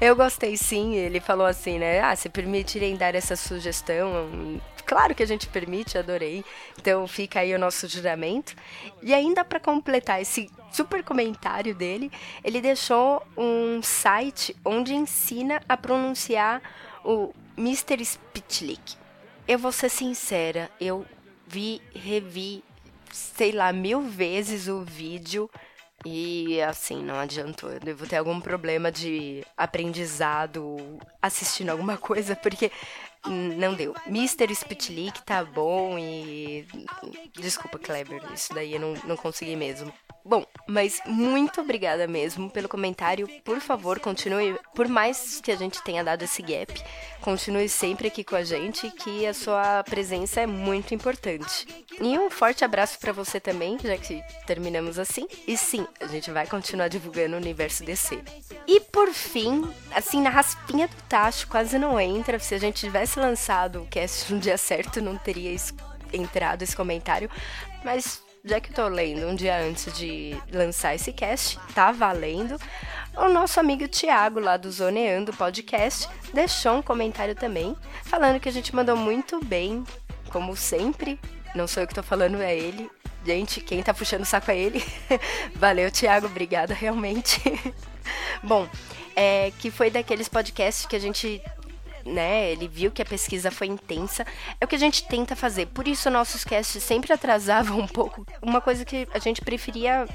[0.00, 2.00] Eu gostei sim, ele falou assim, né?
[2.00, 6.44] Ah, se permitirem dar essa sugestão, claro que a gente permite, adorei.
[6.78, 8.54] Então fica aí o nosso juramento.
[9.02, 12.10] E ainda para completar esse super comentário dele,
[12.44, 16.60] ele deixou um site onde ensina a pronunciar
[17.04, 18.04] o Mr.
[18.04, 18.99] Spitlick.
[19.50, 21.04] Eu vou ser sincera, eu
[21.44, 22.62] vi, revi,
[23.10, 25.50] sei lá, mil vezes o vídeo
[26.06, 27.68] e assim, não adiantou.
[27.68, 30.76] Eu devo ter algum problema de aprendizado
[31.20, 32.70] assistindo alguma coisa, porque
[33.26, 33.94] não deu.
[34.06, 34.54] Mr.
[34.54, 36.66] Spitlick tá bom e.
[37.34, 39.92] Desculpa, Kleber, isso daí eu não, não consegui mesmo.
[40.24, 43.26] Bom, mas muito obrigada mesmo pelo comentário.
[43.42, 44.58] Por favor, continue.
[44.74, 46.72] Por mais que a gente tenha dado esse gap,
[47.22, 51.66] continue sempre aqui com a gente, que a sua presença é muito importante.
[52.00, 55.26] E um forte abraço para você também, já que terminamos assim.
[55.46, 58.22] E sim, a gente vai continuar divulgando o universo DC.
[58.66, 62.38] E por fim, assim, na raspinha do tacho, quase não entra.
[62.38, 65.56] Se a gente tivesse lançado o cast no dia certo, não teria
[66.12, 67.30] entrado esse comentário.
[67.84, 72.58] Mas já que eu tô lendo um dia antes de lançar esse cast, tá valendo.
[73.16, 78.52] O nosso amigo Thiago, lá do Zoneando Podcast, deixou um comentário também, falando que a
[78.52, 79.84] gente mandou muito bem,
[80.30, 81.18] como sempre.
[81.54, 82.90] Não sou eu que tô falando, é ele.
[83.26, 84.82] Gente, quem tá puxando o saco é ele.
[85.56, 87.40] Valeu, Thiago, obrigada, realmente.
[88.42, 88.68] Bom,
[89.14, 91.42] é, que foi daqueles podcasts que a gente
[92.04, 94.24] né, ele viu que a pesquisa foi intensa,
[94.60, 95.66] é o que a gente tenta fazer.
[95.66, 98.26] Por isso nossos casts sempre atrasavam um pouco.
[98.42, 100.06] Uma coisa que a gente preferia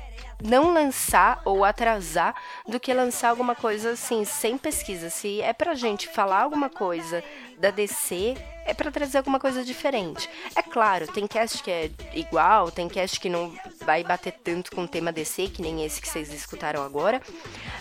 [0.43, 2.35] não lançar ou atrasar
[2.67, 5.09] do que lançar alguma coisa assim, sem pesquisa.
[5.09, 7.23] Se é pra gente falar alguma coisa
[7.57, 8.35] da DC,
[8.65, 10.29] é para trazer alguma coisa diferente.
[10.55, 13.53] É claro, tem cast que é igual, tem cast que não
[13.85, 17.21] vai bater tanto com o tema DC, que nem esse que vocês escutaram agora.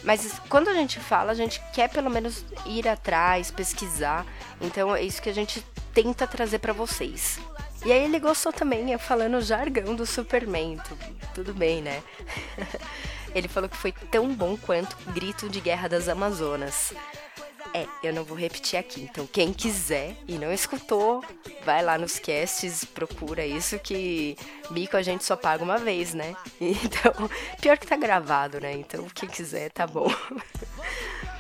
[0.02, 4.26] Mas quando a gente fala, a gente quer pelo menos ir atrás, pesquisar.
[4.60, 7.40] Então é isso que a gente tenta trazer para vocês.
[7.84, 10.78] E aí ele gostou também, falando o jargão do Superman.
[11.34, 12.02] Tudo bem, né?
[13.34, 16.94] ele falou que foi tão bom quanto Grito de Guerra das Amazonas.
[17.74, 19.02] É, eu não vou repetir aqui.
[19.02, 21.24] Então, quem quiser e não escutou,
[21.64, 24.36] vai lá nos casts, procura isso que
[24.70, 26.34] mico a gente só paga uma vez, né?
[26.60, 27.28] Então,
[27.60, 28.72] pior que tá gravado, né?
[28.72, 30.06] Então, quem quiser, tá bom.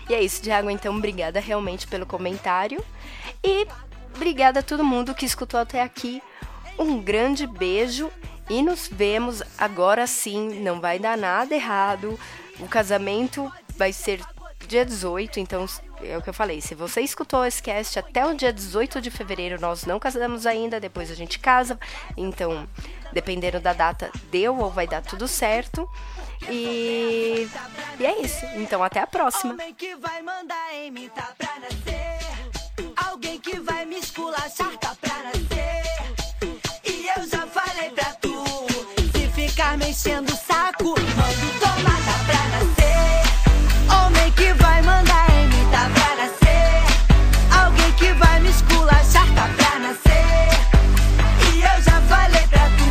[0.06, 0.68] E é isso, Diago.
[0.68, 2.84] Então, obrigada realmente pelo comentário.
[3.42, 3.66] E
[4.14, 6.22] obrigada a todo mundo que escutou até aqui.
[6.78, 8.10] Um grande beijo
[8.48, 10.60] e nos vemos agora sim.
[10.60, 12.18] Não vai dar nada errado.
[12.58, 14.20] O casamento vai ser
[14.66, 15.66] dia 18, então
[16.02, 16.60] é o que eu falei.
[16.60, 20.80] Se você escutou esse cast até o dia 18 de fevereiro, nós não casamos ainda,
[20.80, 21.78] depois a gente casa.
[22.16, 22.68] Então,
[23.12, 25.88] dependendo da data, deu ou vai dar tudo certo.
[26.48, 27.48] E,
[27.98, 28.44] e é isso.
[28.56, 29.52] Então, até a próxima.
[29.52, 30.30] Alguém que vai me
[31.06, 32.04] esculachar tá pra nascer.
[39.94, 43.22] Mexendo o saco, mando tomar tá pra nascer.
[43.94, 46.82] Homem que vai mandar em mim tá pra nascer.
[47.62, 50.50] Alguém que vai me esculachar tá pra nascer.
[51.46, 52.86] E eu já falei pra tu: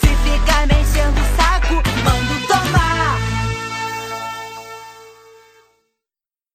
[0.00, 3.16] se ficar mexendo o saco, mando tomar.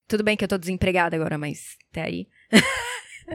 [0.07, 2.27] Tudo bem que eu tô desempregada agora, mas até aí.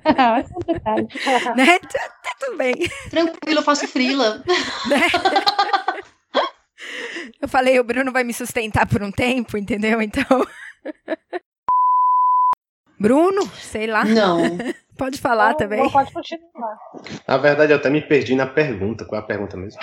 [0.04, 1.78] Ah, é um né?
[1.80, 2.74] Tá, tá tudo bem.
[3.10, 4.44] Tranquilo, eu faço frila.
[4.88, 5.00] Né?
[7.40, 10.00] Eu falei, o Bruno vai me sustentar por um tempo, entendeu?
[10.02, 10.24] Então.
[13.00, 14.04] Bruno, sei lá.
[14.04, 14.42] Não.
[14.98, 15.80] Pode falar Não, também.
[15.80, 16.76] não, pode continuar.
[17.28, 19.04] Na verdade, eu até me perdi na pergunta.
[19.04, 19.80] Qual é a pergunta mesmo?